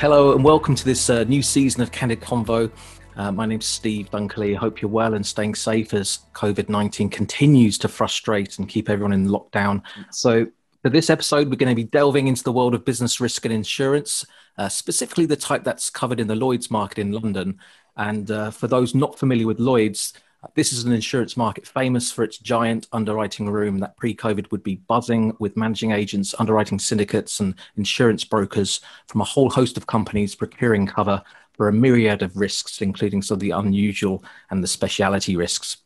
Hello 0.00 0.32
and 0.32 0.42
welcome 0.42 0.74
to 0.74 0.84
this 0.86 1.10
uh, 1.10 1.24
new 1.24 1.42
season 1.42 1.82
of 1.82 1.92
Candid 1.92 2.22
Convo. 2.22 2.72
Uh, 3.16 3.30
my 3.30 3.44
name's 3.44 3.66
Steve 3.66 4.10
Dunkley. 4.10 4.54
I 4.54 4.58
hope 4.58 4.80
you're 4.80 4.90
well 4.90 5.12
and 5.12 5.26
staying 5.26 5.54
safe 5.54 5.92
as 5.92 6.20
COVID 6.32 6.70
19 6.70 7.10
continues 7.10 7.76
to 7.76 7.86
frustrate 7.86 8.58
and 8.58 8.66
keep 8.66 8.88
everyone 8.88 9.12
in 9.12 9.28
lockdown. 9.28 9.82
So, 10.10 10.46
for 10.80 10.88
this 10.88 11.10
episode, 11.10 11.50
we're 11.50 11.56
going 11.56 11.68
to 11.68 11.74
be 11.74 11.84
delving 11.84 12.28
into 12.28 12.42
the 12.42 12.50
world 12.50 12.74
of 12.74 12.82
business 12.82 13.20
risk 13.20 13.44
and 13.44 13.52
insurance, 13.52 14.24
uh, 14.56 14.70
specifically 14.70 15.26
the 15.26 15.36
type 15.36 15.64
that's 15.64 15.90
covered 15.90 16.18
in 16.18 16.28
the 16.28 16.34
Lloyd's 16.34 16.70
market 16.70 16.98
in 16.98 17.12
London. 17.12 17.58
And 17.94 18.30
uh, 18.30 18.52
for 18.52 18.68
those 18.68 18.94
not 18.94 19.18
familiar 19.18 19.46
with 19.46 19.60
Lloyd's, 19.60 20.14
this 20.54 20.72
is 20.72 20.84
an 20.84 20.92
insurance 20.92 21.36
market 21.36 21.66
famous 21.66 22.10
for 22.10 22.24
its 22.24 22.38
giant 22.38 22.86
underwriting 22.92 23.48
room 23.50 23.78
that 23.78 23.96
pre 23.96 24.14
COVID 24.14 24.50
would 24.50 24.62
be 24.62 24.76
buzzing 24.76 25.36
with 25.38 25.56
managing 25.56 25.92
agents, 25.92 26.34
underwriting 26.38 26.78
syndicates, 26.78 27.40
and 27.40 27.54
insurance 27.76 28.24
brokers 28.24 28.80
from 29.06 29.20
a 29.20 29.24
whole 29.24 29.50
host 29.50 29.76
of 29.76 29.86
companies 29.86 30.34
procuring 30.34 30.86
cover 30.86 31.22
for 31.52 31.68
a 31.68 31.72
myriad 31.72 32.22
of 32.22 32.36
risks, 32.36 32.80
including 32.80 33.20
some 33.20 33.34
of 33.34 33.40
the 33.40 33.50
unusual 33.50 34.24
and 34.50 34.64
the 34.64 34.68
speciality 34.68 35.36
risks. 35.36 35.78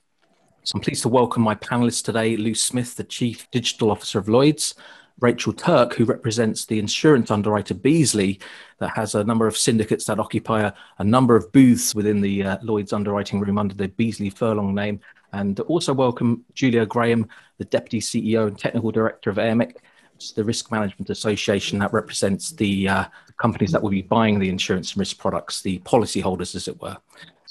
So 0.63 0.77
I'm 0.77 0.81
pleased 0.81 1.03
to 1.03 1.09
welcome 1.09 1.43
my 1.43 1.57
panelists 1.57 2.05
today 2.05 2.37
Lou 2.37 2.55
Smith, 2.55 2.95
the 2.95 3.05
Chief 3.05 3.51
Digital 3.51 3.91
Officer 3.91 4.19
of 4.21 4.29
Lloyd's, 4.29 4.75
Rachel 5.21 5.53
Turk, 5.53 5.95
who 5.95 6.05
represents 6.05 6.67
the 6.67 6.79
insurance 6.79 7.31
underwriter 7.31 7.75
Beazley, 7.75 8.41
that 8.79 8.97
has 8.97 9.15
a 9.15 9.25
number 9.25 9.47
of 9.47 9.57
syndicates 9.57 10.05
that 10.07 10.19
occupy 10.19 10.63
a, 10.63 10.73
a 10.99 11.05
number 11.05 11.37
of 11.37 11.51
booths 11.53 11.95
within 11.95 12.21
the 12.21 12.43
uh, 12.43 12.59
Lloyd's 12.63 12.93
underwriting 12.93 13.41
room 13.41 13.59
under 13.59 13.75
the 13.75 13.89
Beazley 13.89 14.33
Furlong 14.33 14.75
name. 14.75 15.01
And 15.33 15.59
also 15.61 15.93
welcome 15.93 16.45
Julia 16.55 16.87
Graham, 16.87 17.29
the 17.59 17.65
Deputy 17.65 18.01
CEO 18.01 18.49
and 18.49 18.59
Technical 18.59 18.91
Director 18.91 19.31
of 19.31 19.37
AIRMIC, 19.37 19.77
the 20.37 20.45
Risk 20.45 20.71
Management 20.71 21.11
Association 21.11 21.79
that 21.81 21.93
represents 21.93 22.51
the 22.51 22.89
uh, 22.89 23.05
companies 23.37 23.73
that 23.73 23.83
will 23.83 23.91
be 23.91 24.03
buying 24.03 24.39
the 24.39 24.49
insurance 24.49 24.93
and 24.93 25.01
risk 25.01 25.19
products, 25.19 25.63
the 25.63 25.79
policyholders, 25.81 26.55
as 26.55 26.69
it 26.69 26.81
were. 26.81 26.97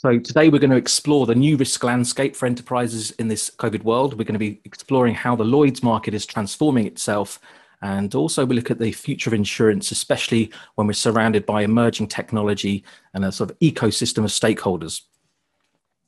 So 0.05 0.19
today 0.19 0.49
we're 0.49 0.59
going 0.59 0.69
to 0.69 0.75
explore 0.75 1.25
the 1.25 1.33
new 1.33 1.55
risk 1.55 1.81
landscape 1.81 2.35
for 2.35 2.45
enterprises 2.45 3.11
in 3.11 3.29
this 3.29 3.49
COVID 3.49 3.83
world. 3.85 4.17
We're 4.17 4.25
going 4.25 4.33
to 4.33 4.37
be 4.37 4.59
exploring 4.65 5.15
how 5.15 5.33
the 5.33 5.45
Lloyd's 5.45 5.81
market 5.81 6.13
is 6.13 6.25
transforming 6.25 6.85
itself. 6.85 7.39
And 7.81 8.13
also 8.13 8.45
we 8.45 8.57
look 8.57 8.69
at 8.69 8.79
the 8.79 8.91
future 8.91 9.29
of 9.29 9.33
insurance, 9.33 9.91
especially 9.91 10.51
when 10.75 10.87
we're 10.87 10.91
surrounded 10.91 11.45
by 11.45 11.61
emerging 11.61 12.07
technology 12.07 12.83
and 13.13 13.23
a 13.23 13.31
sort 13.31 13.49
of 13.49 13.59
ecosystem 13.59 14.25
of 14.25 14.31
stakeholders. 14.31 15.03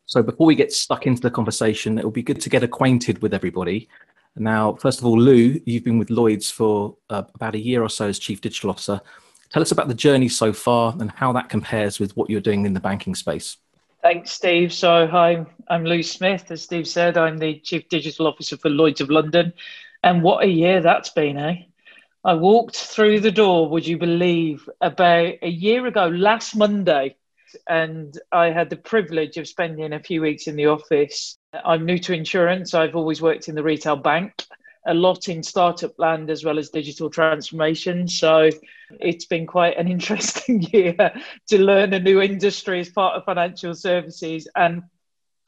So 0.08 0.22
before 0.22 0.46
we 0.46 0.56
get 0.56 0.74
stuck 0.74 1.08
into 1.08 1.22
the 1.22 1.32
conversation, 1.32 1.98
it 1.98 2.04
will 2.04 2.12
be 2.12 2.22
good 2.22 2.42
to 2.42 2.50
get 2.50 2.64
acquainted 2.64 3.22
with 3.22 3.34
everybody. 3.34 3.88
Now, 4.36 4.74
first 4.74 5.00
of 5.00 5.06
all, 5.06 5.18
Lou, 5.18 5.62
you've 5.66 5.86
been 5.86 6.00
with 6.00 6.10
Lloyd's 6.10 6.52
for 6.52 6.98
uh, 7.10 7.24
about 7.34 7.56
a 7.56 7.60
year 7.60 7.82
or 7.82 7.90
so 7.90 8.10
as 8.10 8.20
Chief 8.20 8.42
Digital 8.42 8.72
Officer. 8.72 9.00
Tell 9.52 9.62
us 9.62 9.72
about 9.72 9.88
the 9.88 9.94
journey 9.94 10.28
so 10.28 10.52
far 10.52 10.94
and 11.00 11.12
how 11.12 11.32
that 11.32 11.48
compares 11.48 11.98
with 11.98 12.18
what 12.18 12.30
you're 12.30 12.42
doing 12.42 12.66
in 12.66 12.74
the 12.74 12.82
banking 12.82 13.16
space. 13.16 13.56
Thanks, 14.06 14.34
Steve. 14.34 14.72
So, 14.72 15.08
hi, 15.08 15.48
I'm 15.68 15.84
Lou 15.84 16.04
Smith. 16.04 16.52
As 16.52 16.62
Steve 16.62 16.88
said, 16.88 17.18
I'm 17.18 17.40
the 17.40 17.58
Chief 17.62 17.90
Digital 17.90 18.28
Officer 18.28 18.56
for 18.56 18.70
Lloyd's 18.70 19.02
of 19.02 19.10
London. 19.10 19.52
And 20.04 20.22
what 20.22 20.44
a 20.44 20.48
year 20.48 20.80
that's 20.80 21.10
been, 21.10 21.38
eh? 21.38 21.64
I 22.24 22.36
walked 22.36 22.76
through 22.76 23.22
the 23.22 23.32
door, 23.32 23.68
would 23.68 23.88
you 23.88 23.98
believe, 23.98 24.70
about 24.80 25.34
a 25.42 25.50
year 25.50 25.88
ago, 25.88 26.06
last 26.06 26.56
Monday, 26.56 27.16
and 27.68 28.16
I 28.32 28.52
had 28.52 28.70
the 28.70 28.76
privilege 28.76 29.38
of 29.38 29.48
spending 29.48 29.92
a 29.92 30.00
few 30.00 30.22
weeks 30.22 30.46
in 30.46 30.56
the 30.56 30.68
office. 30.68 31.40
I'm 31.52 31.84
new 31.84 31.98
to 31.98 32.14
insurance. 32.14 32.76
I've 32.76 32.96
always 32.96 33.24
worked 33.24 33.48
in 33.48 33.56
the 33.56 33.64
retail 33.64 33.96
bank 33.96 34.34
a 34.86 34.94
lot 34.94 35.30
in 35.30 35.42
startup 35.42 35.98
land 35.98 36.30
as 36.30 36.44
well 36.44 36.60
as 36.60 36.70
digital 36.70 37.10
transformation. 37.10 38.08
So 38.08 38.50
it's 39.00 39.26
been 39.26 39.48
quite 39.48 39.78
an 39.78 39.88
interesting 39.96 40.62
year 40.62 41.14
to 41.48 41.58
learn 41.58 41.94
a 41.94 42.00
new 42.00 42.22
industry 42.22 42.80
as 42.80 42.90
part 42.90 43.16
of 43.16 43.26
financial 43.26 43.74
services 43.74 44.48
and 44.56 44.84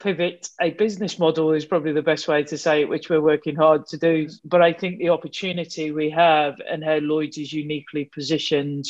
pivot 0.00 0.48
a 0.60 0.70
business 0.70 1.18
model 1.18 1.52
is 1.52 1.64
probably 1.64 1.92
the 1.92 2.02
best 2.02 2.28
way 2.28 2.44
to 2.44 2.56
say 2.56 2.82
it, 2.82 2.88
which 2.88 3.10
we're 3.10 3.20
working 3.20 3.56
hard 3.56 3.86
to 3.86 3.96
do. 3.96 4.28
But 4.44 4.62
I 4.62 4.72
think 4.72 4.98
the 4.98 5.08
opportunity 5.08 5.90
we 5.90 6.10
have 6.10 6.60
and 6.68 6.84
how 6.84 6.98
Lloyd's 6.98 7.38
is 7.38 7.52
uniquely 7.52 8.04
positioned 8.04 8.84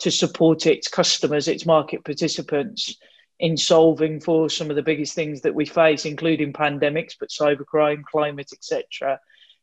to 0.00 0.10
support 0.10 0.66
its 0.66 0.88
customers, 0.88 1.48
its 1.48 1.66
market 1.66 2.04
participants 2.04 2.96
in 3.40 3.56
solving 3.56 4.20
for 4.20 4.48
some 4.48 4.70
of 4.70 4.76
the 4.76 4.82
biggest 4.82 5.14
things 5.14 5.40
that 5.40 5.54
we 5.54 5.66
face, 5.66 6.04
including 6.04 6.52
pandemics, 6.52 7.14
but 7.18 7.30
cybercrime, 7.30 8.04
climate, 8.04 8.50
etc 8.52 9.18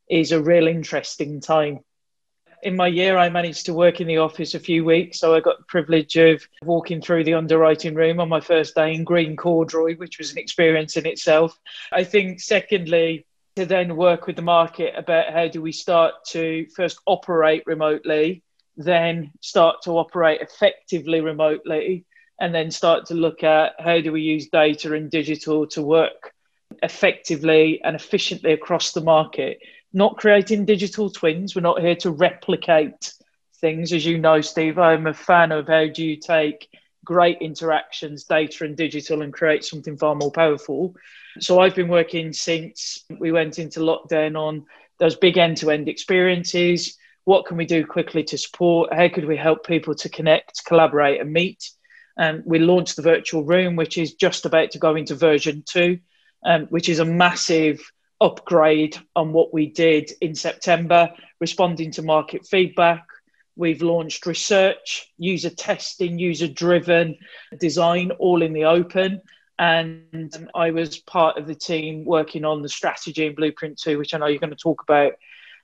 is 0.10 0.32
a 0.32 0.42
real 0.42 0.68
interesting 0.68 1.40
time. 1.40 1.80
In 2.62 2.76
my 2.76 2.88
year, 2.88 3.18
I 3.18 3.30
managed 3.30 3.68
to 3.68 3.74
work 3.74 4.02
in 4.02 4.08
the 4.08 4.18
office 4.18 4.54
a 4.54 4.60
few 4.60 4.84
weeks, 4.84 5.20
so 5.20 5.34
I 5.34 5.40
got 5.40 5.60
the 5.60 5.66
privilege 5.66 6.18
of 6.18 6.46
walking 6.64 7.02
through 7.02 7.24
the 7.24 7.36
underwriting 7.36 7.96
room 7.96 8.20
on 8.20 8.28
my 8.28 8.42
first 8.42 8.76
day 8.76 8.94
in 8.94 9.06
green 9.06 9.38
corduroy, 9.38 9.96
which 9.96 10.18
was 10.18 10.32
an 10.32 10.38
experience 10.38 10.98
in 10.98 11.06
itself. 11.06 11.58
I 11.94 12.04
think, 12.04 12.42
secondly, 12.42 13.26
to 13.56 13.66
then 13.66 13.96
work 13.96 14.28
with 14.28 14.36
the 14.36 14.42
market 14.42 14.94
about 14.98 15.32
how 15.32 15.48
do 15.48 15.62
we 15.62 15.72
start 15.72 16.16
to 16.30 16.66
first 16.76 17.00
operate 17.06 17.64
remotely, 17.66 18.44
then 18.76 19.32
start 19.40 19.84
to 19.84 19.92
operate 19.92 20.42
effectively 20.42 21.22
remotely, 21.22 22.06
and 22.42 22.54
then 22.54 22.72
start 22.72 23.06
to 23.06 23.14
look 23.14 23.44
at 23.44 23.74
how 23.80 24.02
do 24.02 24.12
we 24.12 24.22
use 24.22 24.50
data 24.50 24.94
and 24.94 25.10
digital 25.10 25.68
to 25.68 25.82
work 25.82 26.34
effectively 26.84 27.82
and 27.84 27.96
efficiently 27.96 28.54
across 28.54 28.92
the 28.92 29.02
market 29.02 29.60
not 29.94 30.18
creating 30.18 30.66
digital 30.66 31.10
twins. 31.10 31.56
We're 31.56 31.62
not 31.62 31.82
here 31.82 31.96
to 31.98 32.12
replicate 32.12 33.14
things. 33.60 33.92
As 33.94 34.06
you 34.06 34.18
know, 34.18 34.42
Steve, 34.42 34.78
I'm 34.78 35.08
a 35.08 35.14
fan 35.14 35.52
of 35.52 35.68
how 35.68 35.88
do 35.88 36.06
you 36.06 36.18
take 36.18 36.70
great 37.04 37.40
interactions, 37.42 38.26
data 38.26 38.66
and 38.66 38.78
digital, 38.78 39.22
and 39.22 39.34
create 39.34 39.64
something 39.64 39.98
far 39.98 40.16
more 40.16 40.32
powerful. 40.32 40.96
So 41.40 41.60
I've 41.60 41.76
been 41.76 41.88
working 41.88 42.34
since 42.34 43.04
we 43.18 43.32
went 43.32 43.60
into 43.60 43.80
lockdown 43.80 44.38
on 44.38 44.66
those 45.00 45.16
big 45.16 45.38
end 45.38 45.58
to 45.58 45.72
end 45.72 45.90
experiences. 45.90 46.98
What 47.26 47.46
can 47.46 47.58
we 47.58 47.66
do 47.66 47.86
quickly 47.86 48.24
to 48.26 48.38
support? 48.38 48.94
How 48.94 49.08
could 49.10 49.26
we 49.26 49.38
help 49.38 49.66
people 49.66 49.96
to 49.96 50.10
connect, 50.10 50.66
collaborate, 50.66 51.22
and 51.22 51.32
meet? 51.32 51.72
And 52.18 52.40
um, 52.40 52.44
we 52.46 52.60
launched 52.60 52.98
the 52.98 53.02
virtual 53.02 53.44
room, 53.44 53.76
which 53.76 53.98
is 53.98 54.14
just 54.14 54.46
about 54.46 54.72
to 54.72 54.80
go 54.80 54.96
into 54.96 55.16
version 55.16 55.64
two, 55.66 56.00
um, 56.46 56.66
which 56.68 56.90
is 56.90 57.00
a 57.00 57.06
massive 57.06 57.80
upgrade 58.22 58.98
on 59.16 59.34
what 59.34 59.54
we 59.54 59.68
did 59.68 60.12
in 60.22 60.36
September, 60.36 61.10
responding 61.40 61.92
to 61.92 62.02
market 62.02 62.46
feedback. 62.46 63.06
We've 63.56 63.82
launched 63.82 64.26
research, 64.26 65.12
user 65.18 65.50
testing, 65.50 66.20
user 66.20 66.48
driven 66.48 67.18
design, 67.60 68.12
all 68.12 68.42
in 68.42 68.54
the 68.54 68.66
open. 68.66 69.22
And 69.58 70.48
I 70.56 70.72
was 70.72 71.00
part 71.00 71.38
of 71.38 71.46
the 71.46 71.56
team 71.56 72.06
working 72.06 72.46
on 72.46 72.62
the 72.62 72.70
strategy 72.70 73.28
and 73.28 73.36
blueprint 73.36 73.78
too, 73.78 73.98
which 73.98 74.14
I 74.14 74.18
know 74.18 74.28
you're 74.28 74.40
going 74.40 74.52
to 74.52 74.56
talk 74.56 74.82
about. 74.82 75.14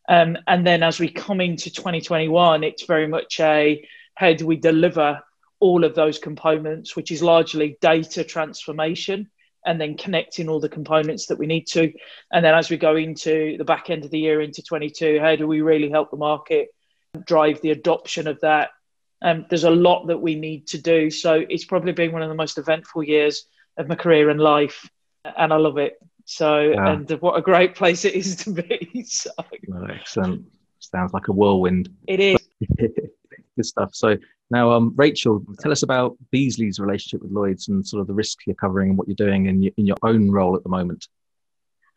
Um, 0.07 0.37
and 0.47 0.67
then 0.67 0.83
as 0.83 0.99
we 0.99 1.09
come 1.09 1.39
into 1.39 1.71
2021, 1.71 2.63
it's 2.63 2.85
very 2.85 3.07
much 3.07 3.39
a 3.39 3.87
how 4.15 4.33
do 4.33 4.45
we 4.45 4.57
deliver 4.57 5.21
all 5.59 5.83
of 5.83 5.95
those 5.95 6.19
components, 6.19 6.95
which 6.95 7.11
is 7.11 7.23
largely 7.23 7.77
data 7.81 8.23
transformation 8.23 9.29
and 9.65 9.81
then 9.81 9.97
connecting 9.97 10.47
all 10.47 10.59
the 10.59 10.69
components 10.69 11.27
that 11.27 11.39
we 11.39 11.47
need 11.47 11.67
to. 11.67 11.91
And 12.31 12.45
then 12.45 12.53
as 12.53 12.69
we 12.69 12.77
go 12.77 12.95
into 12.95 13.57
the 13.57 13.65
back 13.65 13.89
end 13.89 14.05
of 14.05 14.11
the 14.11 14.19
year 14.19 14.41
into 14.41 14.61
22, 14.61 15.19
how 15.19 15.35
do 15.35 15.47
we 15.47 15.61
really 15.61 15.89
help 15.89 16.11
the 16.11 16.17
market 16.17 16.69
drive 17.25 17.61
the 17.61 17.71
adoption 17.71 18.27
of 18.27 18.39
that? 18.41 18.69
Um, 19.21 19.45
there's 19.49 19.63
a 19.63 19.71
lot 19.71 20.07
that 20.07 20.21
we 20.21 20.35
need 20.35 20.67
to 20.67 20.77
do. 20.77 21.09
So 21.09 21.43
it's 21.49 21.65
probably 21.65 21.93
been 21.93 22.11
one 22.11 22.21
of 22.21 22.29
the 22.29 22.35
most 22.35 22.57
eventful 22.57 23.03
years 23.03 23.45
of 23.77 23.87
my 23.87 23.95
career 23.95 24.29
and 24.29 24.39
life, 24.39 24.87
and 25.37 25.51
I 25.51 25.57
love 25.57 25.77
it. 25.77 25.97
So, 26.25 26.59
yeah. 26.59 26.93
and 26.93 27.09
what 27.21 27.37
a 27.37 27.41
great 27.41 27.75
place 27.75 28.05
it 28.05 28.13
is 28.13 28.35
to 28.37 28.51
be. 28.51 29.03
So. 29.05 29.31
excellent. 29.89 30.45
Sounds 30.79 31.13
like 31.13 31.27
a 31.27 31.31
whirlwind. 31.31 31.89
It 32.07 32.19
is. 32.19 32.37
Good 33.55 33.65
stuff. 33.65 33.95
So, 33.95 34.17
now, 34.51 34.71
um, 34.71 34.93
Rachel, 34.95 35.43
tell 35.59 35.71
us 35.71 35.83
about 35.83 36.17
Beazley's 36.33 36.79
relationship 36.79 37.21
with 37.21 37.31
Lloyd's 37.31 37.67
and 37.67 37.85
sort 37.85 38.01
of 38.01 38.07
the 38.07 38.13
risks 38.13 38.43
you're 38.45 38.55
covering 38.55 38.89
and 38.89 38.97
what 38.97 39.07
you're 39.07 39.15
doing 39.15 39.47
in 39.47 39.63
your, 39.63 39.73
in 39.77 39.85
your 39.85 39.97
own 40.03 40.29
role 40.29 40.55
at 40.55 40.63
the 40.63 40.69
moment. 40.69 41.07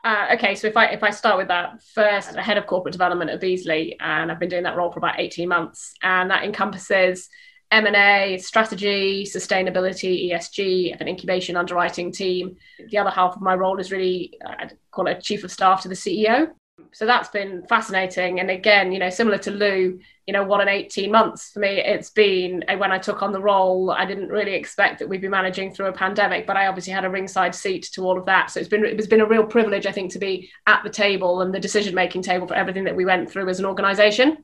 Uh, 0.05 0.28
okay, 0.34 0.55
so 0.55 0.69
if 0.69 0.76
I 0.76 0.87
if 0.87 1.02
I 1.02 1.10
start 1.10 1.38
with 1.38 1.49
that 1.49 1.82
first, 1.82 2.34
head 2.37 2.56
of 2.56 2.66
corporate 2.66 2.93
development 2.93 3.31
at 3.31 3.40
Beazley, 3.40 3.96
and 4.00 4.31
I've 4.31 4.38
been 4.38 4.49
doing 4.49 4.62
that 4.62 4.76
role 4.76 4.93
for 4.93 5.00
about 5.00 5.19
eighteen 5.19 5.49
months, 5.49 5.94
and 6.02 6.31
that 6.31 6.44
encompasses 6.44 7.28
M 7.70 7.84
and 7.84 7.96
A, 7.96 8.38
strategy, 8.38 9.25
sustainability, 9.25 10.31
ESG, 10.31 10.99
an 10.99 11.08
incubation 11.08 11.56
underwriting 11.56 12.12
team. 12.12 12.56
The 12.88 12.99
other 12.99 13.11
half 13.11 13.34
of 13.34 13.43
my 13.43 13.54
role 13.54 13.81
is 13.81 13.90
really 13.90 14.38
I'd 14.46 14.78
call 14.93 15.08
it 15.08 15.20
chief 15.20 15.43
of 15.43 15.50
staff 15.50 15.82
to 15.82 15.88
the 15.88 15.94
CEO 15.94 16.52
so 16.92 17.06
that's 17.06 17.28
been 17.28 17.64
fascinating. 17.69 18.40
And 18.40 18.50
again, 18.50 18.92
you 18.92 18.98
know, 18.98 19.10
similar 19.10 19.38
to 19.38 19.50
Lou, 19.50 19.98
you 20.26 20.32
know, 20.32 20.42
what 20.42 20.60
an 20.60 20.69
18 20.69 21.10
months 21.10 21.50
for 21.50 21.60
me 21.60 21.80
it's 21.80 22.10
been. 22.10 22.64
When 22.76 22.92
I 22.92 22.98
took 22.98 23.22
on 23.22 23.32
the 23.32 23.40
role, 23.40 23.90
I 23.90 24.04
didn't 24.04 24.28
really 24.28 24.54
expect 24.54 24.98
that 24.98 25.08
we'd 25.08 25.20
be 25.20 25.28
managing 25.28 25.72
through 25.72 25.86
a 25.86 25.92
pandemic, 25.92 26.46
but 26.46 26.56
I 26.56 26.66
obviously 26.66 26.92
had 26.92 27.04
a 27.04 27.10
ringside 27.10 27.54
seat 27.54 27.88
to 27.92 28.02
all 28.02 28.19
of 28.19 28.26
that. 28.26 28.50
So 28.50 28.60
it's 28.60 28.69
been 28.69 28.84
it's 28.84 29.06
been 29.06 29.20
a 29.20 29.26
real 29.26 29.44
privilege, 29.44 29.86
I 29.86 29.92
think, 29.92 30.12
to 30.12 30.19
be 30.19 30.50
at 30.66 30.82
the 30.82 30.90
table 30.90 31.40
and 31.40 31.54
the 31.54 31.60
decision 31.60 31.94
making 31.94 32.22
table 32.22 32.46
for 32.46 32.54
everything 32.54 32.84
that 32.84 32.96
we 32.96 33.04
went 33.04 33.30
through 33.30 33.48
as 33.48 33.58
an 33.58 33.66
organisation. 33.66 34.38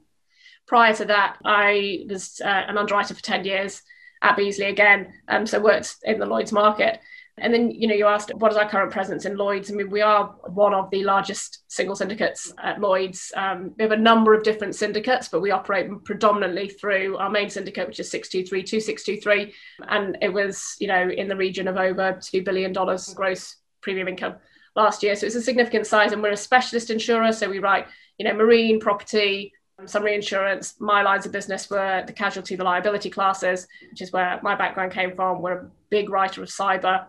Prior 0.67 0.95
to 0.95 1.05
that, 1.07 1.37
I 1.45 2.07
was 2.09 2.41
uh, 2.43 2.49
an 2.49 2.79
underwriter 2.79 3.15
for 3.15 3.23
10 3.23 3.45
years 3.45 3.83
at 4.23 4.37
Beazley 4.37 4.71
again. 4.71 5.13
Um, 5.29 5.47
so 5.47 5.61
worked 5.61 5.97
in 6.05 6.19
the 6.19 6.27
Lloyd's 6.27 6.53
market. 6.53 7.01
And 7.39 7.53
then, 7.53 7.71
you 7.73 7.89
know, 7.89 7.95
you 7.95 8.07
asked 8.07 8.33
what 8.35 8.53
is 8.53 8.57
our 8.57 8.69
current 8.69 8.93
presence 8.93 9.25
in 9.25 9.37
Lloyd's? 9.37 9.71
I 9.71 9.75
mean, 9.75 9.91
we 9.91 10.03
are 10.03 10.27
one 10.47 10.73
of 10.73 10.89
the 10.91 11.03
largest 11.03 11.65
single 11.67 11.97
syndicates 11.97 12.53
at 12.63 12.81
Lloyd's. 12.81 13.33
Um, 13.37 13.75
we 13.77 13.83
have 13.83 13.91
a 13.91 13.97
number 13.97 14.35
of 14.35 14.45
different 14.45 14.77
syndicates, 14.77 15.29
but 15.29 15.41
we 15.41 15.51
operate 15.51 15.91
predominantly 16.05 16.69
through 16.69 17.17
our 17.17 17.29
main 17.29 17.51
syndicate, 17.51 17.89
which 17.89 17.99
is 17.99 18.11
623 18.11 18.63
2623. 18.63 19.53
And 19.89 20.17
it 20.23 20.33
was, 20.33 20.77
you 20.79 20.87
know, 20.87 21.09
in 21.09 21.27
the 21.27 21.35
region 21.35 21.67
of 21.67 21.77
over 21.77 22.13
$2 22.13 22.45
billion 22.45 22.73
gross 22.73 23.57
premium 23.81 24.07
income 24.07 24.37
last 24.77 25.03
year. 25.03 25.17
So 25.17 25.27
it's 25.27 25.35
a 25.35 25.43
significant 25.43 25.89
size. 25.89 26.13
And 26.13 26.23
we're 26.23 26.31
a 26.31 26.37
specialist 26.37 26.91
insurer. 26.91 27.33
So 27.33 27.51
we 27.51 27.59
write, 27.59 27.89
you 28.17 28.29
know, 28.29 28.35
marine, 28.35 28.79
property, 28.79 29.53
some 29.87 30.05
reinsurance. 30.05 30.75
My 30.79 31.03
lines 31.03 31.27
of 31.27 31.33
business 31.33 31.69
were 31.69 32.05
the 32.07 32.13
casualty, 32.13 32.55
the 32.55 32.63
liability 32.63 33.11
classes, 33.11 33.67
which 33.91 34.03
is 34.03 34.13
where 34.13 34.39
my 34.45 34.55
background 34.55 34.93
came 34.93 35.17
from. 35.17 35.43
We're 35.43 35.59
a 35.59 35.71
big 35.91 36.11
writer 36.11 36.41
of 36.41 36.49
cyber 36.49 37.07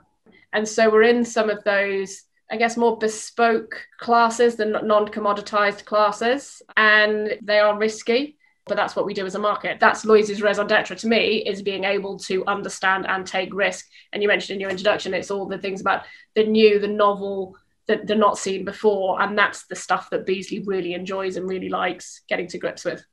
and 0.56 0.68
so 0.68 0.90
we're 0.90 1.04
in 1.04 1.26
some 1.26 1.50
of 1.50 1.64
those, 1.66 2.24
I 2.50 2.56
guess, 2.56 2.78
more 2.78 2.98
bespoke 2.98 3.86
classes, 4.00 4.56
the 4.56 4.66
non 4.66 5.10
commoditized 5.10 5.84
classes, 5.84 6.62
and 6.78 7.38
they 7.44 7.60
are 7.60 7.78
risky. 7.78 8.38
But 8.66 8.78
that's 8.78 8.96
what 8.96 9.06
we 9.06 9.14
do 9.14 9.26
as 9.26 9.36
a 9.36 9.40
market. 9.40 9.80
That's 9.80 10.06
Lloyd's 10.06 10.42
raison 10.42 10.66
d'etre 10.66 10.96
to 10.96 11.08
me 11.08 11.44
is 11.46 11.62
being 11.62 11.84
able 11.84 12.18
to 12.20 12.44
understand 12.48 13.06
and 13.08 13.28
take 13.28 13.54
risk. 13.54 13.86
And 14.12 14.24
you 14.24 14.30
mentioned 14.30 14.56
in 14.56 14.62
your 14.62 14.72
introduction, 14.72 15.14
it's 15.14 15.30
all 15.30 15.46
the 15.46 15.60
things 15.60 15.82
about 15.82 16.04
the 16.34 16.46
new, 16.46 16.80
the 16.80 16.88
novel, 16.88 17.58
that 17.88 18.08
they're 18.08 18.18
not 18.18 18.38
seen 18.38 18.66
before. 18.66 19.22
And 19.22 19.38
that's 19.38 19.66
the 19.68 19.76
stuff 19.76 20.10
that 20.10 20.26
Beazley 20.26 20.66
really 20.66 20.94
enjoys 20.94 21.36
and 21.36 21.48
really 21.48 21.70
likes 21.70 22.22
getting 22.28 22.48
to 22.48 22.58
grips 22.58 22.86
with. 22.86 23.06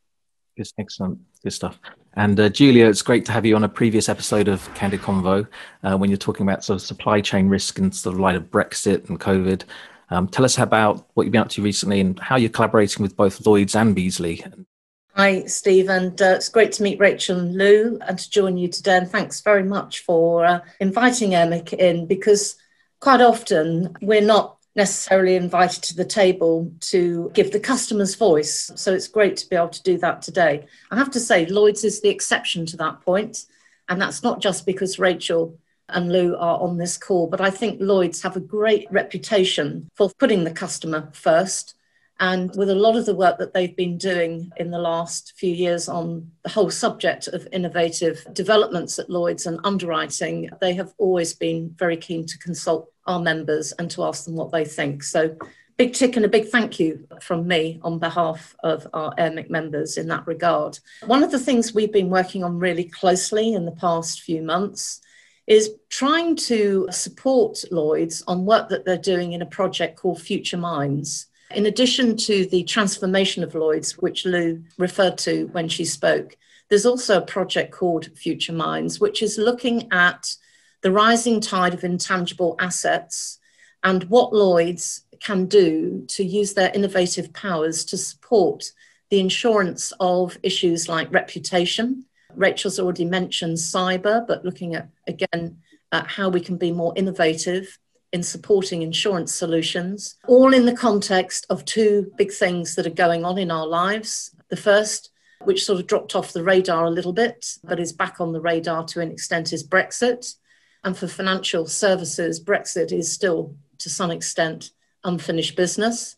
Good, 0.56 0.69
excellent, 0.78 1.19
good 1.43 1.52
stuff. 1.52 1.81
And 2.14 2.38
uh, 2.38 2.50
Julia, 2.50 2.87
it's 2.87 3.00
great 3.00 3.25
to 3.26 3.32
have 3.32 3.46
you 3.46 3.56
on 3.56 3.64
a 3.64 3.69
previous 3.69 4.08
episode 4.08 4.49
of 4.49 4.72
Candid 4.75 5.00
Convo 5.00 5.46
uh, 5.82 5.96
when 5.96 6.10
you're 6.10 6.19
talking 6.19 6.46
about 6.46 6.62
sort 6.62 6.81
of 6.81 6.87
supply 6.87 7.22
chain 7.22 7.49
risk 7.49 7.78
and 7.78 7.94
sort 7.94 8.14
of 8.14 8.20
light 8.20 8.37
of 8.37 8.50
Brexit 8.50 9.08
and 9.08 9.19
COVID. 9.19 9.62
Um, 10.10 10.28
tell 10.28 10.44
us 10.44 10.58
about 10.58 11.08
what 11.14 11.25
you've 11.25 11.32
been 11.32 11.40
up 11.40 11.49
to 11.50 11.62
recently 11.62 12.00
and 12.00 12.19
how 12.20 12.37
you're 12.37 12.50
collaborating 12.50 13.02
with 13.02 13.16
both 13.16 13.46
Lloyd's 13.46 13.75
and 13.75 13.96
Beazley. 13.96 14.66
Hi, 15.14 15.44
Steve, 15.44 15.88
and 15.88 16.20
uh, 16.20 16.34
it's 16.37 16.50
great 16.50 16.72
to 16.72 16.82
meet 16.82 16.99
Rachel 16.99 17.38
and 17.38 17.56
Lou 17.56 17.99
and 18.06 18.19
to 18.19 18.31
join 18.31 18.58
you 18.58 18.69
today. 18.69 18.99
And 18.99 19.08
thanks 19.08 19.40
very 19.40 19.62
much 19.62 20.00
for 20.00 20.44
uh, 20.44 20.60
inviting 20.81 21.31
AIRMIC 21.31 21.72
in 21.75 22.06
because 22.06 22.56
quite 23.00 23.22
often 23.22 23.94
we're 24.02 24.20
not 24.20 24.58
necessarily 24.75 25.37
invited 25.37 25.83
to 25.85 25.95
the 25.95 26.05
table 26.05 26.73
to 26.81 27.31
give 27.35 27.53
the 27.53 27.61
customer's 27.61 28.15
voice. 28.15 28.71
So 28.75 28.93
it's 28.95 29.09
great 29.09 29.37
to 29.39 29.49
be 29.49 29.57
able 29.57 29.69
to 29.69 29.83
do 29.83 29.99
that 29.99 30.23
today. 30.23 30.67
I 30.91 30.97
have 30.97 31.11
to 31.11 31.21
say, 31.21 31.47
Lloyd's 31.47 31.85
is 31.85 32.01
the 32.01 32.09
exception 32.09 32.65
to 32.67 32.77
that 32.79 33.03
point, 33.03 33.45
And 33.89 34.01
that's 34.01 34.23
not 34.23 34.41
just 34.41 34.67
because 34.67 34.99
Rachel 34.99 35.59
and 35.89 36.13
Lou 36.13 36.35
are 36.37 36.61
on 36.61 36.79
this 36.79 36.97
call, 36.97 37.27
but 37.27 37.41
I 37.41 37.51
think 37.51 37.81
Lloyd's 37.81 38.23
have 38.23 38.37
a 38.37 38.41
great 38.41 38.87
reputation 38.91 39.91
for 39.95 40.11
putting 40.19 40.45
the 40.45 40.51
customer 40.51 41.11
first. 41.13 41.75
And 42.21 42.55
with 42.57 42.71
a 42.71 42.75
lot 42.75 42.97
of 42.97 43.05
the 43.05 43.17
work 43.17 43.39
that 43.39 43.53
they've 43.53 43.77
been 43.77 43.99
doing 43.99 44.53
in 44.57 44.71
the 44.71 44.79
last 44.79 45.33
few 45.37 45.53
years 45.53 45.89
on 45.89 46.31
the 46.45 46.51
whole 46.51 46.71
subject 46.71 47.27
of 47.27 47.49
innovative 47.53 48.25
developments 48.33 48.99
at 48.99 49.11
Lloyd's 49.11 49.47
and 49.47 49.59
underwriting, 49.65 50.49
they 50.61 50.75
have 50.75 50.93
always 50.99 51.35
been 51.35 51.75
very 51.77 51.97
keen 51.97 52.25
to 52.27 52.39
consult 52.39 52.92
our 53.06 53.20
members 53.20 53.72
and 53.72 53.90
to 53.90 54.04
ask 54.04 54.25
them 54.25 54.34
what 54.34 54.52
they 54.52 54.64
think. 54.64 55.02
So, 55.02 55.37
big 55.76 55.94
tick 55.94 56.16
and 56.16 56.25
a 56.25 56.28
big 56.28 56.49
thank 56.49 56.78
you 56.78 57.06
from 57.20 57.46
me 57.46 57.81
on 57.82 57.99
behalf 57.99 58.54
of 58.62 58.87
our 58.93 59.14
AIRMIC 59.16 59.50
members 59.50 59.96
in 59.96 60.08
that 60.08 60.26
regard. 60.26 60.78
One 61.06 61.22
of 61.22 61.31
the 61.31 61.38
things 61.38 61.75
we've 61.75 61.93
been 61.93 62.10
working 62.10 62.44
on 62.44 62.58
really 62.58 62.84
closely 62.84 63.54
in 63.54 63.64
the 63.64 63.72
past 63.72 64.22
few 64.22 64.43
months 64.43 65.00
is 65.46 65.72
trying 65.88 66.37
to 66.37 66.88
support 66.90 67.64
Lloyd's 67.70 68.22
on 68.28 68.44
work 68.44 68.69
that 68.69 68.84
they're 68.84 68.96
doing 68.96 69.32
in 69.32 69.43
a 69.43 69.46
project 69.46 69.96
called 69.96 70.20
Future 70.20 70.56
Minds. 70.56 71.26
In 71.54 71.66
addition 71.66 72.16
to 72.19 72.46
the 72.46 72.62
transformation 72.64 73.43
of 73.43 73.54
Lloyd's, 73.54 73.99
which 73.99 74.25
Lou 74.25 74.62
referred 74.78 75.19
to 75.19 75.49
when 75.49 75.69
she 75.69 75.84
spoke, 75.84 76.37
there's 76.69 76.87
also 76.87 77.19
a 77.19 77.26
project 77.26 77.72
called 77.72 78.16
Future 78.16 78.52
Minds, 78.52 79.00
which 79.00 79.22
is 79.22 79.37
looking 79.37 79.88
at 79.93 80.34
the 80.82 80.93
rising 80.93 81.40
tide 81.40 81.75
of 81.75 81.84
intangible 81.84 82.56
assets, 82.58 83.38
and 83.82 84.05
what 84.05 84.32
Lloyd's 84.32 85.05
can 85.20 85.46
do 85.46 86.05
to 86.08 86.25
use 86.25 86.55
their 86.55 86.73
innovative 86.75 87.32
powers 87.32 87.84
to 87.87 87.96
support 87.96 88.73
the 89.11 89.20
insurance 89.20 89.93
of 90.00 90.38
issues 90.43 90.88
like 90.88 91.12
reputation. 91.12 92.05
Rachel's 92.34 92.81
already 92.81 93.05
mentioned 93.05 93.56
cyber, 93.56 94.26
but 94.26 94.44
looking 94.44 94.75
at 94.75 94.88
again 95.06 95.58
at 95.93 96.06
how 96.06 96.29
we 96.29 96.40
can 96.40 96.56
be 96.56 96.73
more 96.73 96.93
innovative 96.96 97.78
in 98.12 98.23
supporting 98.23 98.82
insurance 98.82 99.35
solutions, 99.35 100.17
all 100.26 100.52
in 100.52 100.67
the 100.67 100.76
context 100.76 101.46
of 101.50 101.64
two 101.64 102.11
big 102.17 102.32
things 102.32 102.75
that 102.75 102.87
are 102.87 102.90
going 102.90 103.25
on 103.25 103.38
in 103.38 103.50
our 103.50 103.67
lives. 103.67 104.35
The 104.49 104.56
first, 104.56 105.11
which 105.44 105.64
sort 105.64 105.81
of 105.81 105.87
dropped 105.87 106.14
off 106.14 106.32
the 106.32 106.43
radar 106.44 106.85
a 106.85 106.90
little 106.90 107.12
bit, 107.12 107.58
but 107.64 107.81
is 107.81 107.93
back 107.93 108.20
on 108.20 108.32
the 108.32 108.40
radar 108.40 108.85
to 108.87 109.00
an 109.00 109.11
extent, 109.11 109.52
is 109.52 109.67
Brexit. 109.67 110.35
And 110.84 110.96
for 110.96 111.06
financial 111.06 111.67
services, 111.67 112.43
Brexit 112.43 112.93
is 112.93 113.12
still, 113.12 113.55
to 113.79 113.88
some 113.88 114.11
extent, 114.11 114.70
unfinished 115.05 115.56
business. 115.56 116.17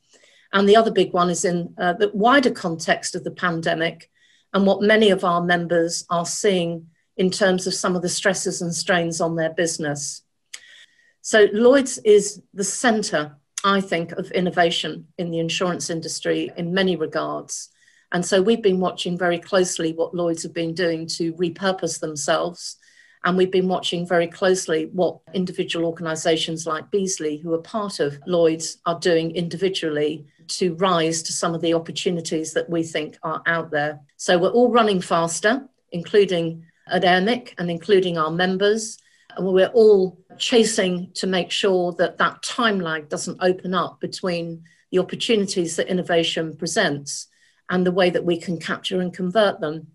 And 0.53 0.69
the 0.69 0.77
other 0.77 0.91
big 0.91 1.13
one 1.13 1.31
is 1.31 1.45
in 1.45 1.75
uh, 1.79 1.95
the 1.95 2.11
wider 2.15 2.51
context 2.51 3.15
of 3.15 3.25
the 3.25 3.31
pandemic 3.31 4.11
and 4.53 4.67
what 4.67 4.83
many 4.83 5.11
of 5.11 5.25
our 5.25 5.43
members 5.43 6.05
are 6.11 6.25
seeing 6.25 6.87
in 7.17 7.31
terms 7.31 7.67
of 7.67 7.75
some 7.75 7.97
of 7.97 8.03
the 8.03 8.09
stresses 8.09 8.63
and 8.63 8.75
strains 8.75 9.21
on 9.21 9.37
their 9.37 9.53
business. 9.53 10.23
So, 11.21 11.49
Lloyd's 11.53 11.99
is 11.99 12.43
the 12.53 12.65
centre, 12.65 13.37
I 13.65 13.81
think, 13.81 14.13
of 14.13 14.31
innovation 14.31 15.09
in 15.19 15.31
the 15.31 15.39
insurance 15.39 15.91
industry 15.91 16.53
in 16.57 16.75
many 16.75 16.97
regards. 16.97 17.71
And 18.13 18.25
so, 18.25 18.43
we've 18.43 18.63
been 18.63 18.81
watching 18.81 19.19
very 19.19 19.39
closely 19.39 19.93
what 19.93 20.15
Lloyd's 20.15 20.43
have 20.43 20.55
been 20.55 20.75
doing 20.75 21.07
to 21.17 21.33
repurpose 21.35 21.99
themselves 21.99 22.77
and 23.25 23.39
we've 23.39 23.51
been 23.51 23.69
watching 23.69 24.07
very 24.07 24.27
closely 24.27 24.91
what 24.93 25.19
individual 25.33 25.87
organisations 25.87 26.67
like 26.67 26.91
Beazley, 26.91 27.41
who 27.43 27.55
are 27.55 27.63
part 27.63 27.99
of 27.99 28.19
Lloyd's, 28.27 28.79
are 28.85 28.99
doing 28.99 29.35
individually 29.35 30.27
to 30.49 30.75
rise 30.75 31.23
to 31.23 31.33
some 31.33 31.55
of 31.55 31.63
the 31.63 31.73
opportunities 31.73 32.53
that 32.53 32.69
we 32.69 32.83
think 32.83 33.17
are 33.23 33.43
out 33.47 33.71
there. 33.71 34.01
So 34.19 34.37
we're 34.37 34.51
all 34.51 34.71
running 34.71 35.01
faster, 35.01 35.67
including 35.91 36.67
at 36.87 37.03
AIRMIC 37.03 37.55
and 37.57 37.71
including 37.71 38.19
our 38.19 38.31
members. 38.31 38.99
And 39.37 39.47
we're 39.47 39.69
all 39.69 40.19
chasing 40.37 41.11
to 41.15 41.27
make 41.27 41.51
sure 41.51 41.93
that 41.93 42.19
that 42.19 42.43
time 42.43 42.79
lag 42.79 43.09
doesn't 43.09 43.39
open 43.41 43.73
up 43.73 44.01
between 44.01 44.65
the 44.91 44.99
opportunities 44.99 45.77
that 45.77 45.89
innovation 45.89 46.57
presents 46.57 47.29
and 47.71 47.87
the 47.87 47.93
way 47.93 48.11
that 48.11 48.25
we 48.25 48.39
can 48.39 48.59
capture 48.61 49.01
and 49.01 49.15
convert 49.15 49.61
them 49.61 49.87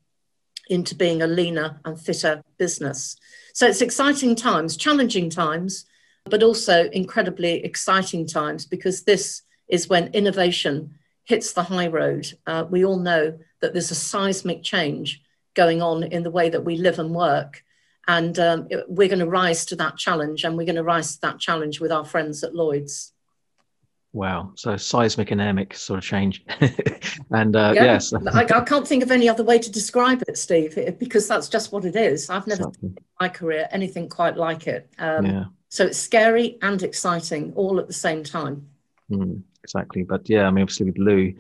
into 0.70 0.96
being 0.96 1.22
a 1.22 1.28
leaner 1.28 1.80
and 1.84 2.00
fitter 2.00 2.44
business. 2.58 3.18
So 3.54 3.68
it's 3.68 3.82
exciting 3.82 4.36
times, 4.36 4.78
challenging 4.78 5.30
times, 5.30 5.86
but 6.26 6.44
also 6.44 6.90
incredibly 6.92 7.64
exciting 7.66 8.28
times 8.28 8.66
because 8.66 9.04
this 9.04 9.42
is 9.68 9.90
when 9.90 10.14
innovation 10.14 10.96
hits 11.26 11.54
the 11.54 11.64
high 11.64 11.88
road. 11.88 12.32
Uh, 12.48 12.66
we 12.70 12.86
all 12.86 13.00
know 13.00 13.38
that 13.62 13.74
there's 13.74 13.92
a 13.92 13.96
seismic 13.96 14.64
change 14.64 15.22
going 15.54 15.82
on 15.82 16.04
in 16.04 16.24
the 16.24 16.32
way 16.32 16.50
that 16.50 16.66
we 16.66 16.78
live 16.78 17.00
and 17.00 17.14
work. 17.14 17.64
And 18.08 18.38
um, 18.40 18.68
we're 18.88 19.08
going 19.08 19.20
to 19.20 19.28
rise 19.28 19.66
to 19.68 19.76
that 19.76 19.98
challenge, 19.98 20.44
and 20.44 20.58
we're 20.58 20.66
going 20.66 20.76
to 20.76 20.84
rise 20.84 21.16
to 21.16 21.22
that 21.22 21.40
challenge 21.40 21.80
with 21.80 21.92
our 21.92 22.06
friends 22.06 22.44
at 22.44 22.56
Lloyd's. 22.56 23.14
Wow. 24.12 24.54
So 24.56 24.76
seismic 24.76 25.32
and 25.32 25.40
AIRMIC 25.40 25.76
sort 25.76 26.00
of 26.00 26.04
change. 26.04 26.44
and 27.32 27.56
uh, 27.56 27.74
yeah, 27.76 27.84
yes. 27.84 28.12
I, 28.14 28.44
I, 28.44 28.62
can't 28.62 28.88
think 28.88 29.04
of 29.04 29.12
any 29.12 29.30
other 29.30 29.44
way 29.44 29.60
to 29.60 29.72
describe 29.72 30.24
it, 30.28 30.38
Steve, 30.38 30.98
because 31.00 31.28
that's 31.28 31.48
just 31.48 31.72
what 31.72 31.86
it 31.86 31.96
is. 31.96 32.30
I've 32.30 32.48
never 32.48 32.64
exactly. 32.64 32.90
in 32.90 32.98
my 33.22 33.30
career 33.30 33.68
anything 33.72 34.10
quite 34.10 34.36
like 34.36 34.68
it. 34.68 34.92
Um, 34.98 35.26
yeah. 35.26 35.44
So 35.70 35.86
it's 35.86 36.00
scary 36.00 36.58
and 36.64 36.82
exciting 36.82 37.54
all 37.56 37.80
at 37.80 37.86
the 37.86 37.94
same 37.94 38.24
time. 38.24 38.68
Mm, 39.12 39.44
exactly. 39.64 40.04
But 40.04 40.28
yeah, 40.28 40.48
I 40.48 40.52
mean, 40.52 40.64
obviously 40.64 40.88
with 40.88 40.98
Lou, 40.98 41.34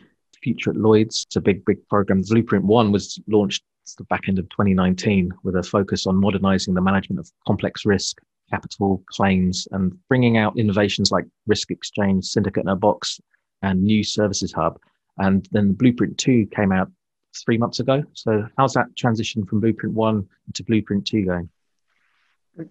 Future 0.44 0.70
at 0.70 0.78
Lloyd's, 0.78 1.26
it's 1.28 1.36
a 1.36 1.42
big, 1.42 1.66
big 1.66 1.86
program. 1.90 2.22
Blueprint 2.22 2.64
One 2.64 2.92
was 2.92 3.20
launched 3.28 3.64
the 3.98 4.04
back 4.06 4.30
end 4.30 4.38
of 4.38 4.48
2019 4.50 5.32
with 5.44 5.56
a 5.56 5.64
focus 5.64 6.06
on 6.06 6.16
modernizing 6.16 6.76
the 6.76 6.82
management 6.82 7.20
of 7.20 7.32
complex 7.48 7.86
risk 7.86 8.22
capital 8.50 9.03
claims 9.10 9.68
and 9.72 9.98
bringing 10.08 10.38
out 10.38 10.58
innovations 10.58 11.12
like 11.12 11.25
risk 11.48 11.72
exchange, 11.72 12.25
syndicate 12.25 12.63
in 12.63 12.70
a 12.70 12.75
box, 12.75 13.20
and 13.62 13.84
new 13.84 14.03
services 14.03 14.51
hub. 14.53 14.79
And 15.18 15.48
then 15.51 15.74
Blueprint 15.74 16.18
2 16.18 16.48
came 16.56 16.72
out 16.72 16.89
three 17.46 17.58
months 17.58 17.79
ago. 17.79 18.03
So, 18.13 18.48
how's 18.58 18.74
that 18.74 18.96
transition 18.96 19.46
from 19.46 19.60
Blueprint 19.60 19.96
1 19.96 20.27
to 20.56 20.63
Blueprint 20.63 21.06
2 21.06 21.25
going? 21.25 21.50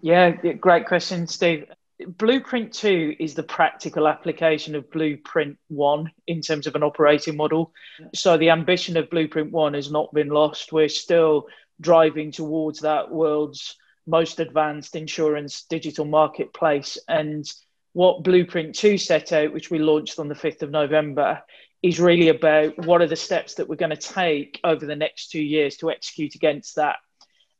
Yeah, 0.02 0.30
great 0.30 0.86
question, 0.86 1.26
Steve. 1.26 1.66
Blueprint 2.06 2.72
2 2.74 3.16
is 3.18 3.34
the 3.34 3.42
practical 3.42 4.06
application 4.06 4.76
of 4.76 4.90
Blueprint 4.90 5.58
1 5.68 6.10
in 6.28 6.40
terms 6.40 6.66
of 6.66 6.76
an 6.76 6.82
operating 6.82 7.36
model. 7.36 7.72
So 8.14 8.36
the 8.36 8.50
ambition 8.50 8.96
of 8.96 9.10
Blueprint 9.10 9.50
1 9.50 9.74
has 9.74 9.90
not 9.90 10.12
been 10.14 10.28
lost. 10.28 10.72
We're 10.72 10.88
still 10.88 11.48
driving 11.80 12.30
towards 12.30 12.80
that 12.80 13.10
world's 13.10 13.76
most 14.08 14.40
advanced 14.40 14.96
insurance 14.96 15.64
digital 15.68 16.06
marketplace. 16.06 16.98
And 17.06 17.48
what 17.92 18.24
Blueprint 18.24 18.74
2 18.74 18.98
set 18.98 19.32
out, 19.32 19.52
which 19.52 19.70
we 19.70 19.78
launched 19.78 20.18
on 20.18 20.28
the 20.28 20.34
5th 20.34 20.62
of 20.62 20.70
November, 20.70 21.42
is 21.82 22.00
really 22.00 22.28
about 22.28 22.76
what 22.86 23.02
are 23.02 23.06
the 23.06 23.14
steps 23.14 23.54
that 23.54 23.68
we're 23.68 23.76
going 23.76 23.90
to 23.90 23.96
take 23.96 24.58
over 24.64 24.84
the 24.84 24.96
next 24.96 25.30
two 25.30 25.42
years 25.42 25.76
to 25.76 25.90
execute 25.90 26.34
against 26.34 26.76
that. 26.76 26.96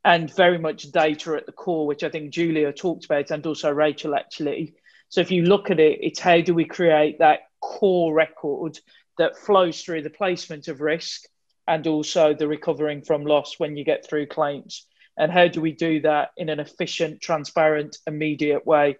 And 0.03 0.33
very 0.33 0.57
much 0.57 0.91
data 0.91 1.35
at 1.35 1.45
the 1.45 1.51
core, 1.51 1.85
which 1.85 2.03
I 2.03 2.09
think 2.09 2.31
Julia 2.31 2.73
talked 2.73 3.05
about, 3.05 3.31
and 3.31 3.45
also 3.45 3.69
Rachel 3.69 4.15
actually. 4.15 4.75
So 5.09 5.21
if 5.21 5.31
you 5.31 5.43
look 5.43 5.69
at 5.71 5.79
it, 5.79 5.99
it's 6.01 6.19
how 6.19 6.41
do 6.41 6.53
we 6.53 6.65
create 6.65 7.19
that 7.19 7.41
core 7.61 8.13
record 8.13 8.79
that 9.17 9.37
flows 9.37 9.81
through 9.81 10.01
the 10.01 10.09
placement 10.09 10.67
of 10.67 10.81
risk 10.81 11.23
and 11.67 11.85
also 11.85 12.33
the 12.33 12.47
recovering 12.47 13.01
from 13.01 13.25
loss 13.25 13.59
when 13.59 13.77
you 13.77 13.83
get 13.83 14.07
through 14.07 14.25
claims. 14.25 14.85
And 15.19 15.31
how 15.31 15.47
do 15.47 15.61
we 15.61 15.73
do 15.73 16.01
that 16.01 16.29
in 16.37 16.49
an 16.49 16.59
efficient, 16.59 17.21
transparent, 17.21 17.97
immediate 18.07 18.65
way? 18.65 18.97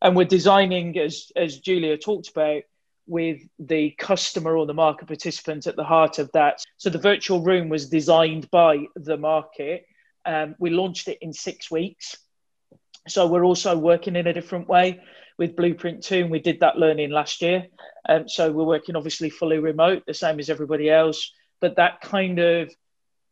And 0.00 0.16
we're 0.16 0.24
designing, 0.24 0.98
as, 0.98 1.30
as 1.36 1.60
Julia 1.60 1.96
talked 1.98 2.30
about, 2.30 2.62
with 3.06 3.42
the 3.58 3.90
customer 3.98 4.56
or 4.56 4.66
the 4.66 4.74
market 4.74 5.06
participant 5.06 5.66
at 5.66 5.76
the 5.76 5.84
heart 5.84 6.18
of 6.18 6.32
that. 6.32 6.64
So 6.78 6.88
the 6.88 6.98
virtual 6.98 7.42
room 7.42 7.68
was 7.68 7.90
designed 7.90 8.50
by 8.50 8.86
the 8.96 9.18
market. 9.18 9.84
Um, 10.24 10.54
we 10.58 10.70
launched 10.70 11.08
it 11.08 11.18
in 11.20 11.34
six 11.34 11.70
weeks. 11.70 12.16
So 13.06 13.26
we're 13.26 13.44
also 13.44 13.76
working 13.76 14.16
in 14.16 14.26
a 14.26 14.32
different 14.32 14.68
way 14.68 15.00
with 15.36 15.56
Blueprint 15.56 16.02
2, 16.02 16.22
and 16.22 16.30
we 16.30 16.38
did 16.38 16.60
that 16.60 16.78
learning 16.78 17.10
last 17.10 17.42
year. 17.42 17.66
Um, 18.08 18.28
so 18.28 18.50
we're 18.50 18.64
working 18.64 18.96
obviously 18.96 19.28
fully 19.28 19.58
remote, 19.58 20.04
the 20.06 20.14
same 20.14 20.38
as 20.38 20.48
everybody 20.48 20.88
else, 20.88 21.32
but 21.60 21.76
that 21.76 22.00
kind 22.00 22.38
of 22.38 22.72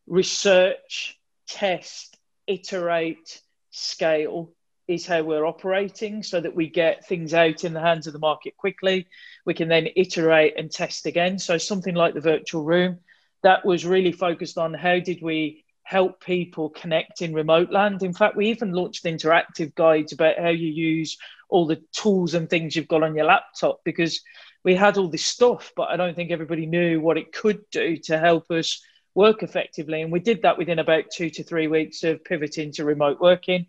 research, 0.05 1.17
test, 1.47 2.17
iterate, 2.47 3.41
scale 3.71 4.51
is 4.87 5.05
how 5.05 5.23
we're 5.23 5.45
operating 5.45 6.21
so 6.23 6.41
that 6.41 6.55
we 6.55 6.67
get 6.67 7.05
things 7.05 7.33
out 7.33 7.63
in 7.63 7.73
the 7.73 7.79
hands 7.79 8.05
of 8.05 8.13
the 8.13 8.19
market 8.19 8.55
quickly. 8.57 9.07
We 9.45 9.53
can 9.53 9.69
then 9.69 9.87
iterate 9.95 10.55
and 10.57 10.69
test 10.69 11.05
again. 11.05 11.39
So, 11.39 11.57
something 11.57 11.95
like 11.95 12.13
the 12.13 12.21
virtual 12.21 12.63
room 12.63 12.99
that 13.43 13.65
was 13.65 13.85
really 13.85 14.11
focused 14.11 14.57
on 14.57 14.73
how 14.73 14.99
did 14.99 15.21
we 15.21 15.63
help 15.83 16.23
people 16.23 16.69
connect 16.69 17.21
in 17.21 17.33
remote 17.33 17.69
land. 17.71 18.03
In 18.03 18.13
fact, 18.13 18.37
we 18.37 18.49
even 18.49 18.71
launched 18.71 19.03
interactive 19.03 19.75
guides 19.75 20.13
about 20.13 20.39
how 20.39 20.49
you 20.49 20.69
use 20.69 21.17
all 21.49 21.67
the 21.67 21.81
tools 21.91 22.33
and 22.33 22.49
things 22.49 22.75
you've 22.75 22.87
got 22.87 23.03
on 23.03 23.15
your 23.15 23.25
laptop 23.25 23.81
because 23.83 24.21
we 24.63 24.75
had 24.75 24.97
all 24.97 25.09
this 25.09 25.25
stuff, 25.25 25.73
but 25.75 25.89
I 25.89 25.97
don't 25.97 26.15
think 26.15 26.31
everybody 26.31 26.65
knew 26.65 27.01
what 27.01 27.17
it 27.17 27.33
could 27.33 27.69
do 27.69 27.97
to 27.97 28.17
help 28.17 28.49
us 28.49 28.81
work 29.15 29.43
effectively. 29.43 30.01
And 30.01 30.11
we 30.11 30.19
did 30.19 30.41
that 30.41 30.57
within 30.57 30.79
about 30.79 31.05
two 31.11 31.29
to 31.31 31.43
three 31.43 31.67
weeks 31.67 32.03
of 32.03 32.23
pivoting 32.23 32.71
to 32.73 32.85
remote 32.85 33.19
working 33.19 33.67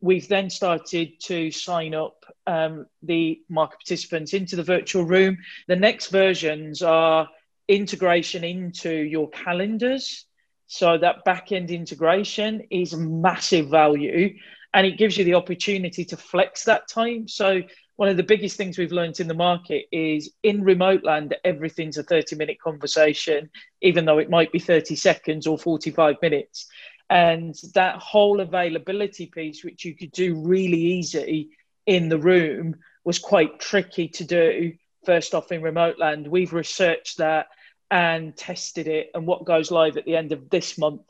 we've 0.00 0.28
then 0.28 0.50
started 0.50 1.20
to 1.20 1.50
sign 1.50 1.94
up 1.94 2.24
um, 2.46 2.86
the 3.02 3.42
market 3.48 3.78
participants 3.80 4.32
into 4.32 4.56
the 4.56 4.62
virtual 4.62 5.04
room. 5.04 5.38
The 5.68 5.76
next 5.76 6.08
versions 6.08 6.82
are 6.82 7.28
integration 7.68 8.42
into 8.42 8.92
your 8.92 9.28
calendars. 9.30 10.24
So 10.66 10.98
that 10.98 11.24
back 11.24 11.52
end 11.52 11.70
integration 11.70 12.62
is 12.70 12.94
massive 12.94 13.68
value 13.68 14.36
and 14.72 14.86
it 14.86 14.98
gives 14.98 15.18
you 15.18 15.24
the 15.24 15.34
opportunity 15.34 16.04
to 16.06 16.16
flex 16.16 16.64
that 16.64 16.88
time. 16.88 17.28
So 17.28 17.62
one 18.00 18.08
of 18.08 18.16
the 18.16 18.22
biggest 18.22 18.56
things 18.56 18.78
we've 18.78 18.92
learned 18.92 19.20
in 19.20 19.28
the 19.28 19.34
market 19.34 19.84
is 19.92 20.32
in 20.42 20.64
remote 20.64 21.04
land, 21.04 21.36
everything's 21.44 21.98
a 21.98 22.02
30 22.02 22.34
minute 22.34 22.58
conversation, 22.58 23.50
even 23.82 24.06
though 24.06 24.16
it 24.16 24.30
might 24.30 24.50
be 24.50 24.58
30 24.58 24.96
seconds 24.96 25.46
or 25.46 25.58
45 25.58 26.16
minutes. 26.22 26.66
And 27.10 27.54
that 27.74 27.96
whole 27.96 28.40
availability 28.40 29.26
piece, 29.26 29.62
which 29.62 29.84
you 29.84 29.94
could 29.94 30.12
do 30.12 30.34
really 30.34 30.80
easy 30.80 31.50
in 31.84 32.08
the 32.08 32.16
room, 32.16 32.76
was 33.04 33.18
quite 33.18 33.60
tricky 33.60 34.08
to 34.08 34.24
do 34.24 34.72
first 35.04 35.34
off 35.34 35.52
in 35.52 35.60
remote 35.60 35.98
land. 35.98 36.26
We've 36.26 36.54
researched 36.54 37.18
that 37.18 37.48
and 37.90 38.34
tested 38.34 38.88
it. 38.88 39.10
And 39.12 39.26
what 39.26 39.44
goes 39.44 39.70
live 39.70 39.98
at 39.98 40.06
the 40.06 40.16
end 40.16 40.32
of 40.32 40.48
this 40.48 40.78
month 40.78 41.02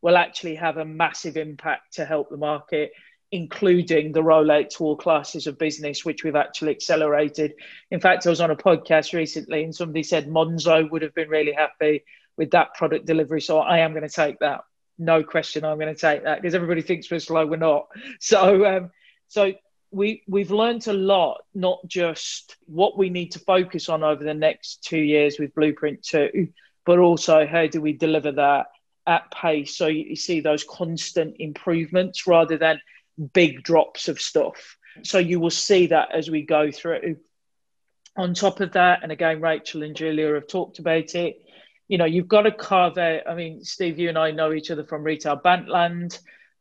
will 0.00 0.16
actually 0.16 0.54
have 0.54 0.78
a 0.78 0.84
massive 0.86 1.36
impact 1.36 1.96
to 1.96 2.06
help 2.06 2.30
the 2.30 2.38
market, 2.38 2.92
including 3.30 4.12
the 4.12 4.22
rollout 4.22 4.70
to 4.70 4.84
all 4.84 4.96
classes 4.96 5.46
of 5.46 5.58
business, 5.58 6.04
which 6.04 6.24
we've 6.24 6.36
actually 6.36 6.70
accelerated. 6.70 7.54
In 7.90 8.00
fact, 8.00 8.26
I 8.26 8.30
was 8.30 8.40
on 8.40 8.50
a 8.50 8.56
podcast 8.56 9.12
recently 9.12 9.64
and 9.64 9.74
somebody 9.74 10.02
said 10.02 10.28
Monzo 10.28 10.90
would 10.90 11.02
have 11.02 11.14
been 11.14 11.28
really 11.28 11.52
happy 11.52 12.04
with 12.36 12.52
that 12.52 12.74
product 12.74 13.06
delivery. 13.06 13.40
So 13.40 13.58
I 13.58 13.78
am 13.78 13.92
going 13.92 14.08
to 14.08 14.14
take 14.14 14.38
that 14.38 14.62
no 14.98 15.22
question 15.22 15.64
I'm 15.64 15.78
going 15.78 15.94
to 15.94 16.00
take 16.00 16.24
that 16.24 16.42
because 16.42 16.54
everybody 16.54 16.82
thinks 16.82 17.10
we're 17.10 17.20
slow, 17.20 17.46
we're 17.46 17.56
not. 17.56 17.88
So, 18.20 18.66
um, 18.66 18.90
so 19.28 19.52
we 19.90 20.22
we've 20.26 20.50
learned 20.50 20.86
a 20.88 20.92
lot, 20.92 21.42
not 21.54 21.78
just 21.86 22.56
what 22.66 22.98
we 22.98 23.10
need 23.10 23.32
to 23.32 23.38
focus 23.38 23.88
on 23.88 24.02
over 24.02 24.22
the 24.22 24.34
next 24.34 24.82
two 24.82 24.98
years 24.98 25.38
with 25.38 25.54
Blueprint 25.54 26.02
Two, 26.02 26.48
but 26.84 26.98
also 26.98 27.46
how 27.46 27.66
do 27.66 27.80
we 27.80 27.92
deliver 27.92 28.32
that 28.32 28.66
at 29.06 29.30
pace 29.30 29.74
so 29.74 29.86
you, 29.86 30.04
you 30.10 30.16
see 30.16 30.40
those 30.40 30.64
constant 30.64 31.36
improvements 31.38 32.26
rather 32.26 32.58
than 32.58 32.78
big 33.32 33.62
drops 33.62 34.08
of 34.08 34.20
stuff. 34.20 34.76
So 35.02 35.18
you 35.18 35.40
will 35.40 35.50
see 35.50 35.88
that 35.88 36.14
as 36.14 36.30
we 36.30 36.42
go 36.42 36.70
through. 36.70 37.16
On 38.16 38.34
top 38.34 38.60
of 38.60 38.72
that, 38.72 39.02
and 39.02 39.12
again, 39.12 39.40
Rachel 39.40 39.82
and 39.82 39.94
Julia 39.94 40.34
have 40.34 40.48
talked 40.48 40.78
about 40.80 41.14
it 41.14 41.40
you 41.88 41.96
know, 41.96 42.04
you've 42.04 42.28
got 42.28 42.42
to 42.42 42.52
carve 42.52 42.98
out. 42.98 43.22
I 43.26 43.34
mean, 43.34 43.64
Steve, 43.64 43.98
you 43.98 44.10
and 44.10 44.18
I 44.18 44.30
know 44.30 44.52
each 44.52 44.70
other 44.70 44.84
from 44.84 45.02
retail 45.02 45.40
bankland. 45.42 46.18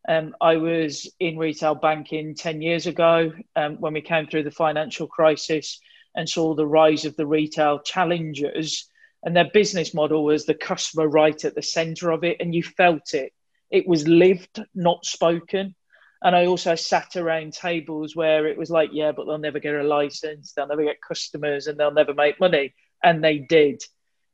Um, 0.08 0.34
I 0.40 0.56
was 0.56 1.12
in 1.20 1.38
retail 1.38 1.76
banking 1.76 2.34
10 2.34 2.62
years 2.62 2.88
ago 2.88 3.34
um, 3.58 3.76
when 3.76 3.94
we 3.94 4.02
came 4.02 4.28
through 4.28 4.44
the 4.44 4.52
financial 4.52 5.06
crisis 5.06 5.82
and 6.16 6.30
saw 6.30 6.56
the 6.56 6.66
rise 6.66 7.04
of 7.04 7.18
the 7.18 7.28
retail 7.28 7.80
challengers. 7.80 8.90
And 9.22 9.36
their 9.36 9.50
business 9.54 9.94
model 9.94 10.24
was 10.24 10.46
the 10.46 10.54
customer 10.54 11.10
right 11.10 11.44
at 11.44 11.56
the 11.56 11.62
center 11.62 12.12
of 12.12 12.24
it, 12.24 12.38
and 12.40 12.56
you 12.56 12.64
felt 12.64 13.14
it. 13.14 13.34
It 13.70 13.86
was 13.86 14.08
lived, 14.08 14.64
not 14.74 15.06
spoken. 15.06 15.76
And 16.24 16.36
I 16.36 16.48
also 16.48 16.76
sat 16.76 17.16
around 17.16 17.54
tables 17.54 18.16
where 18.16 18.48
it 18.48 18.58
was 18.58 18.70
like, 18.70 18.90
yeah, 18.92 19.12
but 19.12 19.26
they'll 19.26 19.38
never 19.38 19.60
get 19.60 19.76
a 19.76 19.84
license, 19.84 20.54
they'll 20.54 20.68
never 20.68 20.84
get 20.84 21.02
customers, 21.02 21.68
and 21.68 21.80
they'll 21.80 21.92
never 21.92 22.14
make 22.14 22.40
money. 22.40 22.74
And 23.04 23.24
they 23.24 23.38
did. 23.38 23.84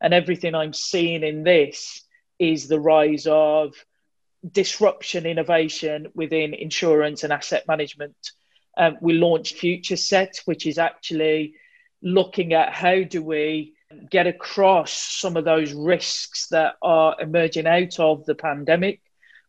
And 0.02 0.14
everything 0.14 0.56
I'm 0.56 0.74
seeing 0.74 1.24
in 1.24 1.44
this 1.44 2.02
is 2.40 2.68
the 2.68 2.80
rise 2.80 3.28
of 3.28 3.74
disruption 4.50 5.26
innovation 5.26 6.08
within 6.14 6.54
insurance 6.54 7.24
and 7.24 7.32
asset 7.32 7.66
management. 7.68 8.16
Um, 8.78 8.98
we 9.02 9.14
launched 9.14 9.56
Future 9.56 9.96
Set, 9.96 10.42
which 10.46 10.66
is 10.66 10.78
actually 10.78 11.56
looking 12.02 12.54
at 12.54 12.74
how 12.74 13.04
do 13.04 13.24
we 13.24 13.74
get 14.10 14.28
across 14.28 14.92
some 14.92 15.38
of 15.38 15.46
those 15.46 15.74
risks 15.74 16.48
that 16.48 16.76
are 16.82 17.16
emerging 17.20 17.68
out 17.68 18.00
of 18.00 18.26
the 18.26 18.36
pandemic. 18.36 19.02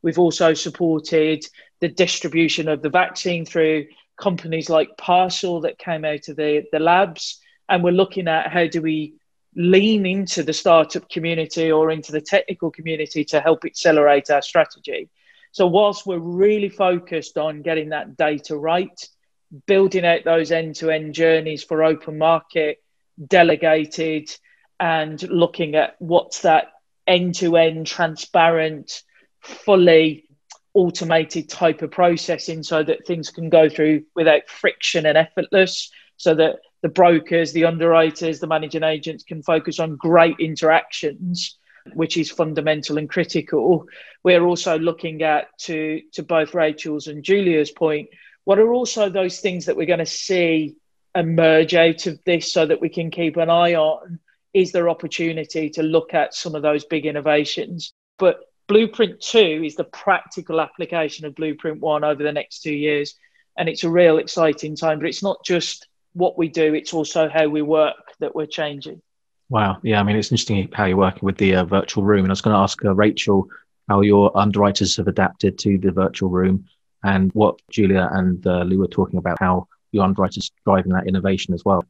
We've 0.03 0.19
also 0.19 0.55
supported 0.55 1.45
the 1.85 1.89
distribution 1.91 2.67
of 2.67 2.81
the 2.81 2.89
vaccine 2.89 3.45
through 3.45 3.85
companies 4.17 4.71
like 4.71 4.97
Parsyl 4.97 5.61
that 5.65 5.77
came 5.77 6.03
out 6.03 6.29
of 6.29 6.37
the, 6.37 6.65
the 6.73 6.79
labs. 6.79 7.43
And 7.69 7.85
we're 7.85 7.91
looking 7.91 8.27
at 8.27 8.51
how 8.51 8.67
do 8.67 8.81
we 8.81 9.17
lean 9.55 10.07
into 10.07 10.43
the 10.43 10.55
startup 10.55 11.11
community 11.11 11.71
or 11.71 11.91
into 11.91 12.11
the 12.11 12.23
technical 12.23 12.71
community 12.71 13.23
to 13.27 13.39
help 13.39 13.67
accelerate 13.67 14.31
our 14.31 14.41
strategy. 14.41 15.11
So, 15.53 15.67
whilst 15.67 16.07
we're 16.07 16.19
really 16.19 16.71
focused 16.71 17.37
on 17.37 17.61
getting 17.61 17.91
that 17.91 18.17
data 18.17 18.57
right, 18.57 18.99
building 19.67 20.07
out 20.07 20.25
those 20.25 20.53
end 20.53 20.77
to 20.77 20.91
end 20.91 21.13
journeys 21.13 21.63
for 21.63 21.85
open 21.85 22.17
market, 22.17 22.83
delegated, 23.29 24.35
and 24.81 25.23
looking 25.29 25.75
at 25.75 25.97
what's 25.99 26.41
that 26.41 26.73
end 27.07 27.35
to 27.37 27.59
end, 27.59 27.87
transparent, 27.87 29.03
fully 29.43 30.25
automated 30.75 31.49
type 31.49 31.83
of 31.83 31.91
processing 31.91 32.63
so 32.63 32.83
that 32.83 33.07
things 33.07 33.31
can 33.31 33.49
go 33.49 33.69
through 33.69 34.05
without 34.15 34.49
friction 34.49 35.07
and 35.07 35.17
effortless, 35.17 35.91
so 36.17 36.35
that 36.35 36.57
the 36.83 36.89
brokers, 36.89 37.53
the 37.53 37.65
underwriters, 37.65 38.41
the 38.41 38.47
managing 38.47 38.83
agents 38.83 39.25
can 39.25 39.43
focus 39.43 39.79
on 39.81 39.97
great 39.97 40.37
interactions, 40.39 41.59
which 41.95 42.17
is 42.17 42.31
fundamental 42.31 42.99
and 42.99 43.09
critical. 43.09 43.87
We're 44.23 44.45
also 44.45 44.79
looking 44.79 45.23
at, 45.23 45.47
to, 45.61 46.03
to 46.13 46.23
both 46.23 46.55
Rachel's 46.55 47.07
and 47.07 47.25
Julia's 47.25 47.71
point, 47.71 48.09
what 48.45 48.59
are 48.59 48.75
also 48.75 49.09
those 49.09 49.41
things 49.41 49.67
that 49.67 49.77
we're 49.77 49.87
going 49.87 49.99
to 50.01 50.07
see 50.07 50.77
emerge 51.15 51.75
out 51.75 52.07
of 52.07 52.19
this 52.25 52.53
so 52.53 52.67
that 52.67 52.81
we 52.81 52.89
can 52.89 53.11
keep 53.11 53.37
an 53.37 53.49
eye 53.49 53.75
on? 53.75 54.19
Is 54.53 54.73
there 54.73 54.89
opportunity 54.89 55.71
to 55.71 55.83
look 55.83 56.15
at 56.15 56.35
some 56.35 56.55
of 56.55 56.63
those 56.63 56.85
big 56.85 57.07
innovations? 57.07 57.93
But 58.19 58.41
Blueprint 58.67 59.21
2 59.21 59.63
is 59.65 59.75
the 59.75 59.85
practical 59.85 60.61
application 60.61 61.27
of 61.27 61.35
Blueprint 61.35 61.81
1 61.81 62.05
over 62.05 62.23
the 62.23 62.33
next 62.33 62.63
two 62.63 62.75
years. 62.75 63.15
And 63.59 63.69
it's 63.69 63.85
a 63.85 63.91
real 63.91 64.19
exciting 64.19 64.75
time, 64.77 64.99
but 64.99 65.09
it's 65.09 65.23
not 65.23 65.45
just 65.45 65.87
what 66.15 66.39
we 66.39 66.49
do, 66.49 66.75
it's 66.75 66.95
also 66.95 67.29
how 67.29 67.49
we 67.49 67.63
work 67.63 68.15
that 68.21 68.35
we're 68.35 68.47
changing. 68.47 69.03
Wow. 69.51 69.79
Yeah. 69.83 70.01
I 70.01 70.03
mean, 70.03 70.17
it's 70.17 70.33
interesting 70.33 70.71
how 70.73 70.87
you're 70.87 70.97
working 70.97 71.25
with 71.27 71.37
the 71.37 71.57
uh, 71.57 71.65
virtual 71.65 72.05
room. 72.05 72.21
And 72.21 72.29
I 72.29 72.33
was 72.33 72.41
going 72.41 72.55
to 72.55 72.61
ask 72.61 72.83
uh, 72.85 72.95
Rachel 72.95 73.49
how 73.89 74.01
your 74.01 74.37
underwriters 74.37 74.97
have 74.97 75.09
adapted 75.09 75.59
to 75.59 75.77
the 75.77 75.93
virtual 75.93 76.31
room 76.31 76.65
and 77.03 77.31
what 77.33 77.61
Julia 77.71 78.09
and 78.13 78.45
uh, 78.47 78.63
Lou 78.63 78.79
were 78.79 78.89
talking 78.89 79.19
about, 79.19 79.39
how 79.41 79.69
your 79.93 80.05
underwriters 80.05 80.51
driving 80.65 80.93
that 80.93 81.07
innovation 81.07 81.53
as 81.53 81.65
well. 81.65 81.85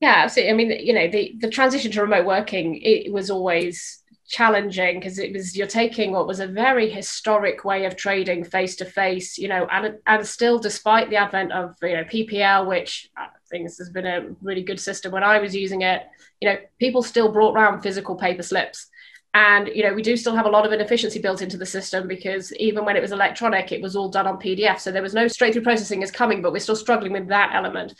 Yeah, 0.00 0.14
absolutely. 0.24 0.50
I 0.50 0.54
mean, 0.56 0.86
you 0.86 0.92
know, 0.92 1.08
the, 1.08 1.36
the 1.40 1.48
transition 1.48 1.92
to 1.92 2.02
remote 2.02 2.26
working, 2.26 2.76
it 2.82 3.12
was 3.12 3.30
always 3.30 3.99
challenging 4.30 5.00
because 5.00 5.18
it 5.18 5.32
was 5.32 5.56
you're 5.56 5.66
taking 5.66 6.12
what 6.12 6.26
was 6.26 6.38
a 6.38 6.46
very 6.46 6.88
historic 6.88 7.64
way 7.64 7.84
of 7.84 7.96
trading 7.96 8.44
face 8.44 8.76
to 8.76 8.84
face 8.84 9.36
you 9.36 9.48
know 9.48 9.66
and 9.72 9.98
and 10.06 10.24
still 10.24 10.56
despite 10.56 11.10
the 11.10 11.16
advent 11.16 11.50
of 11.50 11.74
you 11.82 11.94
know 11.94 12.04
PPL 12.04 12.68
which 12.68 13.10
I 13.16 13.26
think 13.50 13.66
this 13.66 13.78
has 13.78 13.90
been 13.90 14.06
a 14.06 14.28
really 14.40 14.62
good 14.62 14.78
system 14.78 15.10
when 15.10 15.24
I 15.24 15.40
was 15.40 15.54
using 15.54 15.82
it 15.82 16.06
you 16.40 16.48
know 16.48 16.56
people 16.78 17.02
still 17.02 17.32
brought 17.32 17.56
around 17.56 17.82
physical 17.82 18.14
paper 18.14 18.42
slips. 18.42 18.86
And 19.34 19.68
you 19.68 19.82
know 19.82 19.94
we 19.94 20.02
do 20.02 20.16
still 20.16 20.36
have 20.36 20.46
a 20.46 20.50
lot 20.50 20.64
of 20.64 20.72
inefficiency 20.72 21.18
built 21.18 21.42
into 21.42 21.56
the 21.56 21.66
system 21.66 22.06
because 22.06 22.52
even 22.54 22.84
when 22.84 22.96
it 22.96 23.02
was 23.02 23.12
electronic 23.12 23.72
it 23.72 23.82
was 23.82 23.96
all 23.96 24.08
done 24.08 24.26
on 24.28 24.40
pdf 24.40 24.80
so 24.80 24.90
there 24.90 25.02
was 25.02 25.14
no 25.14 25.28
straight 25.28 25.52
through 25.52 25.62
processing 25.62 26.02
is 26.02 26.10
coming 26.10 26.40
but 26.40 26.52
we're 26.52 26.58
still 26.58 26.76
struggling 26.76 27.12
with 27.12 27.28
that 27.28 27.50
element. 27.52 27.94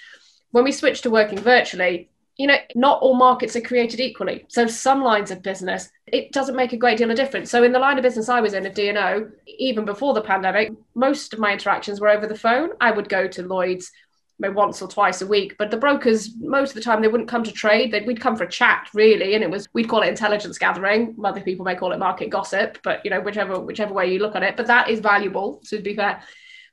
When 0.52 0.64
we 0.64 0.72
switch 0.72 1.02
to 1.02 1.10
working 1.10 1.38
virtually 1.38 2.10
you 2.40 2.46
know, 2.46 2.56
not 2.74 3.02
all 3.02 3.14
markets 3.14 3.54
are 3.54 3.60
created 3.60 4.00
equally. 4.00 4.46
So 4.48 4.66
some 4.66 5.02
lines 5.02 5.30
of 5.30 5.42
business, 5.42 5.90
it 6.06 6.32
doesn't 6.32 6.56
make 6.56 6.72
a 6.72 6.78
great 6.78 6.96
deal 6.96 7.10
of 7.10 7.16
difference. 7.18 7.50
So 7.50 7.64
in 7.64 7.72
the 7.72 7.78
line 7.78 7.98
of 7.98 8.02
business 8.02 8.30
I 8.30 8.40
was 8.40 8.54
in, 8.54 8.64
a 8.64 8.72
D&O, 8.72 9.30
even 9.58 9.84
before 9.84 10.14
the 10.14 10.22
pandemic, 10.22 10.72
most 10.94 11.34
of 11.34 11.38
my 11.38 11.52
interactions 11.52 12.00
were 12.00 12.08
over 12.08 12.26
the 12.26 12.34
phone. 12.34 12.70
I 12.80 12.92
would 12.92 13.10
go 13.10 13.28
to 13.28 13.42
Lloyd's 13.42 13.92
maybe 14.38 14.54
once 14.54 14.80
or 14.80 14.88
twice 14.88 15.20
a 15.20 15.26
week, 15.26 15.56
but 15.58 15.70
the 15.70 15.76
brokers, 15.76 16.34
most 16.36 16.70
of 16.70 16.76
the 16.76 16.80
time, 16.80 17.02
they 17.02 17.08
wouldn't 17.08 17.28
come 17.28 17.44
to 17.44 17.52
trade. 17.52 17.92
They'd, 17.92 18.06
we'd 18.06 18.22
come 18.22 18.36
for 18.36 18.44
a 18.44 18.50
chat, 18.50 18.88
really, 18.94 19.34
and 19.34 19.44
it 19.44 19.50
was 19.50 19.68
we'd 19.74 19.90
call 19.90 20.00
it 20.00 20.08
intelligence 20.08 20.56
gathering. 20.56 21.14
Other 21.22 21.42
people 21.42 21.66
may 21.66 21.74
call 21.74 21.92
it 21.92 21.98
market 21.98 22.30
gossip, 22.30 22.78
but 22.82 23.04
you 23.04 23.10
know, 23.10 23.20
whichever 23.20 23.60
whichever 23.60 23.92
way 23.92 24.10
you 24.10 24.18
look 24.18 24.34
at 24.34 24.42
it. 24.42 24.56
But 24.56 24.66
that 24.68 24.88
is 24.88 25.00
valuable. 25.00 25.60
To 25.66 25.82
be 25.82 25.94
fair, 25.94 26.22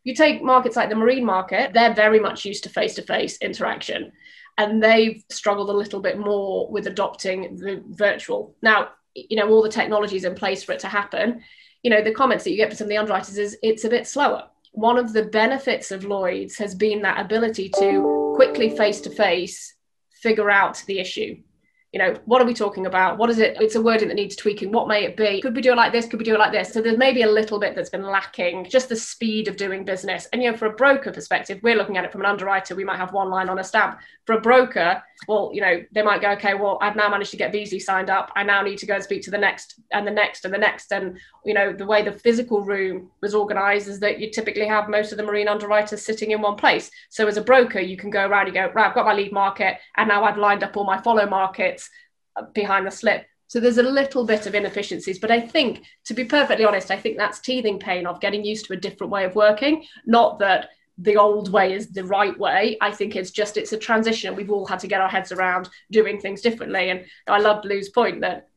you 0.06 0.16
take 0.16 0.42
markets 0.42 0.78
like 0.78 0.88
the 0.88 0.96
marine 0.96 1.26
market; 1.26 1.74
they're 1.74 1.94
very 1.94 2.22
much 2.22 2.46
used 2.46 2.64
to 2.64 2.70
face 2.70 2.96
to 2.96 3.02
face 3.02 3.38
interaction 3.42 4.14
and 4.58 4.82
they've 4.82 5.24
struggled 5.30 5.70
a 5.70 5.74
little 5.74 6.00
bit 6.00 6.18
more 6.18 6.70
with 6.70 6.88
adopting 6.88 7.58
the 7.58 7.84
virtual. 7.90 8.56
Now, 8.62 8.90
you 9.14 9.38
know, 9.38 9.50
all 9.50 9.62
the 9.62 9.70
technologies 9.70 10.26
in 10.26 10.36
place 10.36 10.64
for 10.64 10.72
it 10.72 10.80
to 10.80 10.88
happen. 10.88 11.42
You 11.84 11.92
know, 11.92 12.02
the 12.02 12.14
comments 12.14 12.44
that 12.44 12.52
you 12.52 12.58
get 12.58 12.70
from 12.70 12.78
some 12.78 12.86
of 12.86 12.90
the 12.90 12.98
underwriters 12.98 13.38
is 13.38 13.58
it's 13.62 13.84
a 13.84 13.90
bit 13.90 14.08
slower. 14.08 14.48
One 14.72 14.98
of 14.98 15.14
the 15.14 15.24
benefits 15.24 15.92
of 15.92 16.06
Lloyd's 16.06 16.58
has 16.58 16.76
been 16.76 17.02
that 17.04 17.20
ability 17.20 17.70
to 17.80 18.34
quickly 18.36 18.76
face 18.76 19.02
to 19.02 19.10
face 19.10 19.76
figure 20.22 20.50
out 20.50 20.84
the 20.88 21.00
issue 21.00 21.38
you 21.98 22.04
know 22.04 22.16
what 22.26 22.44
are 22.44 22.46
we 22.46 22.54
talking 22.54 22.86
about? 22.86 23.18
What 23.18 23.32
is 23.32 23.40
it? 23.40 23.58
It's 23.60 23.74
a 23.74 23.82
wording 23.82 24.10
that 24.10 24.14
needs 24.14 24.36
tweaking. 24.36 24.72
What 24.72 24.88
may 24.88 25.04
it 25.04 25.18
be? 25.18 25.42
Could 25.42 25.56
we 25.56 25.64
do 25.64 25.72
it 25.72 25.78
like 25.78 25.92
this? 25.92 26.06
Could 26.06 26.20
we 26.20 26.26
do 26.26 26.36
it 26.36 26.40
like 26.40 26.52
this? 26.52 26.72
So 26.72 26.80
there's 26.80 26.96
maybe 26.96 27.24
a 27.24 27.32
little 27.32 27.60
bit 27.60 27.74
that's 27.74 27.90
been 27.90 28.06
lacking 28.06 28.70
just 28.70 28.90
the 28.90 28.96
speed 28.96 29.48
of 29.48 29.58
doing 29.58 29.84
business. 29.84 30.28
And 30.32 30.44
you 30.44 30.52
know 30.52 30.56
for 30.56 30.68
a 30.68 30.74
broker 30.74 31.12
perspective 31.12 31.60
we're 31.64 31.76
looking 31.76 31.98
at 31.98 32.06
it 32.06 32.12
from 32.12 32.22
an 32.22 32.28
underwriter. 32.28 32.76
We 32.76 32.84
might 32.84 32.98
have 32.98 33.14
one 33.14 33.32
line 33.32 33.50
on 33.50 33.58
a 33.58 33.64
stamp. 33.64 33.98
For 34.28 34.34
a 34.34 34.42
broker 34.42 35.02
well 35.28 35.50
you 35.52 35.62
know 35.62 35.84
they 35.92 36.04
might 36.04 36.22
go 36.22 36.30
okay 36.34 36.54
well 36.54 36.78
i've 36.82 36.96
now 36.96 37.10
managed 37.10 37.32
to 37.32 37.38
get 37.38 37.52
Beazley 37.52 37.82
signed 37.82 38.12
up. 38.12 38.32
I 38.36 38.44
now 38.44 38.62
need 38.62 38.78
to 38.78 38.86
go 38.86 38.94
and 38.94 39.04
speak 39.04 39.24
to 39.24 39.32
the 39.32 39.38
next 39.40 39.80
and 39.92 40.06
the 40.06 40.12
next 40.12 40.46
and 40.46 40.54
the 40.54 40.60
next. 40.60 40.94
And 40.94 41.18
you 41.46 41.56
know 41.56 41.74
the 41.74 41.88
way 41.88 42.04
the 42.04 42.12
physical 42.12 42.62
room 42.64 43.10
was 43.24 43.34
organized 43.34 43.88
is 43.88 44.00
that 44.02 44.20
you 44.20 44.30
typically 44.30 44.68
have 44.68 44.88
most 44.88 45.12
of 45.12 45.18
the 45.18 45.24
marine 45.24 45.48
underwriters 45.48 46.06
sitting 46.06 46.30
in 46.30 46.42
one 46.42 46.58
place. 46.58 46.92
So 47.10 47.26
as 47.26 47.38
a 47.38 47.42
broker 47.42 47.80
you 47.80 47.98
can 47.98 48.12
go 48.12 48.28
around 48.28 48.46
you 48.46 48.54
go 48.54 48.72
right 48.76 48.88
i've 48.88 48.94
got 48.94 49.08
my 49.08 49.16
lead 49.16 49.32
market 49.32 49.80
and 49.96 50.08
now 50.08 50.24
i've 50.24 50.38
lined 50.38 50.64
up 50.64 50.78
all 50.78 50.84
my 50.84 51.02
follow 51.02 51.26
markets 51.26 51.87
behind 52.54 52.86
the 52.86 52.92
slip. 52.92 53.26
So 53.48 53.60
there's 53.60 53.78
a 53.78 53.84
little 53.84 54.26
bit 54.26 54.46
of 54.46 54.56
inefficiencies, 54.56 55.20
but 55.20 55.32
I 55.32 55.40
think, 55.40 55.84
to 56.06 56.14
be 56.14 56.26
perfectly 56.26 56.66
honest, 56.66 56.92
I 56.92 56.98
think 56.98 57.18
that's 57.18 57.40
teething 57.40 57.80
pain 57.80 58.06
of 58.06 58.20
getting 58.20 58.44
used 58.44 58.66
to 58.66 58.74
a 58.74 58.78
different 58.78 59.12
way 59.12 59.24
of 59.24 59.36
working. 59.36 59.86
Not 60.06 60.40
that 60.40 60.70
the 60.98 61.16
old 61.16 61.52
way 61.52 61.74
is 61.74 61.90
the 61.90 62.04
right 62.04 62.38
way. 62.38 62.78
I 62.82 62.92
think 62.92 63.16
it's 63.16 63.32
just 63.32 63.56
it's 63.56 63.72
a 63.72 63.78
transition. 63.78 64.36
We've 64.36 64.52
all 64.52 64.66
had 64.66 64.80
to 64.80 64.88
get 64.88 65.00
our 65.00 65.08
heads 65.08 65.32
around 65.32 65.70
doing 65.92 66.20
things 66.20 66.42
differently. 66.42 66.90
And 66.90 67.06
I 67.28 67.40
love 67.40 67.64
Lou's 67.64 67.90
point 67.90 68.22
that 68.22 68.50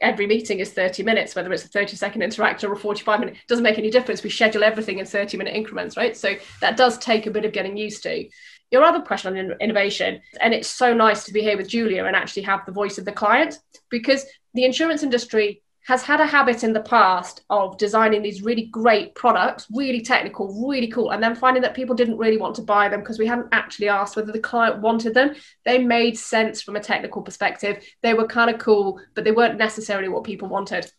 every 0.00 0.26
meeting 0.26 0.60
is 0.60 0.72
30 0.72 1.02
minutes, 1.02 1.34
whether 1.34 1.52
it's 1.52 1.64
a 1.64 1.68
30 1.68 1.96
second 1.96 2.22
interaction 2.22 2.70
or 2.70 2.74
a 2.74 2.76
45 2.76 3.20
minute, 3.20 3.36
doesn't 3.48 3.64
make 3.64 3.78
any 3.78 3.90
difference. 3.90 4.22
We 4.22 4.30
schedule 4.30 4.62
everything 4.62 4.98
in 4.98 5.06
30 5.06 5.36
minute 5.36 5.54
increments, 5.54 5.96
right? 5.96 6.16
So 6.16 6.36
that 6.60 6.76
does 6.76 6.98
take 6.98 7.26
a 7.26 7.30
bit 7.30 7.44
of 7.44 7.52
getting 7.52 7.76
used 7.76 8.02
to 8.04 8.28
your 8.70 8.84
other 8.84 9.00
question 9.00 9.36
on 9.36 9.56
innovation, 9.60 10.20
and 10.40 10.54
it's 10.54 10.68
so 10.68 10.92
nice 10.94 11.24
to 11.24 11.32
be 11.32 11.40
here 11.40 11.56
with 11.56 11.68
Julia 11.68 12.04
and 12.04 12.16
actually 12.16 12.42
have 12.42 12.64
the 12.66 12.72
voice 12.72 12.98
of 12.98 13.04
the 13.04 13.12
client 13.12 13.58
because 13.90 14.24
the 14.54 14.64
insurance 14.64 15.02
industry 15.02 15.62
has 15.86 16.02
had 16.02 16.20
a 16.20 16.26
habit 16.26 16.64
in 16.64 16.74
the 16.74 16.80
past 16.80 17.44
of 17.48 17.78
designing 17.78 18.20
these 18.20 18.42
really 18.42 18.66
great 18.66 19.14
products, 19.14 19.66
really 19.72 20.02
technical, 20.02 20.68
really 20.68 20.88
cool, 20.88 21.12
and 21.12 21.22
then 21.22 21.34
finding 21.34 21.62
that 21.62 21.72
people 21.72 21.94
didn't 21.94 22.18
really 22.18 22.36
want 22.36 22.54
to 22.54 22.60
buy 22.60 22.90
them 22.90 23.00
because 23.00 23.18
we 23.18 23.26
hadn't 23.26 23.48
actually 23.52 23.88
asked 23.88 24.14
whether 24.14 24.30
the 24.30 24.38
client 24.38 24.82
wanted 24.82 25.14
them. 25.14 25.34
They 25.64 25.78
made 25.78 26.18
sense 26.18 26.60
from 26.60 26.76
a 26.76 26.80
technical 26.80 27.22
perspective. 27.22 27.82
They 28.02 28.12
were 28.12 28.26
kind 28.26 28.50
of 28.50 28.60
cool, 28.60 29.00
but 29.14 29.24
they 29.24 29.32
weren't 29.32 29.56
necessarily 29.56 30.10
what 30.10 30.24
people 30.24 30.48
wanted 30.48 30.92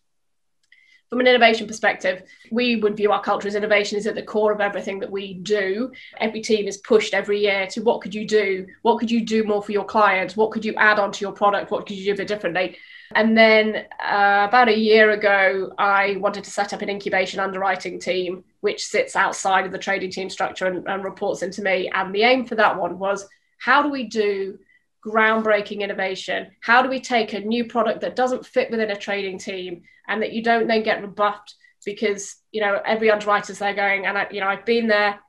from 1.09 1.21
an 1.21 1.27
innovation 1.27 1.65
perspective, 1.65 2.21
we 2.51 2.75
would 2.75 2.95
view 2.95 3.11
our 3.11 3.21
culture 3.21 3.47
as 3.47 3.55
innovation 3.55 3.97
is 3.97 4.05
at 4.05 4.13
the 4.13 4.21
core 4.21 4.51
of 4.51 4.61
everything 4.61 4.99
that 4.99 5.11
we 5.11 5.33
do. 5.33 5.91
Every 6.19 6.41
team 6.41 6.67
is 6.67 6.77
pushed 6.77 7.15
every 7.15 7.39
year 7.39 7.65
to 7.67 7.81
what 7.81 8.01
could 8.01 8.13
you 8.13 8.27
do? 8.27 8.67
What 8.83 8.99
could 8.99 9.09
you 9.09 9.25
do 9.25 9.43
more 9.43 9.63
for 9.63 9.71
your 9.71 9.85
clients? 9.85 10.37
What 10.37 10.51
could 10.51 10.63
you 10.63 10.75
add 10.75 10.99
onto 10.99 11.25
your 11.25 11.31
product? 11.31 11.71
What 11.71 11.87
could 11.87 11.97
you 11.97 12.05
do 12.05 12.13
a 12.13 12.17
bit 12.17 12.27
differently? 12.27 12.77
And 13.15 13.35
then 13.35 13.87
uh, 13.99 14.45
about 14.47 14.69
a 14.69 14.77
year 14.77 15.09
ago, 15.09 15.73
I 15.79 16.17
wanted 16.17 16.43
to 16.43 16.51
set 16.51 16.73
up 16.73 16.83
an 16.83 16.89
incubation 16.89 17.39
underwriting 17.39 17.99
team, 17.99 18.43
which 18.61 18.85
sits 18.85 19.15
outside 19.15 19.65
of 19.65 19.71
the 19.71 19.79
trading 19.79 20.11
team 20.11 20.29
structure 20.29 20.67
and, 20.67 20.87
and 20.87 21.03
reports 21.03 21.41
into 21.41 21.63
me. 21.63 21.89
And 21.91 22.13
the 22.13 22.21
aim 22.21 22.45
for 22.45 22.53
that 22.55 22.79
one 22.79 22.99
was 22.99 23.27
how 23.57 23.81
do 23.81 23.89
we 23.89 24.03
do 24.03 24.59
groundbreaking 25.05 25.81
innovation? 25.81 26.51
How 26.61 26.81
do 26.81 26.89
we 26.89 26.99
take 26.99 27.33
a 27.33 27.39
new 27.39 27.65
product 27.65 28.01
that 28.01 28.15
doesn't 28.15 28.45
fit 28.45 28.69
within 28.71 28.91
a 28.91 28.95
trading 28.97 29.37
team 29.39 29.83
and 30.07 30.21
that 30.21 30.33
you 30.33 30.43
don't 30.43 30.67
then 30.67 30.83
get 30.83 31.01
rebuffed 31.01 31.55
because 31.85 32.35
you 32.51 32.61
know 32.61 32.79
every 32.85 33.09
underwriter's 33.09 33.59
there 33.59 33.73
going 33.73 34.05
and 34.05 34.17
I, 34.17 34.27
you 34.31 34.41
know 34.41 34.47
I've 34.47 34.65
been 34.65 34.87
there. 34.87 35.19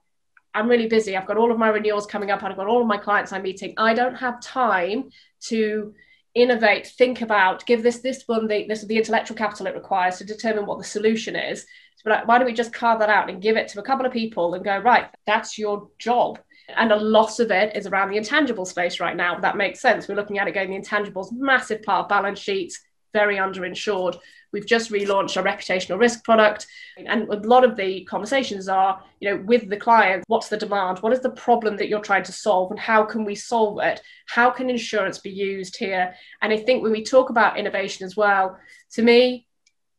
I'm 0.52 0.68
really 0.68 0.88
busy. 0.88 1.16
I've 1.16 1.28
got 1.28 1.36
all 1.36 1.52
of 1.52 1.58
my 1.58 1.68
renewals 1.68 2.06
coming 2.06 2.32
up. 2.32 2.42
I've 2.42 2.56
got 2.56 2.66
all 2.66 2.80
of 2.80 2.88
my 2.88 2.96
clients 2.96 3.32
I'm 3.32 3.42
meeting. 3.42 3.74
I 3.76 3.94
don't 3.94 4.16
have 4.16 4.42
time 4.42 5.10
to 5.42 5.94
innovate, 6.34 6.86
think 6.86 7.22
about, 7.22 7.66
give 7.66 7.82
this 7.82 7.98
this 7.98 8.24
one 8.26 8.46
the 8.46 8.66
this 8.68 8.84
the 8.84 8.96
intellectual 8.96 9.36
capital 9.36 9.66
it 9.66 9.74
requires 9.74 10.18
to 10.18 10.24
determine 10.24 10.66
what 10.66 10.78
the 10.78 10.84
solution 10.84 11.36
is. 11.36 11.66
Like, 12.04 12.26
why 12.26 12.38
don't 12.38 12.46
we 12.46 12.54
just 12.54 12.72
carve 12.72 13.00
that 13.00 13.10
out 13.10 13.28
and 13.28 13.42
give 13.42 13.56
it 13.56 13.68
to 13.68 13.80
a 13.80 13.82
couple 13.82 14.06
of 14.06 14.12
people 14.12 14.54
and 14.54 14.64
go 14.64 14.78
right? 14.78 15.08
That's 15.26 15.58
your 15.58 15.90
job 15.98 16.38
and 16.76 16.92
a 16.92 16.96
lot 16.96 17.40
of 17.40 17.50
it 17.50 17.76
is 17.76 17.86
around 17.86 18.10
the 18.10 18.16
intangible 18.16 18.64
space 18.64 19.00
right 19.00 19.16
now. 19.16 19.38
That 19.38 19.56
makes 19.56 19.80
sense. 19.80 20.08
We're 20.08 20.14
looking 20.14 20.38
at 20.38 20.48
it 20.48 20.54
going 20.54 20.70
the 20.70 20.78
intangibles, 20.78 21.32
massive 21.32 21.82
part 21.82 22.04
of 22.04 22.08
balance 22.08 22.38
sheets, 22.38 22.80
very 23.12 23.36
underinsured. 23.36 24.18
We've 24.52 24.66
just 24.66 24.90
relaunched 24.90 25.36
our 25.36 25.44
reputational 25.44 25.98
risk 25.98 26.24
product. 26.24 26.66
And 26.96 27.28
a 27.28 27.36
lot 27.46 27.64
of 27.64 27.76
the 27.76 28.04
conversations 28.04 28.68
are, 28.68 29.02
you 29.20 29.30
know, 29.30 29.42
with 29.44 29.68
the 29.68 29.76
client, 29.76 30.24
what's 30.26 30.48
the 30.48 30.56
demand? 30.56 30.98
What 30.98 31.12
is 31.12 31.20
the 31.20 31.30
problem 31.30 31.76
that 31.76 31.88
you're 31.88 32.00
trying 32.00 32.24
to 32.24 32.32
solve? 32.32 32.70
And 32.70 32.80
how 32.80 33.04
can 33.04 33.24
we 33.24 33.34
solve 33.34 33.78
it? 33.80 34.00
How 34.26 34.50
can 34.50 34.70
insurance 34.70 35.18
be 35.18 35.30
used 35.30 35.76
here? 35.76 36.14
And 36.42 36.52
I 36.52 36.56
think 36.56 36.82
when 36.82 36.92
we 36.92 37.04
talk 37.04 37.30
about 37.30 37.58
innovation 37.58 38.04
as 38.06 38.16
well, 38.16 38.58
to 38.92 39.02
me, 39.02 39.46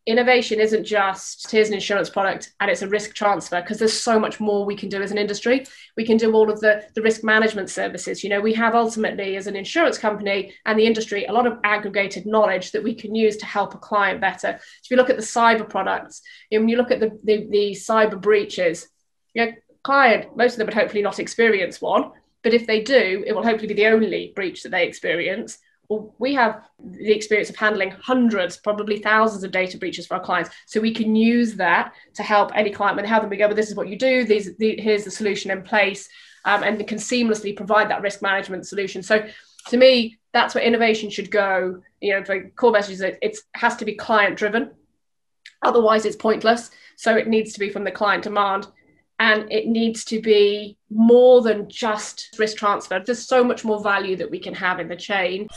innovation 0.07 0.59
isn't 0.59 0.83
just 0.83 1.51
here's 1.51 1.67
an 1.67 1.75
insurance 1.75 2.09
product 2.09 2.53
and 2.59 2.71
it's 2.71 2.81
a 2.81 2.87
risk 2.87 3.13
transfer 3.13 3.61
because 3.61 3.77
there's 3.77 3.99
so 3.99 4.19
much 4.19 4.39
more 4.39 4.65
we 4.65 4.75
can 4.75 4.89
do 4.89 5.01
as 5.01 5.11
an 5.11 5.17
industry. 5.17 5.65
We 5.95 6.05
can 6.05 6.17
do 6.17 6.33
all 6.33 6.49
of 6.49 6.59
the, 6.59 6.85
the 6.95 7.03
risk 7.03 7.23
management 7.23 7.69
services. 7.69 8.23
You 8.23 8.29
know 8.31 8.41
we 8.41 8.53
have 8.53 8.73
ultimately 8.73 9.35
as 9.35 9.47
an 9.47 9.55
insurance 9.55 9.97
company 9.97 10.53
and 10.65 10.77
the 10.77 10.85
industry 10.85 11.25
a 11.25 11.33
lot 11.33 11.45
of 11.45 11.59
aggregated 11.63 12.25
knowledge 12.25 12.71
that 12.71 12.83
we 12.83 12.95
can 12.95 13.13
use 13.13 13.37
to 13.37 13.45
help 13.45 13.75
a 13.75 13.77
client 13.77 14.19
better. 14.19 14.59
So 14.59 14.85
if 14.85 14.91
you 14.91 14.97
look 14.97 15.11
at 15.11 15.17
the 15.17 15.23
cyber 15.23 15.69
products 15.69 16.21
you 16.49 16.57
know, 16.57 16.63
when 16.63 16.69
you 16.69 16.77
look 16.77 16.91
at 16.91 16.99
the, 16.99 17.19
the, 17.23 17.47
the 17.49 17.71
cyber 17.71 18.19
breaches 18.19 18.87
you 19.33 19.45
know 19.45 19.51
client 19.83 20.35
most 20.35 20.53
of 20.53 20.57
them 20.57 20.67
would 20.67 20.73
hopefully 20.73 21.01
not 21.01 21.19
experience 21.19 21.81
one 21.81 22.11
but 22.43 22.53
if 22.53 22.67
they 22.67 22.81
do 22.81 23.23
it 23.25 23.33
will 23.33 23.43
hopefully 23.43 23.67
be 23.67 23.73
the 23.73 23.87
only 23.87 24.31
breach 24.35 24.63
that 24.63 24.69
they 24.69 24.85
experience 24.87 25.57
well, 25.91 26.15
we 26.19 26.33
have 26.35 26.63
the 26.79 27.11
experience 27.11 27.49
of 27.49 27.57
handling 27.57 27.91
hundreds, 27.91 28.55
probably 28.55 28.99
thousands 28.99 29.43
of 29.43 29.51
data 29.51 29.77
breaches 29.77 30.07
for 30.07 30.13
our 30.13 30.21
clients. 30.21 30.49
So 30.65 30.79
we 30.79 30.93
can 30.93 31.17
use 31.17 31.55
that 31.55 31.93
to 32.13 32.23
help 32.23 32.51
any 32.55 32.71
client 32.71 32.95
when 32.95 33.03
they 33.03 33.09
have 33.09 33.21
them. 33.21 33.29
We 33.29 33.35
go, 33.35 33.47
well, 33.47 33.55
this 33.57 33.69
is 33.69 33.75
what 33.75 33.89
you 33.89 33.97
do. 33.97 34.23
These, 34.23 34.55
the, 34.55 34.79
here's 34.79 35.03
the 35.03 35.11
solution 35.11 35.51
in 35.51 35.63
place, 35.63 36.07
um, 36.45 36.63
and 36.63 36.87
can 36.87 36.97
seamlessly 36.97 37.57
provide 37.57 37.89
that 37.89 38.01
risk 38.01 38.21
management 38.21 38.65
solution. 38.67 39.03
So 39.03 39.27
to 39.67 39.77
me, 39.77 40.17
that's 40.31 40.55
where 40.55 40.63
innovation 40.63 41.09
should 41.09 41.29
go. 41.29 41.81
You 41.99 42.13
know, 42.13 42.21
the 42.21 42.51
core 42.55 42.71
message 42.71 42.93
is 42.93 43.01
it 43.01 43.37
has 43.55 43.75
to 43.75 43.83
be 43.83 43.93
client 43.93 44.37
driven. 44.37 44.71
Otherwise, 45.61 46.05
it's 46.05 46.15
pointless. 46.15 46.71
So 46.95 47.17
it 47.17 47.27
needs 47.27 47.51
to 47.51 47.59
be 47.59 47.69
from 47.69 47.83
the 47.83 47.91
client 47.91 48.23
demand 48.23 48.67
and 49.21 49.51
it 49.51 49.67
needs 49.67 50.03
to 50.03 50.19
be 50.19 50.75
more 50.89 51.43
than 51.43 51.69
just 51.69 52.35
risk 52.39 52.57
transfer. 52.57 52.99
There's 53.05 53.23
so 53.23 53.43
much 53.43 53.63
more 53.63 53.79
value 53.79 54.15
that 54.15 54.31
we 54.31 54.39
can 54.39 54.55
have 54.55 54.79
in 54.79 54.87
the 54.87 54.95
chain. 54.95 55.47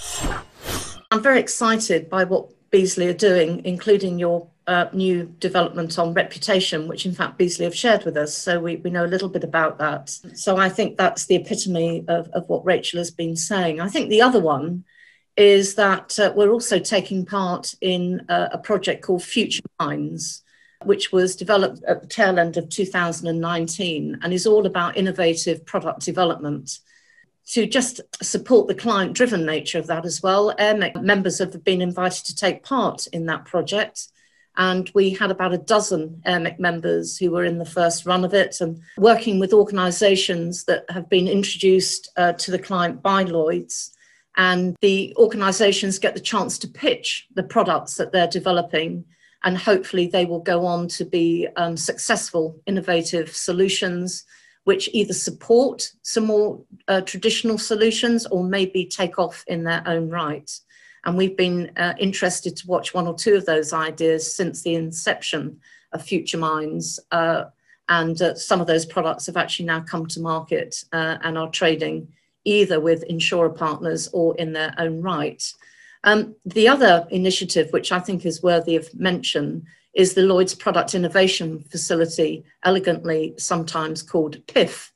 I'm 1.10 1.22
very 1.22 1.40
excited 1.40 2.10
by 2.10 2.24
what 2.24 2.50
Beazley 2.70 3.08
are 3.08 3.16
doing, 3.30 3.64
including 3.64 4.18
your 4.18 4.46
uh, 4.66 4.86
new 4.92 5.34
development 5.38 5.98
on 5.98 6.12
reputation, 6.12 6.88
which 6.88 7.06
in 7.06 7.14
fact 7.14 7.38
Beazley 7.38 7.64
have 7.64 7.74
shared 7.74 8.04
with 8.04 8.18
us. 8.18 8.36
So 8.36 8.60
we, 8.60 8.76
we 8.76 8.90
know 8.90 9.06
a 9.06 9.14
little 9.14 9.30
bit 9.30 9.44
about 9.44 9.78
that. 9.78 10.10
So 10.10 10.58
I 10.58 10.68
think 10.68 10.98
that's 10.98 11.24
the 11.24 11.36
epitome 11.36 12.04
of, 12.06 12.28
of 12.34 12.46
what 12.50 12.66
Rachel 12.66 12.98
has 12.98 13.10
been 13.10 13.34
saying. 13.34 13.80
I 13.80 13.88
think 13.88 14.10
the 14.10 14.20
other 14.20 14.40
one 14.40 14.84
is 15.38 15.74
that 15.76 16.18
uh, 16.18 16.34
we're 16.36 16.52
also 16.52 16.78
taking 16.78 17.24
part 17.24 17.74
in 17.80 18.26
a, 18.28 18.50
a 18.52 18.58
project 18.58 19.02
called 19.02 19.22
Future 19.22 19.62
Minds, 19.80 20.43
which 20.86 21.12
was 21.12 21.36
developed 21.36 21.82
at 21.84 22.00
the 22.00 22.06
tail 22.06 22.38
end 22.38 22.56
of 22.56 22.68
2019 22.68 24.18
and 24.22 24.32
is 24.32 24.46
all 24.46 24.66
about 24.66 24.96
innovative 24.96 25.64
product 25.66 26.04
development. 26.04 26.78
To 27.48 27.66
just 27.66 28.00
support 28.22 28.68
the 28.68 28.74
client 28.74 29.14
driven 29.14 29.44
nature 29.44 29.78
of 29.78 29.86
that 29.88 30.06
as 30.06 30.22
well, 30.22 30.54
AIRMIC 30.58 31.02
members 31.02 31.38
have 31.38 31.62
been 31.62 31.82
invited 31.82 32.24
to 32.26 32.34
take 32.34 32.62
part 32.62 33.06
in 33.08 33.26
that 33.26 33.44
project. 33.44 34.08
And 34.56 34.90
we 34.94 35.10
had 35.10 35.30
about 35.30 35.52
a 35.52 35.58
dozen 35.58 36.22
AIRMIC 36.26 36.58
members 36.58 37.18
who 37.18 37.32
were 37.32 37.44
in 37.44 37.58
the 37.58 37.64
first 37.64 38.06
run 38.06 38.24
of 38.24 38.32
it 38.32 38.60
and 38.60 38.80
working 38.96 39.38
with 39.38 39.52
organisations 39.52 40.64
that 40.64 40.84
have 40.88 41.10
been 41.10 41.28
introduced 41.28 42.10
uh, 42.16 42.32
to 42.34 42.50
the 42.50 42.58
client 42.58 43.02
by 43.02 43.24
Lloyds. 43.24 43.90
And 44.36 44.76
the 44.80 45.14
organisations 45.16 45.98
get 45.98 46.14
the 46.14 46.20
chance 46.20 46.58
to 46.58 46.68
pitch 46.68 47.26
the 47.34 47.42
products 47.42 47.96
that 47.96 48.12
they're 48.12 48.26
developing 48.26 49.04
and 49.44 49.56
hopefully 49.56 50.06
they 50.06 50.24
will 50.24 50.40
go 50.40 50.66
on 50.66 50.88
to 50.88 51.04
be 51.04 51.46
um, 51.56 51.76
successful, 51.76 52.60
innovative 52.66 53.34
solutions 53.34 54.24
which 54.64 54.88
either 54.92 55.12
support 55.12 55.90
some 56.02 56.24
more 56.24 56.60
uh, 56.88 57.02
traditional 57.02 57.58
solutions 57.58 58.26
or 58.26 58.42
maybe 58.42 58.86
take 58.86 59.18
off 59.18 59.44
in 59.46 59.62
their 59.62 59.82
own 59.86 60.08
right. 60.08 60.50
And 61.04 61.16
we've 61.16 61.36
been 61.36 61.70
uh, 61.76 61.94
interested 61.98 62.56
to 62.56 62.66
watch 62.66 62.94
one 62.94 63.06
or 63.06 63.14
two 63.14 63.34
of 63.34 63.44
those 63.44 63.72
ideas 63.72 64.34
since 64.34 64.62
the 64.62 64.74
inception 64.74 65.60
of 65.92 66.02
Future 66.02 66.38
Minds. 66.38 66.98
Uh, 67.12 67.44
and 67.90 68.20
uh, 68.22 68.34
some 68.34 68.62
of 68.62 68.66
those 68.66 68.86
products 68.86 69.26
have 69.26 69.36
actually 69.36 69.66
now 69.66 69.80
come 69.80 70.06
to 70.06 70.20
market 70.20 70.82
uh, 70.92 71.18
and 71.22 71.36
are 71.36 71.50
trading 71.50 72.08
either 72.44 72.80
with 72.80 73.02
insurer 73.04 73.50
partners 73.50 74.08
or 74.14 74.34
in 74.36 74.54
their 74.54 74.74
own 74.78 75.02
right. 75.02 75.42
Um, 76.04 76.36
the 76.44 76.68
other 76.68 77.06
initiative, 77.10 77.72
which 77.72 77.90
I 77.90 77.98
think 77.98 78.24
is 78.24 78.42
worthy 78.42 78.76
of 78.76 78.94
mention, 78.94 79.66
is 79.94 80.14
the 80.14 80.22
Lloyd's 80.22 80.54
Product 80.54 80.94
Innovation 80.94 81.64
Facility, 81.70 82.44
elegantly 82.64 83.34
sometimes 83.38 84.02
called 84.02 84.44
PIF, 84.46 84.90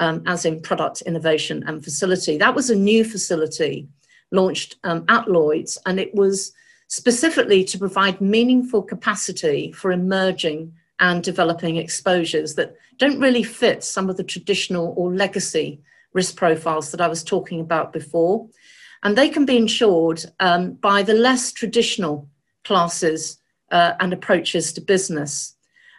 um, 0.00 0.22
as 0.26 0.44
in 0.44 0.62
Product 0.62 1.02
Innovation 1.02 1.62
and 1.66 1.84
Facility. 1.84 2.38
That 2.38 2.54
was 2.54 2.70
a 2.70 2.76
new 2.76 3.04
facility 3.04 3.88
launched 4.32 4.76
um, 4.82 5.04
at 5.08 5.28
Lloyd's, 5.30 5.78
and 5.86 6.00
it 6.00 6.14
was 6.14 6.52
specifically 6.88 7.64
to 7.64 7.78
provide 7.78 8.20
meaningful 8.20 8.82
capacity 8.82 9.72
for 9.72 9.92
emerging 9.92 10.72
and 11.00 11.22
developing 11.22 11.76
exposures 11.76 12.54
that 12.54 12.74
don't 12.96 13.20
really 13.20 13.42
fit 13.42 13.84
some 13.84 14.08
of 14.08 14.16
the 14.16 14.24
traditional 14.24 14.94
or 14.96 15.12
legacy 15.12 15.80
risk 16.14 16.36
profiles 16.36 16.90
that 16.90 17.00
I 17.00 17.08
was 17.08 17.22
talking 17.22 17.60
about 17.60 17.92
before. 17.92 18.48
And 19.06 19.16
they 19.16 19.28
can 19.28 19.44
be 19.44 19.56
insured 19.56 20.24
um, 20.40 20.72
by 20.72 21.04
the 21.04 21.14
less 21.14 21.52
traditional 21.52 22.28
classes 22.64 23.38
uh, 23.70 23.92
and 24.00 24.12
approaches 24.12 24.72
to 24.72 24.80
business. 24.80 25.54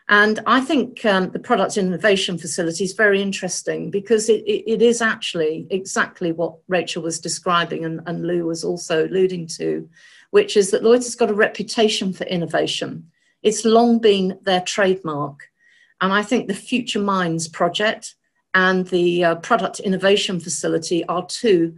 And 0.09 0.41
I 0.45 0.59
think 0.59 1.05
um, 1.05 1.29
the 1.31 1.39
product 1.39 1.77
innovation 1.77 2.37
facility 2.37 2.83
is 2.83 2.91
very 2.91 3.21
interesting 3.21 3.91
because 3.91 4.27
it, 4.27 4.43
it, 4.45 4.69
it 4.69 4.81
is 4.81 5.01
actually 5.01 5.67
exactly 5.69 6.33
what 6.33 6.57
Rachel 6.67 7.01
was 7.01 7.17
describing 7.17 7.85
and, 7.85 8.01
and 8.07 8.27
Lou 8.27 8.43
was 8.43 8.65
also 8.65 9.07
alluding 9.07 9.47
to, 9.55 9.89
which 10.31 10.57
is 10.57 10.71
that 10.71 10.83
Lloyd's 10.83 11.05
has 11.05 11.15
got 11.15 11.31
a 11.31 11.33
reputation 11.33 12.11
for 12.11 12.25
innovation. 12.25 13.09
It's 13.41 13.63
long 13.63 13.99
been 13.99 14.37
their 14.41 14.59
trademark. 14.59 15.49
And 16.01 16.11
I 16.11 16.23
think 16.23 16.49
the 16.49 16.53
Future 16.53 16.99
Minds 16.99 17.47
project 17.47 18.15
and 18.53 18.85
the 18.87 19.23
uh, 19.23 19.35
product 19.35 19.79
innovation 19.79 20.41
facility 20.41 21.05
are 21.05 21.25
two 21.25 21.73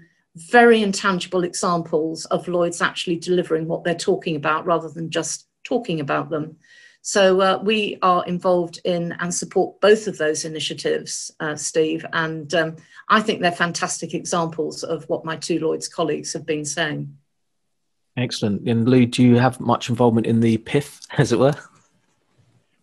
very 0.47 0.81
intangible 0.81 1.43
examples 1.43 2.25
of 2.25 2.47
Lloyd's 2.47 2.81
actually 2.81 3.17
delivering 3.17 3.67
what 3.67 3.83
they're 3.83 3.95
talking 3.95 4.35
about 4.35 4.65
rather 4.65 4.89
than 4.89 5.09
just 5.09 5.47
talking 5.63 5.99
about 5.99 6.29
them. 6.29 6.57
So 7.01 7.41
uh, 7.41 7.59
we 7.63 7.97
are 8.01 8.25
involved 8.25 8.79
in 8.83 9.13
and 9.19 9.33
support 9.33 9.79
both 9.81 10.07
of 10.07 10.17
those 10.17 10.45
initiatives, 10.45 11.31
uh, 11.39 11.55
Steve, 11.55 12.05
and 12.13 12.53
um, 12.53 12.75
I 13.07 13.21
think 13.21 13.41
they're 13.41 13.51
fantastic 13.51 14.13
examples 14.13 14.83
of 14.83 15.07
what 15.09 15.25
my 15.25 15.37
two 15.37 15.59
Lloyd's 15.59 15.87
colleagues 15.87 16.33
have 16.33 16.45
been 16.45 16.65
saying. 16.65 17.17
Excellent. 18.17 18.67
And 18.67 18.87
Lou, 18.87 19.05
do 19.05 19.23
you 19.23 19.37
have 19.37 19.59
much 19.59 19.89
involvement 19.89 20.27
in 20.27 20.41
the 20.41 20.57
PIF, 20.57 20.99
as 21.17 21.31
it 21.31 21.39
were? 21.39 21.55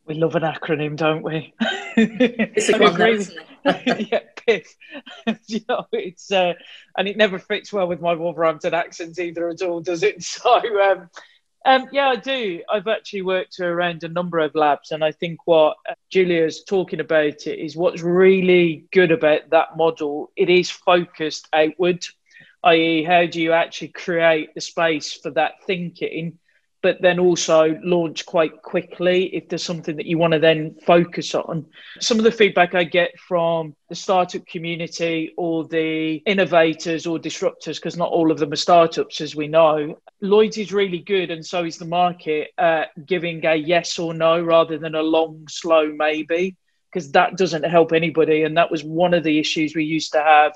We 0.07 0.15
love 0.15 0.35
an 0.35 0.43
acronym, 0.43 0.97
don't 0.97 1.23
we? 1.23 1.53
It's 1.97 2.69
a 2.71 2.79
one, 2.79 3.21
yeah, 4.11 4.21
You 5.47 5.61
know, 5.69 5.87
it's 5.93 6.31
uh, 6.31 6.55
and 6.97 7.09
it 7.09 7.17
never 7.17 7.39
fits 7.39 7.73
well 7.73 7.89
with 7.89 8.01
my 8.01 8.15
Wolverhampton 8.15 8.75
accent 8.75 9.19
either 9.19 9.49
at 9.49 9.63
all, 9.63 9.81
does 9.81 10.03
it? 10.03 10.23
So 10.23 10.61
um, 10.83 11.11
um, 11.65 11.89
yeah, 11.91 12.07
I 12.07 12.17
do. 12.17 12.63
I've 12.71 12.87
actually 12.87 13.23
worked 13.23 13.59
around 13.59 14.05
a 14.05 14.09
number 14.09 14.39
of 14.39 14.55
labs, 14.55 14.93
and 14.93 15.03
I 15.03 15.11
think 15.11 15.41
what 15.47 15.77
Julia's 16.11 16.63
talking 16.63 17.01
about 17.01 17.47
is 17.47 17.77
what's 17.77 18.03
really 18.03 18.87
good 18.93 19.11
about 19.11 19.51
that 19.51 19.77
model. 19.77 20.31
It 20.37 20.49
is 20.49 20.71
focused 20.71 21.49
outward, 21.53 22.07
i.e., 22.63 23.03
how 23.03 23.27
do 23.27 23.43
you 23.43 23.53
actually 23.53 23.89
create 23.89 24.55
the 24.55 24.61
space 24.61 25.13
for 25.13 25.31
that 25.31 25.55
thinking 25.67 26.39
but 26.87 27.03
then 27.03 27.19
also 27.19 27.77
launch 27.83 28.25
quite 28.27 28.63
quickly 28.63 29.25
if 29.35 29.49
there's 29.49 29.65
something 29.65 29.97
that 29.97 30.07
you 30.07 30.17
want 30.19 30.33
to 30.33 30.39
then 30.39 30.73
focus 30.87 31.35
on. 31.35 31.67
Some 31.99 32.17
of 32.17 32.23
the 32.23 32.31
feedback 32.31 32.77
I 32.77 32.85
get 32.85 33.19
from 33.19 33.75
the 33.89 33.97
startup 33.97 34.47
community 34.47 35.33
or 35.37 35.67
the 35.67 36.23
innovators 36.27 37.05
or 37.05 37.19
disruptors, 37.19 37.75
because 37.75 37.97
not 37.97 38.13
all 38.13 38.31
of 38.31 38.39
them 38.39 38.53
are 38.53 38.57
startups, 38.71 39.21
as 39.21 39.35
we 39.35 39.49
know, 39.49 39.99
Lloyd's 40.21 40.59
is 40.59 40.73
really 40.73 41.01
good, 41.01 41.33
and 41.33 41.45
so 41.45 41.65
is 41.65 41.77
the 41.77 41.87
market 41.87 42.51
at 42.57 42.91
giving 43.05 43.45
a 43.45 43.57
yes 43.57 43.99
or 43.99 44.15
no 44.15 44.41
rather 44.41 44.79
than 44.79 44.95
a 44.95 45.03
long, 45.03 45.45
slow 45.49 45.93
maybe, 45.93 46.55
because 46.89 47.11
that 47.11 47.37
doesn't 47.37 47.65
help 47.65 47.93
anybody. 47.93 48.45
And 48.45 48.57
that 48.57 48.71
was 48.71 48.85
one 48.85 49.13
of 49.13 49.25
the 49.25 49.41
issues 49.41 49.75
we 49.75 49.83
used 49.83 50.13
to 50.13 50.23
have 50.23 50.53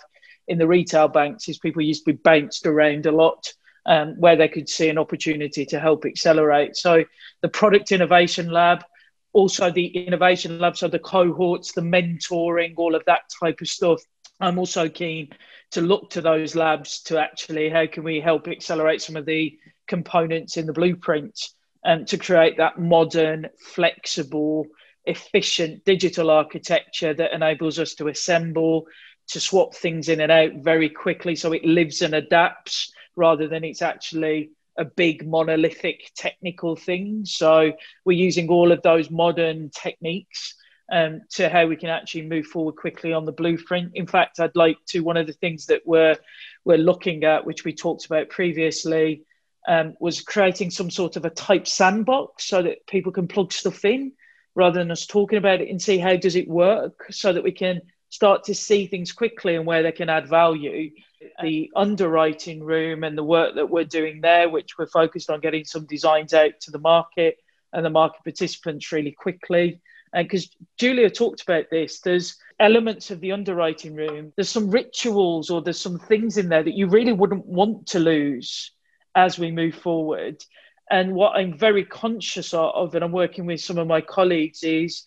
in 0.46 0.58
the 0.58 0.68
retail 0.68 1.08
banks 1.08 1.48
is 1.48 1.58
people 1.58 1.82
used 1.82 2.04
to 2.04 2.12
be 2.12 2.20
bounced 2.22 2.66
around 2.66 3.06
a 3.06 3.10
lot 3.10 3.52
um, 3.90 4.14
where 4.20 4.36
they 4.36 4.48
could 4.48 4.68
see 4.68 4.88
an 4.88 4.98
opportunity 4.98 5.66
to 5.66 5.80
help 5.80 6.06
accelerate. 6.06 6.76
So 6.76 7.04
the 7.42 7.48
product 7.48 7.90
innovation 7.90 8.48
lab, 8.48 8.84
also 9.32 9.68
the 9.68 9.86
innovation 9.86 10.60
lab, 10.60 10.76
so 10.76 10.86
the 10.86 11.00
cohorts, 11.00 11.72
the 11.72 11.80
mentoring, 11.80 12.74
all 12.76 12.94
of 12.94 13.04
that 13.06 13.22
type 13.40 13.60
of 13.60 13.66
stuff. 13.66 14.00
I'm 14.38 14.60
also 14.60 14.88
keen 14.88 15.30
to 15.72 15.80
look 15.80 16.10
to 16.10 16.20
those 16.20 16.54
labs 16.54 17.02
to 17.02 17.18
actually 17.18 17.68
how 17.68 17.88
can 17.88 18.04
we 18.04 18.20
help 18.20 18.46
accelerate 18.46 19.02
some 19.02 19.16
of 19.16 19.26
the 19.26 19.58
components 19.88 20.56
in 20.56 20.66
the 20.66 20.72
blueprint 20.72 21.36
and 21.84 22.06
to 22.06 22.16
create 22.16 22.58
that 22.58 22.78
modern, 22.78 23.48
flexible, 23.74 24.66
efficient 25.04 25.84
digital 25.84 26.30
architecture 26.30 27.12
that 27.12 27.32
enables 27.32 27.80
us 27.80 27.94
to 27.94 28.06
assemble, 28.06 28.86
to 29.30 29.40
swap 29.40 29.74
things 29.74 30.08
in 30.08 30.20
and 30.20 30.30
out 30.30 30.52
very 30.58 30.88
quickly 30.88 31.34
so 31.34 31.52
it 31.52 31.64
lives 31.64 32.02
and 32.02 32.14
adapts 32.14 32.92
rather 33.20 33.46
than 33.46 33.64
it's 33.64 33.82
actually 33.82 34.50
a 34.78 34.84
big 34.84 35.28
monolithic 35.28 36.10
technical 36.16 36.74
thing. 36.74 37.24
So 37.26 37.72
we're 38.06 38.26
using 38.28 38.48
all 38.48 38.72
of 38.72 38.80
those 38.80 39.10
modern 39.10 39.70
techniques 39.70 40.54
um, 40.90 41.20
to 41.32 41.50
how 41.50 41.66
we 41.66 41.76
can 41.76 41.90
actually 41.90 42.22
move 42.22 42.46
forward 42.46 42.76
quickly 42.76 43.12
on 43.12 43.26
the 43.26 43.32
blueprint. 43.32 43.92
In 43.94 44.06
fact, 44.06 44.40
I'd 44.40 44.56
like 44.56 44.78
to 44.88 45.00
one 45.00 45.18
of 45.18 45.26
the 45.26 45.34
things 45.34 45.66
that 45.66 45.82
we're 45.84 46.16
we're 46.64 46.78
looking 46.78 47.24
at, 47.24 47.46
which 47.46 47.64
we 47.64 47.74
talked 47.74 48.06
about 48.06 48.30
previously, 48.30 49.22
um, 49.68 49.94
was 50.00 50.22
creating 50.22 50.70
some 50.70 50.90
sort 50.90 51.16
of 51.16 51.24
a 51.26 51.30
type 51.30 51.66
sandbox 51.68 52.44
so 52.44 52.62
that 52.62 52.86
people 52.86 53.12
can 53.12 53.28
plug 53.28 53.52
stuff 53.52 53.84
in 53.84 54.12
rather 54.54 54.78
than 54.78 54.90
us 54.90 55.06
talking 55.06 55.38
about 55.38 55.60
it 55.60 55.68
and 55.68 55.80
see 55.80 55.98
how 55.98 56.16
does 56.16 56.36
it 56.36 56.48
work 56.48 57.06
so 57.10 57.32
that 57.32 57.44
we 57.44 57.52
can 57.52 57.80
start 58.10 58.44
to 58.44 58.54
see 58.54 58.86
things 58.86 59.12
quickly 59.12 59.56
and 59.56 59.64
where 59.64 59.82
they 59.82 59.92
can 59.92 60.10
add 60.10 60.28
value 60.28 60.90
uh, 61.38 61.42
the 61.42 61.70
underwriting 61.74 62.62
room 62.62 63.04
and 63.04 63.16
the 63.16 63.24
work 63.24 63.54
that 63.54 63.70
we're 63.70 63.84
doing 63.84 64.20
there, 64.20 64.48
which 64.48 64.76
we're 64.76 64.86
focused 64.86 65.30
on 65.30 65.40
getting 65.40 65.64
some 65.64 65.86
designs 65.86 66.34
out 66.34 66.52
to 66.60 66.70
the 66.70 66.78
market 66.78 67.38
and 67.72 67.84
the 67.84 67.90
market 67.90 68.22
participants 68.24 68.92
really 68.92 69.12
quickly. 69.12 69.80
And 70.12 70.26
because 70.26 70.50
Julia 70.76 71.08
talked 71.08 71.42
about 71.42 71.66
this, 71.70 72.00
there's 72.00 72.36
elements 72.58 73.10
of 73.10 73.20
the 73.20 73.32
underwriting 73.32 73.94
room, 73.94 74.32
there's 74.36 74.48
some 74.48 74.70
rituals 74.70 75.50
or 75.50 75.62
there's 75.62 75.80
some 75.80 75.98
things 75.98 76.36
in 76.36 76.48
there 76.48 76.64
that 76.64 76.74
you 76.74 76.88
really 76.88 77.12
wouldn't 77.12 77.46
want 77.46 77.86
to 77.88 78.00
lose 78.00 78.72
as 79.14 79.38
we 79.38 79.50
move 79.50 79.74
forward. 79.74 80.42
And 80.90 81.14
what 81.14 81.36
I'm 81.36 81.56
very 81.56 81.84
conscious 81.84 82.52
of, 82.52 82.94
and 82.94 83.04
I'm 83.04 83.12
working 83.12 83.46
with 83.46 83.60
some 83.60 83.78
of 83.78 83.86
my 83.86 84.00
colleagues, 84.00 84.64
is 84.64 85.04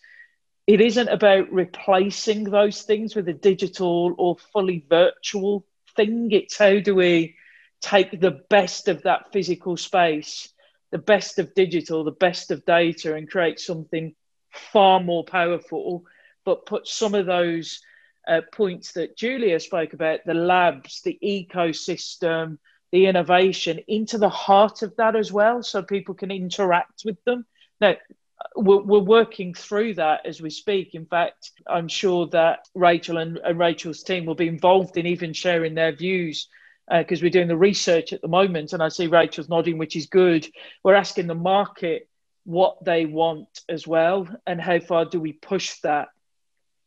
it 0.66 0.80
isn't 0.80 1.08
about 1.08 1.52
replacing 1.52 2.44
those 2.44 2.82
things 2.82 3.14
with 3.14 3.28
a 3.28 3.34
digital 3.34 4.14
or 4.18 4.36
fully 4.52 4.84
virtual 4.88 5.66
thing. 5.96 6.30
It's 6.30 6.56
how 6.56 6.80
do 6.80 6.94
we 6.94 7.36
take 7.80 8.18
the 8.18 8.42
best 8.48 8.88
of 8.88 9.02
that 9.02 9.32
physical 9.32 9.76
space 9.76 10.48
the 10.94 10.98
best 10.98 11.40
of 11.40 11.52
digital, 11.54 12.04
the 12.04 12.12
best 12.12 12.52
of 12.52 12.64
data, 12.64 13.16
and 13.16 13.28
create 13.28 13.58
something 13.58 14.14
far 14.52 15.00
more 15.00 15.24
powerful, 15.24 16.04
but 16.44 16.66
put 16.66 16.86
some 16.86 17.16
of 17.16 17.26
those 17.26 17.80
uh, 18.28 18.42
points 18.52 18.92
that 18.92 19.16
Julia 19.16 19.58
spoke 19.58 19.92
about 19.92 20.20
the 20.24 20.34
labs, 20.34 21.02
the 21.02 21.18
ecosystem, 21.20 22.58
the 22.92 23.06
innovation 23.06 23.80
into 23.88 24.18
the 24.18 24.28
heart 24.28 24.82
of 24.82 24.94
that 24.94 25.16
as 25.16 25.32
well, 25.32 25.64
so 25.64 25.82
people 25.82 26.14
can 26.14 26.30
interact 26.30 27.02
with 27.04 27.16
them. 27.24 27.44
Now, 27.80 27.96
we're, 28.56 28.82
we're, 28.82 28.98
working 29.00 29.54
through 29.54 29.94
that 29.94 30.26
as 30.26 30.40
we 30.40 30.50
speak. 30.50 30.94
In 30.94 31.06
fact, 31.06 31.52
I'm 31.66 31.88
sure 31.88 32.26
that 32.28 32.68
Rachel 32.74 33.18
and, 33.18 33.38
and 33.38 33.58
Rachel's 33.58 34.02
team 34.02 34.26
will 34.26 34.34
be 34.34 34.48
involved 34.48 34.96
in 34.96 35.06
even 35.06 35.32
sharing 35.32 35.74
their 35.74 35.92
views 35.92 36.48
because 36.90 37.20
uh, 37.20 37.24
we're 37.24 37.30
doing 37.30 37.48
the 37.48 37.56
research 37.56 38.12
at 38.12 38.20
the 38.20 38.28
moment. 38.28 38.72
And 38.72 38.82
I 38.82 38.88
see 38.88 39.06
Rachel's 39.06 39.48
nodding, 39.48 39.78
which 39.78 39.96
is 39.96 40.06
good. 40.06 40.46
We're 40.82 40.94
asking 40.94 41.26
the 41.26 41.34
market 41.34 42.08
what 42.44 42.84
they 42.84 43.06
want 43.06 43.48
as 43.68 43.86
well 43.86 44.28
and 44.46 44.60
how 44.60 44.78
far 44.78 45.06
do 45.06 45.20
we 45.20 45.32
push 45.32 45.80
that. 45.80 46.08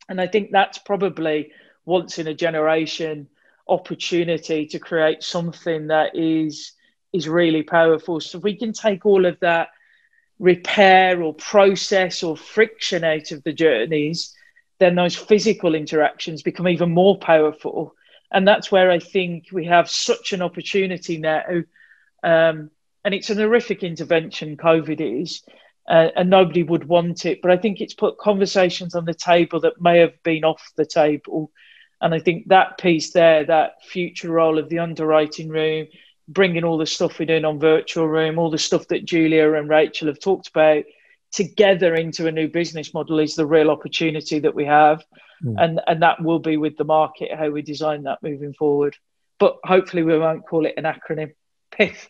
And 0.07 0.21
I 0.21 0.27
think 0.27 0.51
that's 0.51 0.77
probably 0.77 1.51
once 1.85 2.19
in 2.19 2.27
a 2.27 2.33
generation 2.33 3.27
opportunity 3.67 4.67
to 4.67 4.79
create 4.79 5.23
something 5.23 5.87
that 5.87 6.15
is 6.15 6.73
is 7.13 7.27
really 7.27 7.63
powerful. 7.63 8.19
So 8.19 8.37
if 8.37 8.43
we 8.43 8.55
can 8.55 8.73
take 8.73 9.05
all 9.05 9.25
of 9.25 9.39
that 9.39 9.69
repair 10.39 11.21
or 11.21 11.33
process 11.33 12.23
or 12.23 12.37
friction 12.37 13.03
out 13.03 13.31
of 13.31 13.43
the 13.43 13.53
journeys, 13.53 14.35
then 14.79 14.95
those 14.95 15.15
physical 15.15 15.73
interactions 15.73 16.43
become 16.43 16.67
even 16.67 16.91
more 16.91 17.17
powerful. 17.17 17.95
And 18.31 18.47
that's 18.47 18.71
where 18.71 18.91
I 18.91 18.99
think 18.99 19.45
we 19.51 19.65
have 19.65 19.89
such 19.89 20.33
an 20.33 20.41
opportunity 20.41 21.17
now. 21.17 21.43
Um, 22.23 22.69
and 23.03 23.13
it's 23.13 23.29
an 23.29 23.37
horrific 23.37 23.83
intervention, 23.83 24.57
COVID 24.57 25.21
is, 25.21 25.41
uh, 25.87 26.09
and 26.15 26.29
nobody 26.29 26.61
would 26.61 26.83
want 26.83 27.25
it. 27.25 27.41
But 27.41 27.51
I 27.51 27.57
think 27.57 27.79
it's 27.79 27.93
put 27.93 28.17
conversations 28.17 28.95
on 28.95 29.05
the 29.05 29.13
table 29.13 29.61
that 29.61 29.81
may 29.81 29.99
have 29.99 30.21
been 30.23 30.43
off 30.43 30.71
the 30.75 30.85
table. 30.85 31.51
And 32.01 32.13
I 32.13 32.19
think 32.19 32.49
that 32.49 32.77
piece 32.77 33.11
there, 33.11 33.45
that 33.45 33.83
future 33.83 34.29
role 34.29 34.59
of 34.59 34.69
the 34.69 34.79
underwriting 34.79 35.49
room, 35.49 35.87
bringing 36.27 36.63
all 36.63 36.77
the 36.77 36.85
stuff 36.85 37.19
we're 37.19 37.25
doing 37.25 37.45
on 37.45 37.59
virtual 37.59 38.07
room, 38.07 38.37
all 38.37 38.49
the 38.49 38.57
stuff 38.57 38.87
that 38.89 39.05
Julia 39.05 39.53
and 39.53 39.69
Rachel 39.69 40.07
have 40.07 40.19
talked 40.19 40.49
about 40.49 40.83
together 41.31 41.95
into 41.95 42.27
a 42.27 42.31
new 42.31 42.47
business 42.47 42.93
model 42.93 43.19
is 43.19 43.35
the 43.35 43.45
real 43.45 43.69
opportunity 43.69 44.39
that 44.39 44.55
we 44.55 44.65
have. 44.65 45.03
Mm. 45.43 45.55
And, 45.57 45.81
and 45.87 46.01
that 46.01 46.21
will 46.21 46.39
be 46.39 46.57
with 46.57 46.77
the 46.77 46.83
market, 46.83 47.37
how 47.37 47.49
we 47.49 47.61
design 47.61 48.03
that 48.03 48.23
moving 48.23 48.53
forward. 48.53 48.97
But 49.39 49.57
hopefully 49.63 50.03
we 50.03 50.17
won't 50.17 50.47
call 50.47 50.65
it 50.65 50.73
an 50.77 50.83
acronym. 50.83 51.33
PIF. 51.73 52.07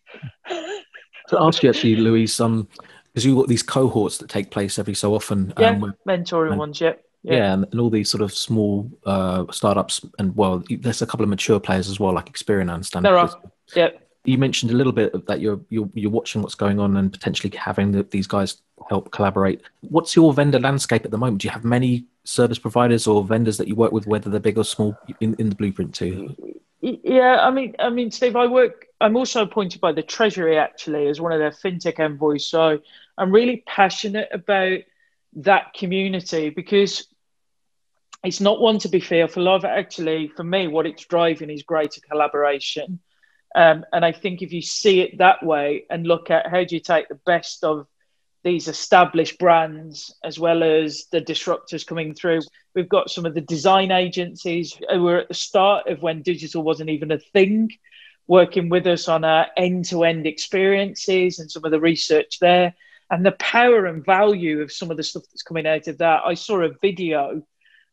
to 1.30 1.42
ask 1.42 1.64
you 1.64 1.70
actually, 1.70 1.96
Louise, 1.98 2.40
um, 2.40 2.68
because 3.08 3.26
you've 3.26 3.38
got 3.38 3.48
these 3.48 3.64
cohorts 3.64 4.20
that 4.20 4.30
take 4.30 4.52
place 4.52 4.78
every 4.78 4.94
so 4.94 5.16
often. 5.16 5.52
Yeah, 5.58 5.72
um, 5.72 5.96
mentoring 6.08 6.52
and, 6.52 6.60
ones, 6.60 6.80
yeah. 6.80 6.94
Yeah, 7.24 7.34
yeah 7.34 7.54
and, 7.54 7.66
and, 7.72 7.82
all 7.82 7.90
these 7.90 8.10
sort 8.10 8.22
of 8.22 8.32
small 8.32 8.90
uh, 9.06 9.46
startups, 9.52 10.06
and 10.20 10.34
well, 10.38 10.64
there's 10.70 11.02
a 11.02 11.08
couple 11.08 11.24
of 11.24 11.30
mature 11.30 11.60
players 11.60 11.90
as 11.90 12.00
well, 12.00 12.14
like 12.14 12.32
Experian, 12.32 12.70
I 12.70 12.76
understand. 12.76 13.04
There 13.04 13.18
are, 13.18 13.34
yeah 13.76 13.90
you 14.26 14.38
mentioned 14.38 14.72
a 14.72 14.76
little 14.76 14.92
bit 14.92 15.26
that 15.28 15.40
you're 15.40 15.60
you're, 15.70 15.90
you're 15.94 16.12
watching 16.12 16.42
what's 16.42 16.56
going 16.56 16.80
on 16.80 16.98
and 16.98 17.12
potentially 17.12 17.56
having 17.58 17.92
the, 17.92 18.04
these 18.04 18.28
guys 18.28 18.62
help 18.90 19.12
collaborate. 19.12 19.62
What's 19.82 20.16
your 20.16 20.34
vendor 20.34 20.60
landscape 20.60 21.06
at 21.06 21.12
the 21.12 21.18
moment? 21.18 21.42
Do 21.42 21.48
you 21.48 21.52
have 21.52 21.64
many 21.64 22.06
service 22.24 22.60
providers 22.60 23.08
or 23.08 23.24
vendors 23.24 23.58
that 23.58 23.68
you 23.68 23.76
work 23.76 23.92
with, 23.92 24.06
whether 24.06 24.30
they're 24.30 24.40
big 24.40 24.58
or 24.58 24.64
small, 24.64 24.98
in, 25.22 25.34
in 25.36 25.50
the 25.50 25.56
blueprint 25.56 25.96
too? 25.96 26.36
Yeah, 26.82 27.40
I 27.42 27.50
mean, 27.52 27.76
I 27.80 27.90
mean, 27.90 28.12
Steve, 28.12 28.36
I 28.36 28.46
work. 28.46 28.86
I'm 29.02 29.16
also 29.16 29.44
appointed 29.44 29.82
by 29.82 29.94
the 29.94 30.04
Treasury 30.04 30.58
actually 30.58 31.08
as 31.08 31.20
one 31.20 31.32
of 31.32 31.40
their 31.40 31.52
fintech 31.52 32.00
envoys. 32.00 32.46
So 32.48 32.80
I'm 33.18 33.32
really 33.32 33.64
passionate 33.66 34.30
about 34.32 34.80
that 35.38 35.74
community 35.74 36.50
because 36.50 37.08
it's 38.24 38.42
not 38.42 38.60
one 38.60 38.80
to 38.80 38.90
be 38.90 39.00
fearful 39.00 39.48
of. 39.48 39.66
Actually, 39.66 40.28
for 40.36 40.44
me, 40.44 40.68
what 40.68 40.86
it's 40.86 41.06
driving 41.06 41.50
is 41.50 41.64
greater 41.64 42.02
collaboration 42.10 43.00
um, 43.56 43.86
and 43.92 44.06
I 44.06 44.12
think 44.12 44.42
if 44.42 44.54
you 44.54 44.62
see 44.62 45.02
it 45.02 45.18
that 45.20 45.44
way 45.44 45.86
and 45.90 46.06
look 46.06 46.30
at 46.30 46.48
how 46.48 46.64
do 46.64 46.76
you 46.76 46.82
take 46.82 47.08
the 47.08 47.20
best 47.26 47.64
of 47.64 47.88
these 48.44 48.68
established 48.68 49.40
brands 49.40 50.16
as 50.24 50.40
well 50.40 50.64
as 50.64 51.06
the 51.12 51.22
disruptors 51.22 51.86
coming 51.86 52.14
through, 52.14 52.42
we've 52.76 52.88
got 52.88 53.10
some 53.10 53.26
of 53.26 53.34
the 53.34 53.42
design 53.42 53.92
agencies 53.92 54.78
who 54.90 55.04
were 55.04 55.18
at 55.18 55.28
the 55.28 55.34
start 55.34 55.88
of 55.88 56.02
when 56.02 56.22
digital 56.22 56.64
wasn't 56.64 56.90
even 56.90 57.12
a 57.12 57.20
thing, 57.20 57.70
working 58.28 58.70
with 58.70 58.86
us 58.88 59.08
on 59.08 59.24
our 59.24 59.48
end-to-end 59.58 60.28
experiences 60.28 61.40
and 61.40 61.50
some 61.50 61.66
of 61.66 61.72
the 61.72 61.80
research 61.80 62.40
there, 62.40 62.74
and 63.10 63.26
the 63.26 63.32
power 63.34 63.86
and 63.86 64.06
value 64.06 64.62
of 64.62 64.72
some 64.72 64.92
of 64.92 64.98
the 64.98 65.04
stuff 65.04 65.24
that's 65.32 65.44
coming 65.44 65.66
out 65.66 65.88
of 65.88 65.98
that. 65.98 66.22
I 66.26 66.34
saw 66.36 66.62
a 66.62 66.74
video 66.82 67.42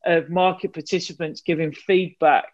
of 0.05 0.29
market 0.29 0.73
participants 0.73 1.41
giving 1.41 1.73
feedback 1.73 2.53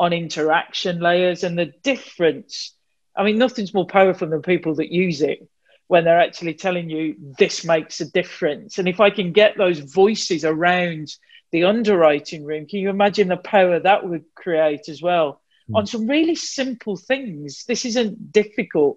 on 0.00 0.14
interaction 0.14 0.98
layers 0.98 1.44
and 1.44 1.58
the 1.58 1.66
difference. 1.82 2.74
I 3.14 3.22
mean, 3.22 3.36
nothing's 3.36 3.74
more 3.74 3.86
powerful 3.86 4.26
than 4.30 4.40
people 4.40 4.76
that 4.76 4.90
use 4.90 5.20
it 5.20 5.46
when 5.88 6.04
they're 6.04 6.20
actually 6.20 6.54
telling 6.54 6.88
you 6.88 7.16
this 7.38 7.66
makes 7.66 8.00
a 8.00 8.10
difference. 8.10 8.78
And 8.78 8.88
if 8.88 8.98
I 8.98 9.10
can 9.10 9.32
get 9.32 9.58
those 9.58 9.78
voices 9.78 10.42
around 10.42 11.14
the 11.52 11.64
underwriting 11.64 12.44
room, 12.44 12.66
can 12.66 12.78
you 12.78 12.88
imagine 12.88 13.28
the 13.28 13.36
power 13.36 13.78
that 13.78 14.08
would 14.08 14.24
create 14.34 14.88
as 14.88 15.02
well 15.02 15.42
mm. 15.70 15.76
on 15.76 15.86
some 15.86 16.06
really 16.06 16.34
simple 16.34 16.96
things? 16.96 17.66
This 17.66 17.84
isn't 17.84 18.32
difficult. 18.32 18.96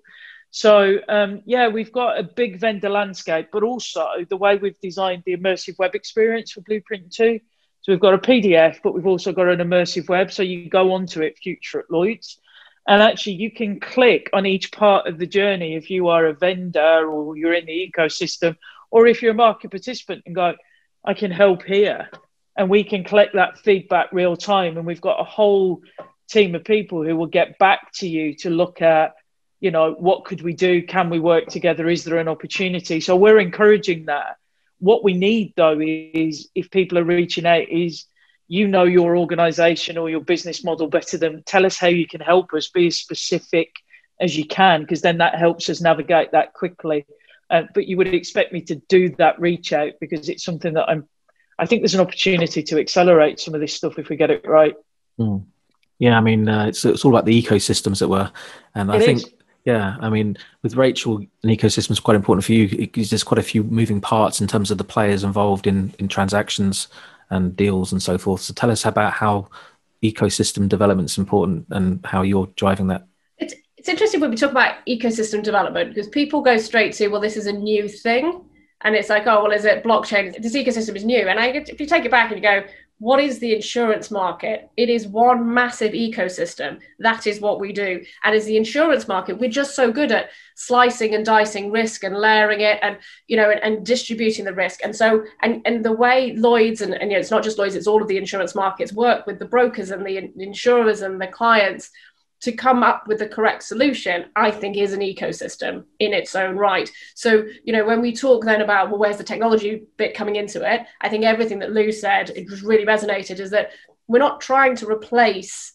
So, 0.52 1.00
um, 1.10 1.42
yeah, 1.46 1.68
we've 1.68 1.92
got 1.92 2.18
a 2.18 2.24
big 2.24 2.60
vendor 2.62 2.90
landscape, 2.90 3.50
but 3.52 3.64
also 3.64 4.08
the 4.30 4.38
way 4.38 4.56
we've 4.56 4.80
designed 4.80 5.24
the 5.26 5.36
immersive 5.36 5.78
web 5.78 5.96
experience 5.96 6.54
for 6.54 6.62
Blueprint 6.62 7.12
2 7.12 7.42
so 7.84 7.92
we've 7.92 8.00
got 8.00 8.14
a 8.14 8.18
PDF, 8.18 8.78
but 8.82 8.94
we've 8.94 9.06
also 9.06 9.34
got 9.34 9.50
an 9.50 9.60
immersive 9.60 10.08
web. 10.08 10.32
So 10.32 10.42
you 10.42 10.70
go 10.70 10.94
onto 10.94 11.22
it, 11.22 11.38
Future 11.38 11.82
at 11.82 11.92
Lloyd's, 11.92 12.40
and 12.88 13.02
actually 13.02 13.34
you 13.34 13.52
can 13.52 13.82
click 13.82 14.30
on 14.32 14.46
each 14.46 14.72
part 14.72 15.06
of 15.06 15.18
the 15.18 15.28
journey 15.28 15.76
if 15.76 15.90
you 15.90 16.08
are 16.08 16.28
a 16.28 16.34
vendor 16.34 17.06
or 17.10 17.36
you're 17.36 17.54
in 17.54 17.66
the 17.66 17.92
ecosystem, 17.94 18.56
or 18.90 19.06
if 19.06 19.22
you're 19.22 19.34
a 19.34 19.36
market 19.36 19.70
participant 19.70 20.24
and 20.26 20.34
go, 20.34 20.56
I 21.04 21.14
can 21.14 21.30
help 21.30 21.64
here. 21.64 22.10
And 22.56 22.70
we 22.70 22.86
can 22.86 23.04
collect 23.04 23.34
that 23.34 23.58
feedback 23.60 24.14
real 24.14 24.38
time. 24.38 24.78
And 24.78 24.86
we've 24.86 25.02
got 25.02 25.20
a 25.20 25.26
whole 25.26 25.82
team 26.30 26.56
of 26.56 26.64
people 26.64 27.04
who 27.04 27.18
will 27.18 27.28
get 27.28 27.60
back 27.60 27.92
to 27.96 28.08
you 28.08 28.34
to 28.36 28.50
look 28.50 28.82
at, 28.82 29.16
you 29.60 29.72
know, 29.72 29.92
what 29.92 30.24
could 30.24 30.42
we 30.42 30.54
do? 30.54 30.84
Can 30.84 31.10
we 31.10 31.20
work 31.20 31.48
together? 31.48 31.90
Is 31.90 32.06
there 32.06 32.20
an 32.20 32.30
opportunity? 32.30 33.02
So 33.02 33.18
we're 33.18 33.40
encouraging 33.40 34.06
that 34.06 34.38
what 34.84 35.02
we 35.02 35.14
need 35.14 35.54
though 35.56 35.80
is 35.80 36.50
if 36.56 36.70
people 36.70 36.98
are 37.00 37.06
reaching 37.06 37.46
out 37.46 37.70
is 37.70 38.04
you 38.50 38.68
know 38.68 38.84
your 38.84 39.16
organization 39.16 39.98
or 39.98 40.10
your 40.10 40.20
business 40.20 40.62
model 40.62 40.88
better 40.88 41.18
than 41.18 41.42
tell 41.44 41.66
us 41.66 41.78
how 41.78 41.88
you 41.88 42.06
can 42.06 42.20
help 42.20 42.54
us 42.54 42.68
be 42.68 42.88
as 42.88 42.98
specific 42.98 43.72
as 44.20 44.38
you 44.38 44.46
can 44.46 44.82
because 44.82 45.02
then 45.02 45.20
that 45.20 45.36
helps 45.36 45.70
us 45.70 45.80
navigate 45.80 46.34
that 46.34 46.52
quickly 46.54 47.06
uh, 47.50 47.64
but 47.74 47.88
you 47.88 47.96
would 47.96 48.14
expect 48.14 48.52
me 48.52 48.60
to 48.60 48.76
do 48.90 49.08
that 49.16 49.40
reach 49.40 49.72
out 49.72 49.94
because 50.02 50.28
it's 50.28 50.44
something 50.44 50.74
that 50.74 50.90
i'm 50.90 51.08
i 51.58 51.66
think 51.66 51.82
there's 51.82 51.96
an 51.96 52.02
opportunity 52.02 52.62
to 52.62 52.78
accelerate 52.78 53.40
some 53.40 53.56
of 53.56 53.62
this 53.62 53.74
stuff 53.74 53.98
if 53.98 54.10
we 54.10 54.18
get 54.18 54.32
it 54.32 54.46
right 54.46 54.76
mm. 55.18 55.42
yeah 56.00 56.18
i 56.18 56.22
mean 56.22 56.50
uh, 56.50 56.66
it's, 56.66 56.84
it's 56.84 57.06
all 57.06 57.16
about 57.16 57.24
the 57.24 57.42
ecosystems 57.42 58.00
that 58.00 58.10
were 58.10 58.30
and 58.76 58.92
i 58.92 58.98
it 58.98 59.06
think 59.06 59.20
is. 59.20 59.34
Yeah, 59.66 59.96
I 60.02 60.10
mean, 60.10 60.38
with 60.62 60.76
Rachel, 60.76 61.18
an 61.20 61.50
ecosystem 61.50 61.92
is 61.92 62.00
quite 62.00 62.16
important 62.16 62.44
for 62.44 62.52
you 62.52 62.68
because 62.68 63.10
there's 63.10 63.24
quite 63.24 63.40
a 63.40 63.44
few 63.44 63.64
moving 63.64 64.02
parts 64.02 64.42
in 64.42 64.48
terms 64.48 64.72
of 64.72 64.78
the 64.78 64.84
players 64.84 65.24
involved 65.24 65.68
in 65.68 65.94
in 66.00 66.10
transactions 66.10 66.90
and 67.30 67.56
deals 67.56 67.92
and 67.92 68.04
so 68.04 68.18
forth. 68.18 68.42
So 68.42 68.54
tell 68.54 68.72
us 68.72 68.86
about 68.86 69.14
how 69.14 69.48
ecosystem 70.04 70.68
development 70.68 71.10
is 71.10 71.18
important 71.18 71.66
and 71.72 72.06
how 72.06 72.24
you're 72.24 72.48
driving 72.58 72.88
that. 72.88 73.08
It's 73.38 73.56
it's 73.78 73.88
interesting 73.88 74.20
when 74.20 74.32
we 74.32 74.36
talk 74.36 74.52
about 74.52 74.86
ecosystem 74.86 75.42
development 75.42 75.90
because 75.90 76.10
people 76.10 76.42
go 76.42 76.58
straight 76.58 76.94
to 76.96 77.08
well, 77.08 77.22
this 77.22 77.38
is 77.38 77.48
a 77.48 77.54
new 77.54 77.88
thing, 77.88 78.44
and 78.82 78.96
it's 78.96 79.10
like 79.10 79.28
oh 79.28 79.44
well, 79.44 79.52
is 79.52 79.64
it 79.64 79.84
blockchain? 79.84 80.42
This 80.42 80.56
ecosystem 80.56 80.96
is 80.98 81.06
new, 81.06 81.28
and 81.30 81.40
I 81.40 81.48
if 81.48 81.80
you 81.80 81.88
take 81.88 82.04
it 82.04 82.12
back 82.12 82.32
and 82.32 82.44
you 82.44 82.44
go 82.44 82.66
what 83.04 83.20
is 83.20 83.40
the 83.40 83.54
insurance 83.54 84.10
market? 84.10 84.70
It 84.78 84.90
is 84.90 85.06
one 85.06 85.54
massive 85.54 85.92
ecosystem. 85.92 86.80
That 87.00 87.28
is 87.28 87.42
what 87.42 87.60
we 87.60 87.74
do. 87.74 88.02
And 88.24 88.34
as 88.34 88.46
the 88.46 88.56
insurance 88.56 89.10
market, 89.10 89.38
we're 89.38 89.50
just 89.50 89.76
so 89.76 89.92
good 89.92 90.14
at 90.14 90.30
slicing 90.56 91.14
and 91.14 91.26
dicing 91.26 91.70
risk 91.70 92.06
and 92.06 92.16
layering 92.16 92.62
it 92.62 92.80
and 92.82 92.98
you 93.28 93.36
know 93.36 93.50
and, 93.50 93.62
and 93.62 93.86
distributing 93.86 94.46
the 94.46 94.54
risk. 94.54 94.80
And 94.86 94.96
so 94.96 95.26
and 95.42 95.62
and 95.66 95.84
the 95.84 95.92
way 95.92 96.34
Lloyd's 96.38 96.80
and, 96.80 96.94
and 96.94 97.12
you 97.12 97.18
know, 97.18 97.20
it's 97.20 97.30
not 97.30 97.44
just 97.44 97.58
Lloyd's, 97.58 97.76
it's 97.76 97.88
all 97.88 98.02
of 98.02 98.08
the 98.08 98.16
insurance 98.16 98.56
markets 98.56 98.94
work 98.94 99.28
with 99.28 99.38
the 99.38 99.52
brokers 99.54 99.92
and 99.92 100.06
the 100.06 100.32
insurers 100.38 101.02
and 101.02 101.20
the 101.20 101.28
clients 101.28 101.92
to 102.44 102.52
come 102.52 102.84
up 102.84 103.08
with 103.08 103.20
the 103.20 103.28
correct 103.28 103.64
solution, 103.64 104.26
I 104.36 104.52
think 104.52 104.76
is 104.76 104.92
an 104.92 105.00
ecosystem 105.00 105.86
in 106.00 106.12
its 106.12 106.36
own 106.36 106.58
right. 106.58 106.92
So, 107.16 107.46
you 107.64 107.72
know, 107.72 107.86
when 107.86 108.02
we 108.02 108.14
talk 108.14 108.44
then 108.44 108.60
about, 108.60 108.90
well, 108.90 109.00
where's 109.00 109.16
the 109.16 109.24
technology 109.24 109.84
bit 109.96 110.14
coming 110.14 110.36
into 110.36 110.62
it? 110.70 110.82
I 111.00 111.08
think 111.08 111.24
everything 111.24 111.60
that 111.60 111.72
Lou 111.72 111.90
said, 111.94 112.32
it 112.32 112.50
really 112.62 112.86
resonated 112.86 113.40
is 113.40 113.50
that 113.52 113.72
we're 114.08 114.20
not 114.20 114.42
trying 114.42 114.76
to 114.78 114.92
replace 114.92 115.72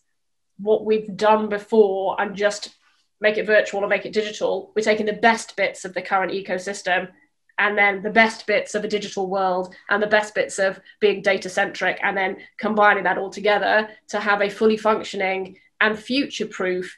what 0.58 0.84
we've 0.84 1.16
done 1.16 1.48
before 1.48 2.20
and 2.20 2.36
just 2.36 2.74
make 3.18 3.38
it 3.38 3.46
virtual 3.46 3.82
or 3.82 3.88
make 3.88 4.04
it 4.04 4.12
digital. 4.12 4.70
We're 4.76 4.82
taking 4.82 5.06
the 5.06 5.14
best 5.14 5.56
bits 5.56 5.86
of 5.86 5.94
the 5.94 6.02
current 6.02 6.32
ecosystem 6.32 7.08
and 7.56 7.78
then 7.78 8.02
the 8.02 8.10
best 8.10 8.46
bits 8.46 8.74
of 8.74 8.84
a 8.84 8.88
digital 8.88 9.26
world 9.26 9.74
and 9.88 10.02
the 10.02 10.06
best 10.06 10.34
bits 10.34 10.58
of 10.58 10.78
being 11.00 11.22
data 11.22 11.48
centric 11.48 11.98
and 12.02 12.14
then 12.14 12.36
combining 12.58 13.04
that 13.04 13.16
all 13.16 13.30
together 13.30 13.88
to 14.08 14.20
have 14.20 14.42
a 14.42 14.50
fully 14.50 14.76
functioning 14.76 15.56
and 15.80 15.98
future 15.98 16.46
proof 16.46 16.96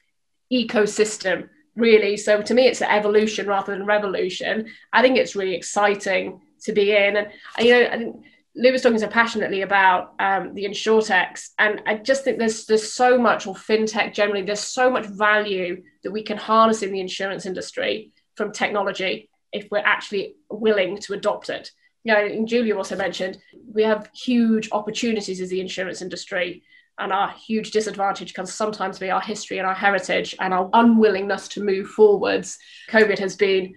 ecosystem 0.52 1.48
really. 1.76 2.16
So 2.16 2.42
to 2.42 2.54
me 2.54 2.66
it's 2.66 2.80
an 2.80 2.90
evolution 2.90 3.46
rather 3.46 3.72
than 3.72 3.86
revolution. 3.86 4.68
I 4.92 5.02
think 5.02 5.16
it's 5.16 5.36
really 5.36 5.54
exciting 5.54 6.40
to 6.62 6.72
be 6.72 6.92
in. 6.92 7.16
And 7.16 7.28
you 7.58 7.72
know 7.72 7.86
I 7.86 7.98
think 7.98 8.24
Lou 8.56 8.72
was 8.72 8.82
talking 8.82 8.98
so 8.98 9.06
passionately 9.06 9.62
about 9.62 10.14
um, 10.18 10.54
the 10.54 10.64
insurtechs, 10.64 11.50
and 11.58 11.82
I 11.86 11.94
just 11.94 12.24
think 12.24 12.38
there's 12.38 12.66
there's 12.66 12.92
so 12.92 13.16
much, 13.16 13.46
or 13.46 13.54
fintech 13.54 14.12
generally, 14.12 14.42
there's 14.42 14.60
so 14.60 14.90
much 14.90 15.06
value 15.06 15.82
that 16.02 16.10
we 16.10 16.22
can 16.22 16.36
harness 16.36 16.82
in 16.82 16.90
the 16.90 17.00
insurance 17.00 17.46
industry 17.46 18.10
from 18.34 18.52
technology 18.52 19.28
if 19.52 19.70
we're 19.70 19.78
actually 19.78 20.34
willing 20.50 20.98
to 20.98 21.14
adopt 21.14 21.48
it. 21.48 21.70
You 22.02 22.14
know, 22.14 22.24
and 22.24 22.48
Julia 22.48 22.76
also 22.76 22.96
mentioned 22.96 23.38
we 23.72 23.82
have 23.84 24.10
huge 24.14 24.68
opportunities 24.72 25.40
as 25.40 25.50
the 25.50 25.60
insurance 25.60 26.02
industry, 26.02 26.62
and 27.00 27.12
our 27.12 27.30
huge 27.30 27.72
disadvantage 27.72 28.34
can 28.34 28.46
sometimes 28.46 28.98
be 28.98 29.10
our 29.10 29.20
history 29.20 29.58
and 29.58 29.66
our 29.66 29.74
heritage 29.74 30.36
and 30.38 30.54
our 30.54 30.70
unwillingness 30.72 31.48
to 31.48 31.64
move 31.64 31.88
forwards. 31.88 32.58
COVID 32.90 33.18
has 33.18 33.36
been 33.36 33.74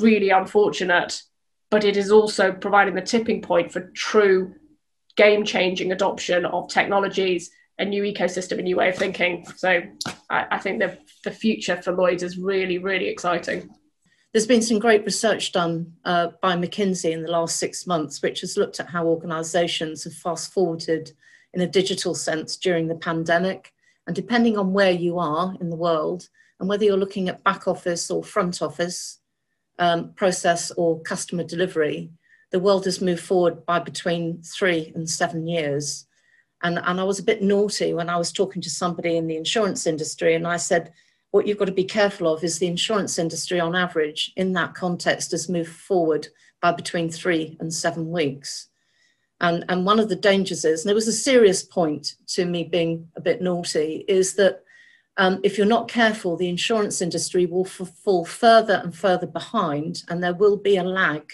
really 0.00 0.30
unfortunate 0.30 1.22
but 1.72 1.84
it 1.84 1.96
is 1.96 2.10
also 2.10 2.52
providing 2.52 2.94
the 2.94 3.00
tipping 3.00 3.40
point 3.40 3.72
for 3.72 3.80
true 3.94 4.54
game 5.16 5.42
changing 5.42 5.90
adoption 5.90 6.44
of 6.44 6.68
technologies, 6.68 7.50
a 7.78 7.84
new 7.84 8.02
ecosystem, 8.02 8.58
a 8.58 8.62
new 8.62 8.76
way 8.76 8.90
of 8.90 8.94
thinking. 8.94 9.46
So 9.56 9.80
I, 10.28 10.46
I 10.50 10.58
think 10.58 10.80
the, 10.80 10.98
the 11.24 11.30
future 11.30 11.80
for 11.80 11.92
Lloyds 11.92 12.22
is 12.22 12.36
really, 12.36 12.76
really 12.76 13.08
exciting. 13.08 13.70
There's 14.32 14.46
been 14.46 14.60
some 14.60 14.78
great 14.78 15.06
research 15.06 15.52
done 15.52 15.94
uh, 16.04 16.28
by 16.42 16.56
McKinsey 16.56 17.10
in 17.10 17.22
the 17.22 17.30
last 17.30 17.56
six 17.56 17.86
months, 17.86 18.20
which 18.20 18.42
has 18.42 18.58
looked 18.58 18.78
at 18.78 18.90
how 18.90 19.06
organisations 19.06 20.04
have 20.04 20.12
fast 20.12 20.52
forwarded 20.52 21.12
in 21.54 21.60
a 21.60 21.66
digital 21.66 22.14
sense 22.14 22.56
during 22.56 22.88
the 22.88 22.94
pandemic. 22.94 23.72
And 24.06 24.16
depending 24.16 24.58
on 24.58 24.72
where 24.72 24.90
you 24.90 25.18
are 25.18 25.54
in 25.60 25.70
the 25.70 25.76
world, 25.76 26.28
and 26.58 26.68
whether 26.68 26.84
you're 26.84 26.96
looking 26.96 27.28
at 27.28 27.44
back 27.44 27.66
office 27.66 28.10
or 28.10 28.22
front 28.22 28.62
office, 28.62 29.20
um, 29.78 30.12
process 30.14 30.70
or 30.72 31.00
customer 31.00 31.44
delivery, 31.44 32.10
the 32.50 32.60
world 32.60 32.84
has 32.84 33.00
moved 33.00 33.22
forward 33.22 33.64
by 33.66 33.78
between 33.78 34.42
three 34.42 34.92
and 34.94 35.08
seven 35.08 35.46
years. 35.46 36.06
And, 36.62 36.78
and 36.78 37.00
I 37.00 37.04
was 37.04 37.18
a 37.18 37.24
bit 37.24 37.42
naughty 37.42 37.94
when 37.94 38.08
I 38.08 38.16
was 38.16 38.30
talking 38.30 38.62
to 38.62 38.70
somebody 38.70 39.16
in 39.16 39.26
the 39.26 39.36
insurance 39.36 39.86
industry, 39.86 40.34
and 40.34 40.46
I 40.46 40.56
said, 40.56 40.92
what 41.32 41.46
you've 41.46 41.58
got 41.58 41.64
to 41.64 41.72
be 41.72 41.84
careful 41.84 42.32
of 42.32 42.44
is 42.44 42.58
the 42.58 42.66
insurance 42.66 43.18
industry 43.18 43.58
on 43.58 43.74
average 43.74 44.32
in 44.36 44.52
that 44.52 44.74
context 44.74 45.30
has 45.30 45.48
moved 45.48 45.72
forward 45.72 46.28
by 46.60 46.72
between 46.72 47.10
three 47.10 47.56
and 47.58 47.72
seven 47.72 48.10
weeks. 48.10 48.68
And, 49.42 49.64
and 49.68 49.84
one 49.84 49.98
of 49.98 50.08
the 50.08 50.16
dangers 50.16 50.64
is, 50.64 50.82
and 50.82 50.90
it 50.90 50.94
was 50.94 51.08
a 51.08 51.12
serious 51.12 51.64
point 51.64 52.14
to 52.28 52.44
me 52.44 52.62
being 52.62 53.08
a 53.16 53.20
bit 53.20 53.42
naughty, 53.42 54.04
is 54.06 54.34
that 54.36 54.62
um, 55.16 55.40
if 55.42 55.58
you're 55.58 55.66
not 55.66 55.88
careful, 55.88 56.36
the 56.36 56.48
insurance 56.48 57.02
industry 57.02 57.44
will 57.44 57.64
fall 57.64 58.24
further 58.24 58.80
and 58.82 58.96
further 58.96 59.26
behind, 59.26 60.04
and 60.08 60.22
there 60.22 60.32
will 60.32 60.56
be 60.56 60.76
a 60.76 60.84
lag 60.84 61.30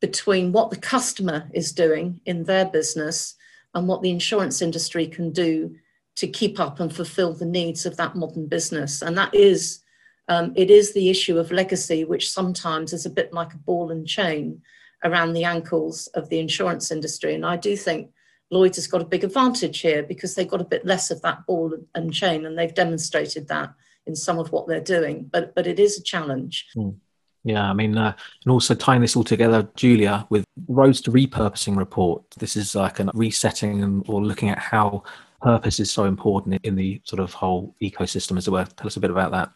between 0.00 0.52
what 0.52 0.70
the 0.70 0.76
customer 0.76 1.50
is 1.52 1.72
doing 1.72 2.20
in 2.26 2.44
their 2.44 2.64
business 2.64 3.34
and 3.74 3.88
what 3.88 4.02
the 4.02 4.10
insurance 4.10 4.62
industry 4.62 5.06
can 5.06 5.32
do 5.32 5.74
to 6.14 6.26
keep 6.26 6.60
up 6.60 6.78
and 6.78 6.94
fulfill 6.94 7.32
the 7.32 7.44
needs 7.44 7.86
of 7.86 7.96
that 7.96 8.14
modern 8.14 8.46
business. 8.46 9.02
And 9.02 9.18
that 9.18 9.34
is, 9.34 9.82
um, 10.28 10.52
it 10.56 10.70
is 10.70 10.92
the 10.92 11.10
issue 11.10 11.38
of 11.38 11.50
legacy, 11.50 12.04
which 12.04 12.30
sometimes 12.30 12.92
is 12.92 13.04
a 13.04 13.10
bit 13.10 13.32
like 13.32 13.52
a 13.52 13.58
ball 13.58 13.90
and 13.90 14.06
chain 14.06 14.62
around 15.04 15.32
the 15.32 15.44
ankles 15.44 16.06
of 16.08 16.28
the 16.28 16.38
insurance 16.38 16.90
industry. 16.90 17.34
And 17.34 17.44
I 17.44 17.56
do 17.56 17.76
think 17.76 18.10
Lloyd's 18.50 18.76
has 18.76 18.86
got 18.86 19.02
a 19.02 19.06
big 19.06 19.24
advantage 19.24 19.80
here 19.80 20.02
because 20.02 20.34
they've 20.34 20.48
got 20.48 20.60
a 20.60 20.64
bit 20.64 20.84
less 20.84 21.10
of 21.10 21.22
that 21.22 21.46
ball 21.46 21.74
and 21.94 22.12
chain, 22.12 22.46
and 22.46 22.58
they've 22.58 22.74
demonstrated 22.74 23.48
that 23.48 23.72
in 24.06 24.14
some 24.14 24.38
of 24.38 24.52
what 24.52 24.66
they're 24.68 24.80
doing. 24.80 25.28
But 25.32 25.54
but 25.54 25.66
it 25.66 25.78
is 25.78 25.98
a 25.98 26.02
challenge. 26.02 26.66
Mm. 26.76 26.96
Yeah, 27.44 27.68
I 27.68 27.72
mean, 27.72 27.98
uh, 27.98 28.14
and 28.44 28.52
also 28.52 28.74
tying 28.74 29.00
this 29.00 29.16
all 29.16 29.24
together, 29.24 29.68
Julia, 29.74 30.26
with 30.30 30.44
Roads 30.68 31.00
to 31.02 31.10
Repurposing 31.10 31.76
report. 31.76 32.22
This 32.38 32.54
is 32.54 32.76
like 32.76 33.00
a 33.00 33.10
resetting 33.14 34.04
or 34.06 34.22
looking 34.22 34.48
at 34.50 34.58
how 34.58 35.02
purpose 35.40 35.80
is 35.80 35.90
so 35.90 36.04
important 36.04 36.60
in 36.62 36.76
the 36.76 37.00
sort 37.04 37.18
of 37.18 37.32
whole 37.32 37.74
ecosystem 37.82 38.38
as 38.38 38.48
well. 38.48 38.64
Tell 38.64 38.86
us 38.86 38.96
a 38.96 39.00
bit 39.00 39.10
about 39.10 39.32
that. 39.32 39.50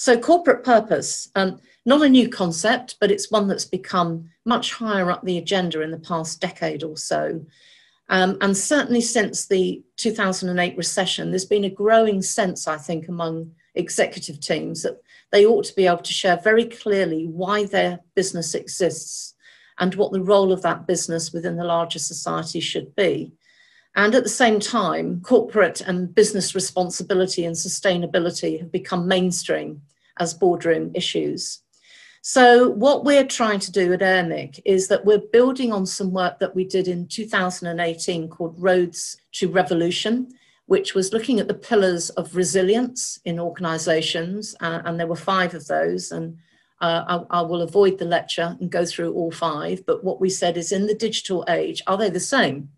So, 0.00 0.16
corporate 0.16 0.62
purpose, 0.62 1.28
um, 1.34 1.58
not 1.84 2.02
a 2.02 2.08
new 2.08 2.28
concept, 2.28 2.94
but 3.00 3.10
it's 3.10 3.32
one 3.32 3.48
that's 3.48 3.64
become 3.64 4.30
much 4.44 4.72
higher 4.72 5.10
up 5.10 5.24
the 5.24 5.38
agenda 5.38 5.80
in 5.80 5.90
the 5.90 5.98
past 5.98 6.40
decade 6.40 6.84
or 6.84 6.96
so. 6.96 7.44
Um, 8.08 8.38
and 8.40 8.56
certainly 8.56 9.00
since 9.00 9.48
the 9.48 9.82
2008 9.96 10.76
recession, 10.76 11.30
there's 11.30 11.44
been 11.44 11.64
a 11.64 11.68
growing 11.68 12.22
sense, 12.22 12.68
I 12.68 12.76
think, 12.76 13.08
among 13.08 13.50
executive 13.74 14.38
teams 14.38 14.84
that 14.84 15.02
they 15.32 15.44
ought 15.44 15.64
to 15.64 15.74
be 15.74 15.88
able 15.88 15.98
to 15.98 16.12
share 16.12 16.36
very 16.44 16.66
clearly 16.66 17.26
why 17.26 17.64
their 17.64 17.98
business 18.14 18.54
exists 18.54 19.34
and 19.80 19.96
what 19.96 20.12
the 20.12 20.22
role 20.22 20.52
of 20.52 20.62
that 20.62 20.86
business 20.86 21.32
within 21.32 21.56
the 21.56 21.64
larger 21.64 21.98
society 21.98 22.60
should 22.60 22.94
be. 22.94 23.32
And 23.96 24.14
at 24.14 24.22
the 24.22 24.28
same 24.28 24.60
time, 24.60 25.20
corporate 25.22 25.80
and 25.80 26.14
business 26.14 26.54
responsibility 26.54 27.44
and 27.44 27.56
sustainability 27.56 28.60
have 28.60 28.70
become 28.70 29.08
mainstream 29.08 29.82
as 30.18 30.34
boardroom 30.34 30.92
issues. 30.94 31.60
So, 32.22 32.68
what 32.70 33.04
we're 33.04 33.26
trying 33.26 33.60
to 33.60 33.72
do 33.72 33.92
at 33.92 34.00
AIRMIC 34.00 34.60
is 34.64 34.88
that 34.88 35.04
we're 35.04 35.22
building 35.32 35.72
on 35.72 35.86
some 35.86 36.12
work 36.12 36.38
that 36.40 36.54
we 36.54 36.64
did 36.64 36.88
in 36.88 37.06
2018 37.06 38.28
called 38.28 38.54
Roads 38.58 39.16
to 39.32 39.48
Revolution, 39.48 40.28
which 40.66 40.94
was 40.94 41.12
looking 41.12 41.40
at 41.40 41.48
the 41.48 41.54
pillars 41.54 42.10
of 42.10 42.36
resilience 42.36 43.18
in 43.24 43.40
organizations. 43.40 44.54
Uh, 44.60 44.82
and 44.84 44.98
there 44.98 45.06
were 45.06 45.16
five 45.16 45.54
of 45.54 45.66
those. 45.68 46.12
And 46.12 46.36
uh, 46.80 47.22
I, 47.30 47.38
I, 47.38 47.42
will 47.42 47.62
avoid 47.62 47.98
the 47.98 48.04
lecture 48.04 48.56
and 48.60 48.70
go 48.70 48.84
through 48.84 49.14
all 49.14 49.30
five. 49.30 49.84
But 49.86 50.04
what 50.04 50.20
we 50.20 50.30
said 50.30 50.56
is 50.56 50.70
in 50.70 50.86
the 50.86 50.94
digital 50.94 51.44
age, 51.48 51.82
are 51.86 51.96
they 51.96 52.10
the 52.10 52.20
same? 52.20 52.68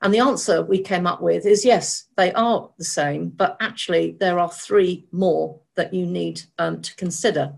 And 0.00 0.14
the 0.14 0.20
answer 0.20 0.62
we 0.62 0.80
came 0.80 1.06
up 1.06 1.20
with 1.20 1.44
is 1.44 1.64
yes, 1.64 2.04
they 2.16 2.32
are 2.32 2.70
the 2.78 2.84
same, 2.84 3.30
but 3.30 3.56
actually, 3.60 4.16
there 4.20 4.38
are 4.38 4.50
three 4.50 5.06
more 5.10 5.60
that 5.74 5.92
you 5.92 6.06
need 6.06 6.42
um, 6.58 6.80
to 6.82 6.94
consider. 6.96 7.52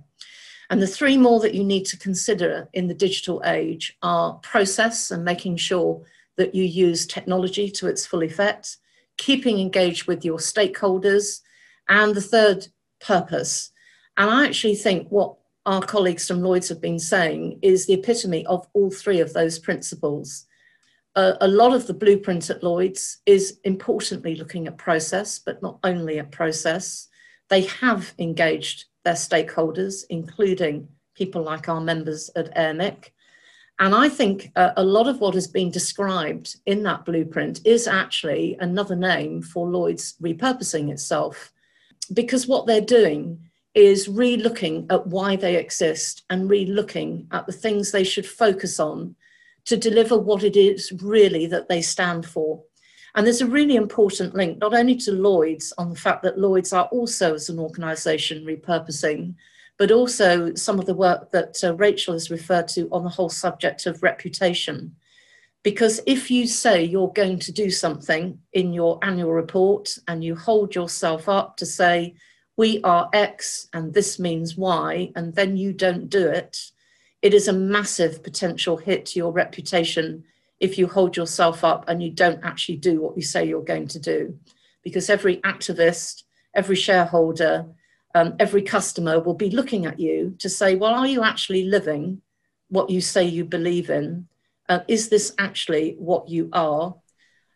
And 0.71 0.81
the 0.81 0.87
three 0.87 1.19
more 1.19 1.41
that 1.41 1.55
you 1.55 1.65
need 1.65 1.85
to 1.87 1.99
consider 1.99 2.69
in 2.73 2.87
the 2.87 2.95
digital 2.95 3.43
age 3.45 3.97
are 4.03 4.35
process 4.35 5.11
and 5.11 5.25
making 5.25 5.57
sure 5.57 6.03
that 6.37 6.55
you 6.55 6.65
use 6.65 7.07
technology 7.07 7.71
to 7.73 7.89
its 7.89 8.07
full 8.07 8.23
effect, 8.23 8.79
keeping 9.19 9.59
engaged 9.59 10.07
with 10.07 10.25
your 10.25 10.39
stakeholders, 10.39 11.41
and 11.89 12.15
the 12.15 12.21
third, 12.23 12.69
purpose. 13.01 13.73
And 14.17 14.31
I 14.31 14.47
actually 14.47 14.77
think 14.77 15.09
what 15.09 15.35
our 15.67 15.83
colleagues 15.83 16.29
from 16.29 16.41
Lloyds 16.41 16.69
have 16.69 16.81
been 16.81 16.99
saying 16.99 17.59
is 17.63 17.87
the 17.87 17.95
epitome 17.95 18.47
of 18.47 18.67
all 18.73 18.91
three 18.91 19.21
of 19.21 19.33
those 19.33 19.59
principles. 19.59 20.47
Uh, 21.17 21.33
a 21.41 21.49
lot 21.49 21.75
of 21.75 21.87
the 21.87 21.95
blueprint 21.95 22.51
at 22.51 22.63
Lloyds 22.63 23.19
is 23.27 23.59
importantly 23.65 24.37
looking 24.37 24.67
at 24.67 24.79
process, 24.79 25.39
but 25.39 25.61
not 25.63 25.79
only 25.83 26.19
at 26.19 26.31
process. 26.31 27.09
They 27.49 27.63
have 27.63 28.15
engaged 28.19 28.85
their 29.05 29.15
stakeholders, 29.15 30.05
including 30.09 30.89
people 31.15 31.43
like 31.43 31.69
our 31.69 31.81
members 31.81 32.31
at 32.37 32.55
AIRMIC. 32.57 33.11
And 33.81 33.95
I 33.95 34.09
think 34.09 34.53
uh, 34.57 34.73
a 34.77 34.85
lot 34.85 35.09
of 35.09 35.21
what 35.21 35.35
has 35.35 35.49
been 35.49 35.71
described 35.71 36.57
in 36.67 36.83
that 36.85 37.05
blueprint 37.05 37.61
is 37.65 37.89
actually 37.89 38.57
another 38.61 38.95
name 38.95 39.43
for 39.43 39.67
Lloyd's 39.67 40.15
repurposing 40.23 40.91
itself. 40.91 41.53
Because 42.13 42.47
what 42.47 42.67
they're 42.67 42.81
doing 42.81 43.51
is 43.75 44.09
re 44.09 44.37
looking 44.37 44.87
at 44.91 45.07
why 45.07 45.37
they 45.37 45.57
exist 45.57 46.25
and 46.29 46.51
re 46.51 46.67
looking 46.67 47.27
at 47.33 47.47
the 47.47 47.53
things 47.53 47.91
they 47.91 48.05
should 48.05 48.27
focus 48.27 48.79
on 48.79 49.17
to 49.67 49.77
deliver 49.77 50.19
what 50.19 50.43
it 50.43 50.57
is 50.57 50.93
really 51.03 51.47
that 51.47 51.69
they 51.69 51.83
stand 51.83 52.27
for. 52.27 52.63
And 53.15 53.27
there's 53.27 53.43
a 53.43 53.47
really 53.47 53.77
important 53.77 54.35
link, 54.35 54.59
not 54.59 54.75
only 54.75 54.97
to 54.97 55.13
Lloyd's 55.13 55.73
on 55.79 55.91
the 55.91 55.97
fact 55.97 56.23
that 56.23 56.39
Lloyd's 56.39 56.73
are 56.73 56.87
also, 56.87 57.35
as 57.35 57.49
an 57.49 57.59
organisation, 57.59 58.45
repurposing, 58.45 59.35
but 59.79 59.91
also 59.91 60.55
some 60.55 60.79
of 60.79 60.87
the 60.87 60.95
work 60.95 61.31
that 61.31 61.57
uh, 61.65 61.75
Rachel 61.75 62.13
has 62.13 62.31
referred 62.31 62.69
to 62.69 62.89
on 62.93 63.03
the 63.03 63.09
whole 63.09 63.31
subject 63.31 63.87
of 63.87 64.03
reputation. 64.03 64.95
Because 65.63 66.01
if 66.07 66.31
you 66.31 66.47
say 66.47 66.85
you're 66.85 67.13
going 67.13 67.39
to 67.41 67.53
do 67.53 67.71
something 67.71 68.39
in 68.53 68.73
your 68.73 68.99
annual 69.03 69.33
report 69.33 69.97
and 70.07 70.23
you 70.23 70.37
hold 70.37 70.75
yourself 70.75 71.29
up 71.29 71.57
to 71.57 71.67
say, 71.67 72.15
we 72.57 72.81
are 72.83 73.09
X 73.13 73.69
and 73.73 73.93
this 73.93 74.19
means 74.19 74.57
Y, 74.57 75.13
and 75.17 75.35
then 75.35 75.57
you 75.57 75.73
don't 75.73 76.09
do 76.09 76.29
it, 76.29 76.59
it 77.23 77.35
is 77.35 77.49
a 77.49 77.53
massive 77.53 78.23
potential 78.23 78.77
hit 78.77 79.07
to 79.07 79.19
your 79.19 79.33
reputation 79.33 80.25
if 80.59 80.79
you 80.79 80.87
hold 80.87 81.17
yourself 81.17 81.65
up 81.65 81.85
and 81.89 82.03
you 82.03 82.11
don't 82.11 82.45
actually 82.45 82.77
do 82.77 83.01
what 83.01 83.17
you 83.17 83.23
say 83.23 83.45
you're 83.45 83.63
going 83.63 83.89
to 83.89 83.99
do. 83.99 84.39
Because 84.83 85.11
every 85.11 85.39
activist, 85.39 86.25
every 86.55 86.77
shareholder, 86.77 87.67
um, 88.15 88.35
every 88.39 88.63
customer 88.63 89.21
will 89.21 89.35
be 89.35 89.51
looking 89.51 89.87
at 89.87 90.01
you 90.01 90.35
to 90.39 90.49
say, 90.49 90.75
well, 90.75 90.95
are 90.95 91.07
you 91.07 91.23
actually 91.23 91.65
living 91.65 92.23
what 92.69 92.91
you 92.91 93.01
say 93.01 93.25
you 93.25 93.45
believe 93.45 93.91
in? 93.91 94.27
Uh, 94.69 94.81
is 94.89 95.09
this 95.09 95.35
actually 95.39 95.97
what 95.99 96.29
you 96.29 96.49
are? 96.53 96.95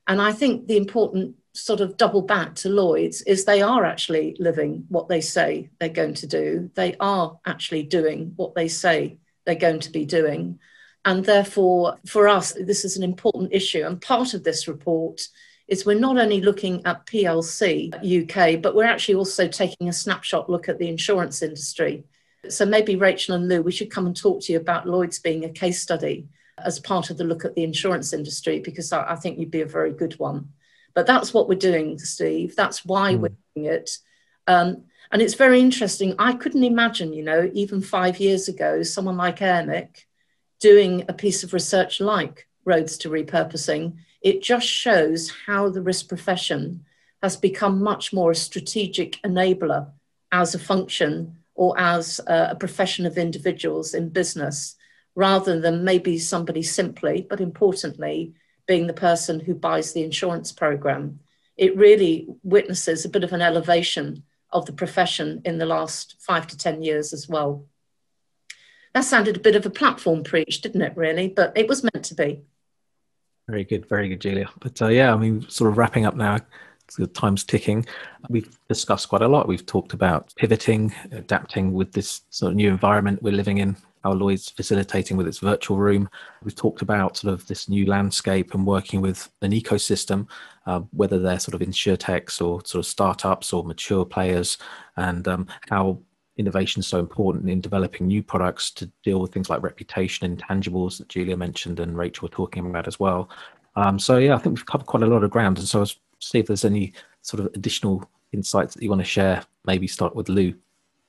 And 0.07 0.21
I 0.21 0.33
think 0.33 0.67
the 0.67 0.77
important 0.77 1.37
sort 1.55 1.81
of 1.81 1.97
double 1.97 2.23
back 2.23 2.55
to 2.57 2.69
Lloyd's 2.69 3.23
is 3.23 3.45
they 3.45 3.63
are 3.63 3.85
actually 3.85 4.37
living 4.41 4.85
what 4.89 5.09
they 5.09 5.21
say 5.21 5.71
they're 5.79 5.89
going 5.89 6.15
to 6.15 6.27
do. 6.27 6.71
They 6.75 6.97
are 7.01 7.39
actually 7.47 7.85
doing 7.85 8.33
what 8.37 8.55
they 8.55 8.69
say 8.69 9.19
they're 9.45 9.55
going 9.55 9.81
to 9.81 9.91
be 9.91 10.05
doing. 10.05 10.59
And 11.05 11.25
therefore, 11.25 11.99
for 12.07 12.29
us, 12.29 12.53
this 12.53 12.85
is 12.85 12.97
an 12.97 13.03
important 13.03 13.53
issue. 13.53 13.85
And 13.85 14.01
part 14.01 14.35
of 14.35 14.43
this 14.43 14.67
report 14.67 15.21
is 15.69 15.85
we're 15.85 15.99
not 15.99 16.19
only 16.19 16.41
looking 16.41 16.85
at 16.87 17.07
PLC 17.07 17.93
UK, 17.95 18.61
but 18.61 18.75
we're 18.75 18.85
actually 18.85 19.17
also 19.17 19.49
taking 19.49 19.89
a 19.89 19.93
snapshot 19.93 20.51
look 20.51 20.69
at 20.69 20.79
the 20.79 20.89
insurance 20.89 21.43
industry. 21.43 22.05
So 22.49 22.67
maybe 22.67 22.97
Rachel 22.97 23.35
and 23.35 23.49
Lou, 23.49 23.63
we 23.63 23.73
should 23.73 23.91
come 23.91 24.07
and 24.07 24.17
talk 24.17 24.43
to 24.43 24.53
you 24.53 24.59
about 24.59 24.87
Lloyd's 24.87 25.19
being 25.19 25.45
a 25.45 25.51
case 25.51 25.81
study 25.81 26.29
as 26.59 26.79
part 26.79 27.11
of 27.11 27.17
the 27.17 27.25
look 27.25 27.45
at 27.45 27.55
the 27.55 27.65
insurance 27.65 28.13
industry, 28.13 28.61
because 28.61 28.93
I, 28.93 29.17
think 29.17 29.39
you'd 29.39 29.51
be 29.51 29.63
a 29.63 29.67
very 29.67 29.93
good 29.93 30.19
one. 30.19 30.51
But 30.95 31.07
that's 31.07 31.35
what 31.35 31.49
we're 31.49 31.59
doing, 31.59 31.99
Steve. 31.99 32.55
That's 32.55 32.85
why 32.85 33.15
mm. 33.15 33.21
we're 33.21 33.37
doing 33.57 33.73
it. 33.73 33.99
Um, 34.47 34.85
and 35.13 35.23
it's 35.23 35.35
very 35.35 35.61
interesting. 35.61 36.15
I 36.19 36.33
couldn't 36.35 36.65
imagine, 36.65 37.13
you 37.13 37.23
know, 37.23 37.51
even 37.53 37.81
five 37.81 38.19
years 38.19 38.49
ago, 38.49 38.83
someone 38.83 39.17
like 39.17 39.39
AIRMIC 39.39 40.07
doing 40.61 41.05
a 41.09 41.13
piece 41.13 41.45
of 41.45 41.53
research 41.53 42.01
like 42.01 42.49
roads 42.65 42.97
to 42.99 43.11
repurposing. 43.11 43.97
It 44.23 44.43
just 44.43 44.67
shows 44.67 45.31
how 45.47 45.69
the 45.69 45.83
risk 45.83 46.09
profession 46.09 46.85
has 47.23 47.37
become 47.37 47.83
much 47.83 48.13
more 48.13 48.33
a 48.33 48.35
strategic 48.35 49.21
enabler 49.23 49.91
as 50.33 50.55
a 50.55 50.59
function 50.59 51.37
or 51.55 51.79
as 51.79 52.21
a 52.27 52.57
profession 52.59 53.07
of 53.07 53.17
individuals 53.17 53.95
in 53.95 54.09
business, 54.09 54.77
rather 55.15 55.61
than 55.61 55.85
maybe 55.85 56.19
somebody 56.19 56.63
simply, 56.63 57.25
but 57.29 57.41
importantly, 57.41 58.35
being 58.67 58.87
the 58.87 58.93
person 58.93 59.39
who 59.39 59.55
buys 59.55 59.93
the 59.93 60.03
insurance 60.03 60.51
program. 60.51 61.21
It 61.57 61.77
really 61.77 62.27
witnesses 62.43 63.05
a 63.05 63.09
bit 63.09 63.23
of 63.23 63.33
an 63.33 63.43
elevation 63.43 64.25
of 64.55 64.67
the 64.67 64.73
profession 64.73 65.43
in 65.45 65.59
the 65.59 65.67
last 65.67 66.17
five 66.21 66.47
to 66.47 66.57
10 66.57 66.83
years 66.83 67.13
as 67.13 67.29
well. 67.29 67.67
That 68.95 69.03
sounded 69.03 69.37
a 69.37 69.41
bit 69.41 69.57
of 69.57 69.67
a 69.67 69.71
platform 69.71 70.23
preach, 70.23 70.61
didn't 70.61 70.83
it, 70.83 70.97
really? 70.97 71.29
But 71.29 71.53
it 71.57 71.69
was 71.69 71.83
meant 71.83 72.05
to 72.07 72.15
be. 72.15 72.45
Very 73.49 73.65
good, 73.65 73.87
very 73.87 74.09
good, 74.09 74.21
Julia. 74.21 74.49
But 74.61 74.81
uh, 74.81 74.89
yeah, 74.89 75.13
I 75.13 75.17
mean, 75.17 75.47
sort 75.51 75.71
of 75.71 75.77
wrapping 75.77 76.07
up 76.07 76.15
now, 76.15 76.39
the 76.99 77.07
time's 77.07 77.45
ticking. 77.45 77.87
We've 78.29 78.59
discussed 78.69 79.09
quite 79.09 79.23
a 79.23 79.29
lot. 79.29 79.49
We've 79.49 79.67
talked 79.67 79.93
about 79.93 80.33
pivoting, 80.37 80.95
adapting 81.13 81.73
with 81.73 81.93
this 81.93 82.23
sort 82.31 82.51
of 82.51 82.57
new 82.57 82.69
environment 82.69 83.23
we're 83.23 83.33
living 83.33 83.59
in 83.59 83.77
how 84.05 84.13
Lloyd's 84.13 84.51
facilitating 84.51 85.17
with 85.17 85.27
its 85.27 85.39
virtual 85.39 85.79
room. 85.79 86.09
We've 86.43 86.55
talked 86.55 86.83
about 86.83 87.17
sort 87.17 87.33
of 87.33 87.47
this 87.47 87.71
new 87.71 87.87
landscape 87.87 88.53
and 88.53 88.67
working 88.67 89.01
with 89.01 89.31
an 89.41 89.53
ecosystem, 89.53 90.29
uh, 90.67 90.81
whether 90.91 91.19
they're 91.19 91.41
sort 91.41 91.55
of 91.55 91.67
insurtechs 91.67 92.41
or 92.41 92.61
sort 92.67 92.85
of 92.85 92.87
startups 92.87 93.55
or 93.55 93.65
mature 93.65 94.05
players, 94.05 94.59
and 94.99 95.27
um, 95.27 95.47
how 95.71 95.99
innovation 96.37 96.81
is 96.81 96.87
so 96.87 96.99
important 96.99 97.49
in 97.49 97.61
developing 97.63 98.07
new 98.07 98.23
products 98.23 98.71
to 98.73 98.91
deal 99.05 99.21
with 99.21 99.33
things 99.33 99.49
like 99.49 99.63
reputation, 99.63 100.37
intangibles 100.37 100.99
that 100.99 101.09
Julia 101.09 101.37
mentioned 101.37 101.81
and 101.81 101.97
Rachel 101.97 102.27
were 102.27 102.35
talking 102.35 102.67
about 102.67 102.87
as 102.87 103.01
well. 103.01 103.31
Um, 103.77 103.99
so 103.99 104.19
yeah, 104.19 104.35
I 104.35 104.39
think 104.39 104.57
we've 104.57 104.67
covered 104.67 104.87
quite 104.87 105.03
a 105.03 105.07
lot 105.07 105.25
of 105.25 105.31
ground, 105.31 105.59
and 105.59 105.67
so 105.67 105.81
I'll 105.81 105.91
see 106.19 106.39
if 106.39 106.47
there's 106.47 106.65
any 106.65 106.93
sort 107.23 107.41
of 107.41 107.47
additional 107.55 108.09
insights 108.33 108.75
that 108.75 108.83
you 108.83 108.91
want 108.91 109.01
to 109.01 109.07
share. 109.07 109.43
Maybe 109.67 109.87
start 109.87 110.15
with 110.15 110.29
Lou 110.29 110.55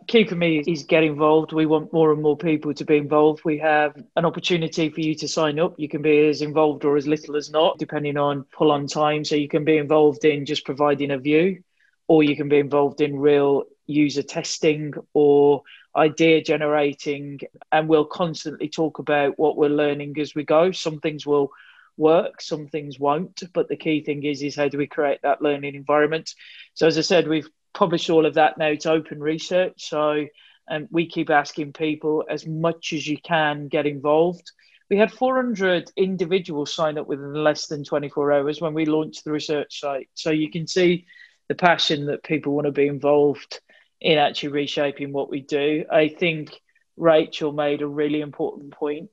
key 0.07 0.25
for 0.25 0.35
me 0.35 0.59
is 0.59 0.83
get 0.83 1.03
involved. 1.03 1.51
We 1.51 1.65
want 1.65 1.91
more 1.91 2.11
and 2.11 2.21
more 2.21 2.37
people 2.37 2.73
to 2.73 2.85
be 2.85 2.97
involved. 2.97 3.43
We 3.43 3.57
have 3.59 3.95
an 4.15 4.25
opportunity 4.25 4.89
for 4.89 5.01
you 5.01 5.15
to 5.15 5.27
sign 5.27 5.59
up. 5.59 5.75
You 5.77 5.89
can 5.89 6.01
be 6.01 6.27
as 6.27 6.41
involved 6.41 6.85
or 6.85 6.97
as 6.97 7.07
little 7.07 7.35
as 7.35 7.49
not, 7.49 7.77
depending 7.77 8.17
on 8.17 8.45
pull 8.51 8.71
on 8.71 8.87
time. 8.87 9.25
So 9.25 9.35
you 9.35 9.47
can 9.47 9.65
be 9.65 9.77
involved 9.77 10.25
in 10.25 10.45
just 10.45 10.65
providing 10.65 11.11
a 11.11 11.17
view, 11.17 11.63
or 12.07 12.23
you 12.23 12.35
can 12.35 12.49
be 12.49 12.59
involved 12.59 13.01
in 13.01 13.17
real 13.17 13.63
user 13.87 14.23
testing 14.23 14.93
or 15.13 15.63
idea 15.95 16.43
generating. 16.43 17.39
And 17.71 17.87
we'll 17.87 18.05
constantly 18.05 18.69
talk 18.69 18.99
about 18.99 19.39
what 19.39 19.57
we're 19.57 19.69
learning 19.69 20.19
as 20.19 20.35
we 20.35 20.43
go. 20.43 20.71
Some 20.71 20.99
things 20.99 21.25
will 21.25 21.51
work 21.97 22.41
some 22.41 22.67
things 22.67 22.99
won't 22.99 23.43
but 23.53 23.69
the 23.69 23.75
key 23.75 24.03
thing 24.03 24.23
is 24.23 24.41
is 24.41 24.55
how 24.55 24.67
do 24.67 24.77
we 24.77 24.87
create 24.87 25.19
that 25.23 25.41
learning 25.41 25.75
environment 25.75 26.33
so 26.73 26.87
as 26.87 26.97
i 26.97 27.01
said 27.01 27.27
we've 27.27 27.49
published 27.75 28.09
all 28.09 28.25
of 28.25 28.33
that 28.33 28.57
now. 28.57 28.67
It's 28.67 28.87
open 28.87 29.19
research. 29.21 29.89
So 29.89 30.25
um, 30.67 30.87
we 30.89 31.07
keep 31.07 31.29
asking 31.29 31.73
people 31.73 32.23
as 32.27 32.47
much 32.47 32.93
as 32.93 33.05
you 33.05 33.17
can 33.19 33.67
get 33.67 33.85
involved. 33.85 34.51
We 34.89 34.97
had 34.97 35.11
400 35.11 35.91
individuals 35.95 36.73
sign 36.73 36.97
up 36.97 37.07
within 37.07 37.33
less 37.33 37.67
than 37.67 37.83
24 37.83 38.31
hours 38.31 38.61
when 38.61 38.73
we 38.73 38.85
launched 38.85 39.23
the 39.23 39.31
research 39.31 39.79
site. 39.79 40.09
So 40.15 40.31
you 40.31 40.49
can 40.49 40.65
see 40.65 41.05
the 41.47 41.55
passion 41.55 42.07
that 42.07 42.23
people 42.23 42.53
want 42.53 42.65
to 42.65 42.71
be 42.71 42.87
involved 42.87 43.59
in 44.01 44.17
actually 44.17 44.49
reshaping 44.49 45.11
what 45.11 45.29
we 45.29 45.41
do. 45.41 45.85
I 45.91 46.07
think 46.07 46.59
Rachel 46.97 47.51
made 47.51 47.81
a 47.81 47.87
really 47.87 48.21
important 48.21 48.71
point. 48.71 49.09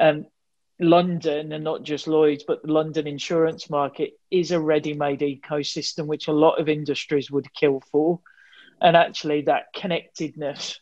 Um, 0.00 0.26
London 0.80 1.52
and 1.52 1.64
not 1.64 1.82
just 1.82 2.06
Lloyd's, 2.06 2.44
but 2.44 2.62
the 2.62 2.72
London 2.72 3.06
insurance 3.06 3.68
market 3.68 4.12
is 4.30 4.52
a 4.52 4.60
ready 4.60 4.94
made 4.94 5.20
ecosystem, 5.20 6.06
which 6.06 6.28
a 6.28 6.32
lot 6.32 6.60
of 6.60 6.68
industries 6.68 7.30
would 7.30 7.52
kill 7.52 7.82
for. 7.90 8.20
And 8.80 8.96
actually, 8.96 9.42
that 9.42 9.72
connectedness 9.74 10.78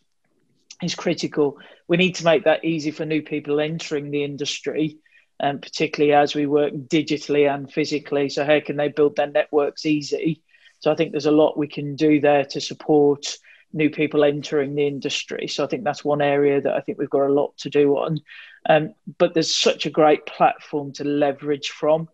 is 0.83 0.95
critical. 0.95 1.59
We 1.89 1.97
need 1.97 2.17
to 2.17 2.25
make 2.25 2.45
that 2.45 2.65
easy 2.65 2.91
for 2.91 3.07
new 3.07 3.23
people 3.23 3.59
entering 3.59 4.11
the 4.11 4.25
industry, 4.25 4.99
and 5.41 5.57
um, 5.57 5.61
particularly 5.61 6.13
as 6.13 6.35
we 6.35 6.47
work 6.47 6.75
digitally 6.75 7.53
and 7.53 7.73
physically. 7.73 8.29
So, 8.29 8.45
how 8.45 8.61
can 8.61 8.77
they 8.77 8.89
build 8.89 9.17
their 9.17 9.31
networks 9.31 9.87
easy? 9.87 10.43
So, 10.81 10.93
I 10.93 10.95
think 10.95 11.13
there's 11.13 11.25
a 11.25 11.31
lot 11.31 11.57
we 11.57 11.69
can 11.69 11.97
do 11.97 12.21
there 12.21 12.45
to 12.45 12.61
support 12.61 13.39
new 13.73 13.91
people 13.91 14.25
entering 14.25 14.75
the 14.75 14.87
industry. 14.87 15.47
So 15.49 15.65
I 15.65 15.67
think 15.67 15.85
that's 15.85 16.05
one 16.05 16.23
area 16.23 16.61
that 16.61 16.75
I 16.75 16.81
think 16.81 16.99
we've 16.99 17.11
got 17.11 17.27
a 17.27 17.33
lot 17.33 17.57
to 17.59 17.71
do 17.71 17.97
on. 17.99 18.21
Um, 18.69 18.95
but 19.19 19.35
there's 19.35 19.55
such 19.55 19.87
a 19.87 19.91
great 19.91 20.27
platform 20.27 20.93
to 20.95 21.05
leverage 21.05 21.69
from. 21.69 22.09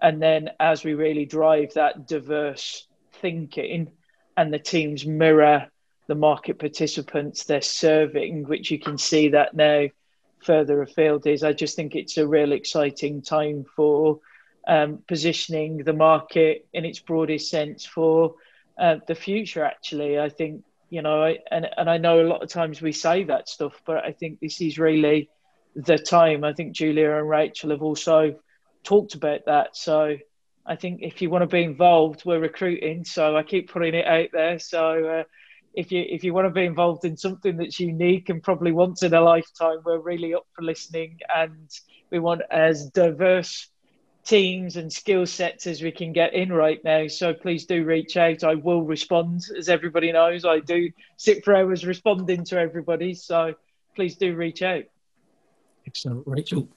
And 0.00 0.22
then 0.22 0.50
as 0.60 0.84
we 0.84 0.94
really 0.94 1.24
drive 1.24 1.74
that 1.74 2.06
diverse 2.06 2.86
thinking 3.14 3.90
and 4.36 4.52
the 4.52 4.58
teams 4.58 5.06
mirror 5.06 5.68
the 6.06 6.14
market 6.14 6.58
participants 6.58 7.44
they're 7.44 7.60
serving, 7.60 8.44
which 8.44 8.70
you 8.70 8.78
can 8.78 8.98
see 8.98 9.28
that 9.30 9.54
now 9.54 9.86
further 10.38 10.82
afield 10.82 11.26
is, 11.26 11.42
I 11.42 11.52
just 11.52 11.74
think 11.74 11.94
it's 11.94 12.18
a 12.18 12.28
real 12.28 12.52
exciting 12.52 13.22
time 13.22 13.64
for 13.74 14.20
um, 14.68 15.02
positioning 15.08 15.78
the 15.78 15.92
market 15.92 16.66
in 16.72 16.84
its 16.84 17.00
broadest 17.00 17.50
sense 17.50 17.84
for 17.84 18.34
uh, 18.78 18.96
the 19.06 19.14
future. 19.14 19.64
Actually, 19.64 20.18
I 20.18 20.28
think 20.28 20.62
you 20.90 21.02
know, 21.02 21.24
I, 21.24 21.38
and 21.50 21.68
and 21.76 21.90
I 21.90 21.98
know 21.98 22.20
a 22.20 22.28
lot 22.28 22.42
of 22.42 22.48
times 22.48 22.80
we 22.80 22.92
say 22.92 23.24
that 23.24 23.48
stuff, 23.48 23.80
but 23.84 24.04
I 24.04 24.12
think 24.12 24.38
this 24.38 24.60
is 24.60 24.78
really 24.78 25.28
the 25.76 25.98
time. 25.98 26.42
I 26.42 26.52
think 26.52 26.74
Julia 26.74 27.16
and 27.16 27.28
Rachel 27.28 27.70
have 27.70 27.82
also 27.82 28.34
talked 28.82 29.14
about 29.14 29.44
that. 29.46 29.76
So 29.76 30.16
I 30.64 30.76
think 30.76 31.00
if 31.02 31.22
you 31.22 31.30
want 31.30 31.42
to 31.42 31.46
be 31.46 31.62
involved, 31.62 32.24
we're 32.24 32.40
recruiting. 32.40 33.04
So 33.04 33.36
I 33.36 33.42
keep 33.42 33.70
putting 33.70 33.94
it 33.94 34.06
out 34.06 34.28
there. 34.32 34.58
So 34.58 35.04
uh, 35.04 35.24
if 35.74 35.92
you 35.92 36.04
if 36.08 36.24
you 36.24 36.32
want 36.32 36.46
to 36.46 36.50
be 36.50 36.64
involved 36.64 37.04
in 37.04 37.16
something 37.16 37.56
that's 37.56 37.78
unique 37.78 38.30
and 38.30 38.42
probably 38.42 38.72
once 38.72 39.02
in 39.02 39.14
a 39.14 39.20
lifetime, 39.20 39.78
we're 39.84 40.00
really 40.00 40.34
up 40.34 40.46
for 40.54 40.62
listening, 40.62 41.18
and 41.34 41.70
we 42.10 42.18
want 42.18 42.42
as 42.50 42.90
diverse 42.90 43.68
teams 44.24 44.76
and 44.76 44.92
skill 44.92 45.24
sets 45.24 45.68
as 45.68 45.80
we 45.82 45.92
can 45.92 46.12
get 46.12 46.34
in 46.34 46.52
right 46.52 46.82
now. 46.82 47.06
So 47.06 47.32
please 47.32 47.66
do 47.66 47.84
reach 47.84 48.16
out. 48.16 48.42
I 48.42 48.56
will 48.56 48.82
respond, 48.82 49.42
as 49.56 49.68
everybody 49.68 50.10
knows. 50.10 50.44
I 50.44 50.58
do 50.58 50.90
sit 51.16 51.44
for 51.44 51.54
hours 51.54 51.86
responding 51.86 52.44
to 52.46 52.58
everybody. 52.58 53.14
So 53.14 53.54
please 53.94 54.16
do 54.16 54.34
reach 54.34 54.62
out. 54.62 54.84
Excellent, 55.86 56.24
Rachel. 56.26 56.68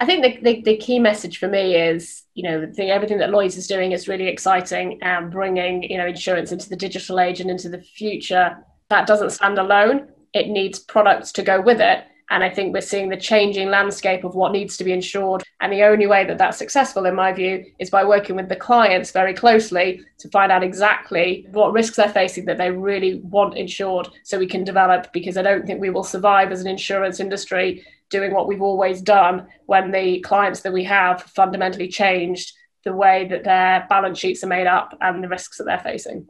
I 0.00 0.06
think 0.06 0.22
the, 0.22 0.40
the, 0.42 0.62
the, 0.62 0.76
key 0.76 0.98
message 0.98 1.38
for 1.38 1.48
me 1.48 1.76
is, 1.76 2.24
you 2.34 2.42
know, 2.42 2.66
the, 2.66 2.90
everything 2.90 3.18
that 3.18 3.30
Lloyd's 3.30 3.56
is 3.56 3.66
doing 3.66 3.92
is 3.92 4.08
really 4.08 4.26
exciting 4.26 4.98
and 5.02 5.30
bringing, 5.30 5.84
you 5.84 5.98
know, 5.98 6.06
insurance 6.06 6.52
into 6.52 6.68
the 6.68 6.76
digital 6.76 7.20
age 7.20 7.40
and 7.40 7.50
into 7.50 7.68
the 7.68 7.80
future. 7.80 8.56
That 8.90 9.06
doesn't 9.06 9.30
stand 9.30 9.58
alone. 9.58 10.08
It 10.32 10.48
needs 10.48 10.78
products 10.78 11.30
to 11.32 11.42
go 11.42 11.60
with 11.60 11.80
it. 11.80 12.04
And 12.30 12.42
I 12.42 12.50
think 12.50 12.72
we're 12.72 12.80
seeing 12.80 13.10
the 13.10 13.16
changing 13.16 13.68
landscape 13.68 14.24
of 14.24 14.34
what 14.34 14.52
needs 14.52 14.76
to 14.78 14.84
be 14.84 14.92
insured. 14.92 15.42
And 15.60 15.72
the 15.72 15.84
only 15.84 16.06
way 16.06 16.24
that 16.24 16.38
that's 16.38 16.56
successful, 16.56 17.06
in 17.06 17.14
my 17.14 17.32
view, 17.32 17.64
is 17.78 17.90
by 17.90 18.02
working 18.02 18.34
with 18.34 18.48
the 18.48 18.56
clients 18.56 19.10
very 19.10 19.34
closely 19.34 20.00
to 20.18 20.28
find 20.30 20.50
out 20.50 20.64
exactly 20.64 21.46
what 21.52 21.72
risks 21.72 21.96
they're 21.96 22.08
facing 22.08 22.46
that 22.46 22.58
they 22.58 22.70
really 22.70 23.20
want 23.20 23.56
insured 23.56 24.08
so 24.22 24.38
we 24.38 24.46
can 24.46 24.64
develop. 24.64 25.12
Because 25.12 25.36
I 25.36 25.42
don't 25.42 25.66
think 25.66 25.80
we 25.80 25.90
will 25.90 26.02
survive 26.02 26.50
as 26.50 26.62
an 26.62 26.66
insurance 26.66 27.20
industry 27.20 27.84
doing 28.10 28.32
what 28.32 28.46
we've 28.46 28.62
always 28.62 29.00
done 29.00 29.46
when 29.66 29.90
the 29.90 30.20
clients 30.20 30.60
that 30.60 30.72
we 30.72 30.84
have 30.84 31.22
fundamentally 31.22 31.88
changed 31.88 32.52
the 32.84 32.92
way 32.92 33.26
that 33.28 33.44
their 33.44 33.86
balance 33.88 34.18
sheets 34.18 34.44
are 34.44 34.48
made 34.48 34.66
up 34.66 34.96
and 35.00 35.22
the 35.22 35.28
risks 35.28 35.58
that 35.58 35.64
they're 35.64 35.78
facing. 35.78 36.28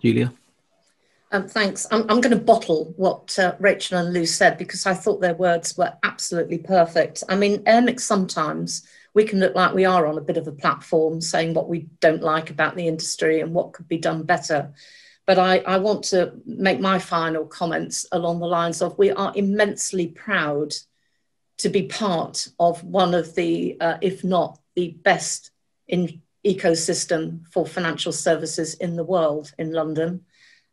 Julia? 0.00 0.32
Um, 1.32 1.48
thanks. 1.48 1.86
I'm, 1.90 2.02
I'm 2.02 2.20
going 2.20 2.36
to 2.36 2.44
bottle 2.44 2.94
what 2.96 3.36
uh, 3.38 3.56
Rachel 3.58 3.98
and 3.98 4.12
Lou 4.12 4.26
said 4.26 4.58
because 4.58 4.86
I 4.86 4.94
thought 4.94 5.20
their 5.20 5.34
words 5.34 5.76
were 5.76 5.92
absolutely 6.02 6.58
perfect. 6.58 7.24
I 7.28 7.36
mean, 7.36 7.64
AIRMIC 7.64 8.00
sometimes 8.00 8.86
we 9.14 9.24
can 9.24 9.40
look 9.40 9.54
like 9.54 9.74
we 9.74 9.84
are 9.84 10.06
on 10.06 10.18
a 10.18 10.22
bit 10.22 10.36
of 10.36 10.46
a 10.46 10.52
platform 10.52 11.20
saying 11.20 11.54
what 11.54 11.68
we 11.68 11.88
don't 12.00 12.22
like 12.22 12.50
about 12.50 12.76
the 12.76 12.86
industry 12.86 13.40
and 13.40 13.54
what 13.54 13.72
could 13.72 13.88
be 13.88 13.98
done 13.98 14.22
better. 14.22 14.72
But 15.26 15.38
I, 15.38 15.58
I 15.58 15.78
want 15.78 16.04
to 16.04 16.34
make 16.46 16.80
my 16.80 16.98
final 16.98 17.46
comments 17.46 18.06
along 18.12 18.38
the 18.38 18.46
lines 18.46 18.80
of 18.80 18.96
we 18.96 19.10
are 19.10 19.32
immensely 19.34 20.06
proud 20.06 20.72
to 21.58 21.68
be 21.68 21.84
part 21.84 22.48
of 22.60 22.84
one 22.84 23.14
of 23.14 23.34
the, 23.34 23.76
uh, 23.80 23.98
if 24.00 24.22
not 24.22 24.58
the 24.76 24.90
best 25.02 25.50
in 25.88 26.22
ecosystem 26.46 27.46
for 27.50 27.66
financial 27.66 28.12
services 28.12 28.74
in 28.74 28.94
the 28.94 29.04
world 29.04 29.52
in 29.58 29.72
London. 29.72 30.24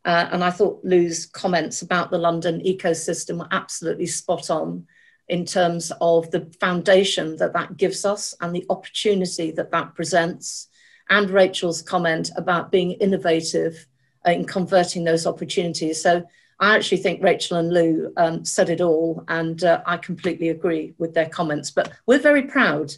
Uh, 0.06 0.30
and 0.32 0.44
I 0.44 0.52
thought 0.52 0.84
Lou's 0.84 1.26
comments 1.26 1.82
about 1.82 2.12
the 2.12 2.18
London 2.18 2.62
ecosystem 2.62 3.40
were 3.40 3.48
absolutely 3.52 4.06
spot 4.06 4.50
on 4.50 4.86
in 5.30 5.46
terms 5.46 5.92
of 6.02 6.30
the 6.32 6.52
foundation 6.60 7.38
that 7.38 7.54
that 7.54 7.78
gives 7.78 8.04
us 8.06 8.36
and 8.42 8.54
the 8.54 8.66
opportunity 8.70 9.52
that 9.52 9.72
that 9.72 9.96
presents. 9.96 10.68
And 11.10 11.30
Rachel's 11.30 11.82
comment 11.82 12.30
about 12.36 12.72
being 12.72 12.92
innovative 12.92 13.88
in 14.26 14.46
converting 14.46 15.04
those 15.04 15.26
opportunities. 15.26 16.02
So 16.02 16.24
I 16.60 16.76
actually 16.76 16.98
think 16.98 17.24
Rachel 17.24 17.58
and 17.58 17.74
Lou 17.74 18.14
um, 18.18 18.46
said 18.46 18.70
it 18.70 18.82
all, 18.82 19.24
and 19.28 19.64
uh, 19.64 19.82
I 19.86 19.98
completely 19.98 20.50
agree 20.50 20.94
with 20.98 21.14
their 21.14 21.28
comments. 21.28 21.72
But 21.72 21.92
we're 22.06 22.20
very 22.20 22.44
proud 22.44 22.94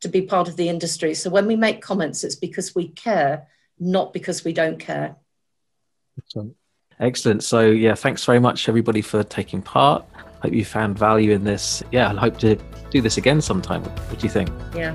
to 0.00 0.08
be 0.08 0.22
part 0.22 0.48
of 0.48 0.56
the 0.56 0.68
industry. 0.68 1.14
So 1.14 1.30
when 1.30 1.46
we 1.46 1.56
make 1.56 1.82
comments, 1.82 2.22
it's 2.22 2.36
because 2.36 2.74
we 2.74 2.88
care, 2.88 3.48
not 3.80 4.12
because 4.12 4.44
we 4.44 4.52
don't 4.52 4.78
care. 4.78 5.16
Excellent. 6.18 6.54
Excellent. 7.00 7.44
So, 7.44 7.70
yeah, 7.70 7.94
thanks 7.94 8.24
very 8.24 8.40
much, 8.40 8.68
everybody, 8.68 9.02
for 9.02 9.22
taking 9.24 9.62
part. 9.62 10.04
Hope 10.42 10.52
you 10.52 10.64
found 10.64 10.98
value 10.98 11.32
in 11.32 11.44
this. 11.44 11.82
Yeah, 11.90 12.12
I 12.12 12.16
hope 12.16 12.38
to 12.38 12.56
do 12.90 13.00
this 13.00 13.16
again 13.16 13.40
sometime. 13.40 13.82
What 13.82 14.18
do 14.18 14.26
you 14.26 14.32
think? 14.32 14.50
Yeah. 14.74 14.94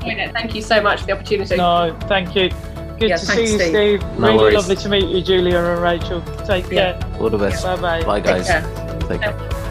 Thank 0.00 0.54
you 0.54 0.62
so 0.62 0.82
much 0.82 1.00
for 1.00 1.06
the 1.06 1.12
opportunity. 1.12 1.56
No, 1.56 1.96
thank 2.08 2.34
you. 2.34 2.50
Good 2.98 3.08
Yeah, 3.10 3.16
to 3.16 3.26
thanks, 3.26 3.42
see 3.42 3.52
you, 3.52 3.58
Steve. 3.58 4.00
Steve. 4.00 4.18
No 4.18 4.26
really 4.28 4.38
worries. 4.38 4.54
lovely 4.54 4.76
to 4.76 4.88
meet 4.88 5.08
you, 5.08 5.22
Julia 5.22 5.58
and 5.58 5.82
Rachel. 5.82 6.22
Take 6.46 6.70
Yeah. 6.70 6.92
care. 6.98 7.20
All 7.20 7.30
the 7.30 7.38
best. 7.38 7.64
Bye 7.64 7.76
bye. 7.76 8.02
Bye, 8.04 8.20
Take 8.20 8.44
guys. 8.44 8.46
care. 8.46 8.98
Take 9.08 9.20
care. 9.22 9.61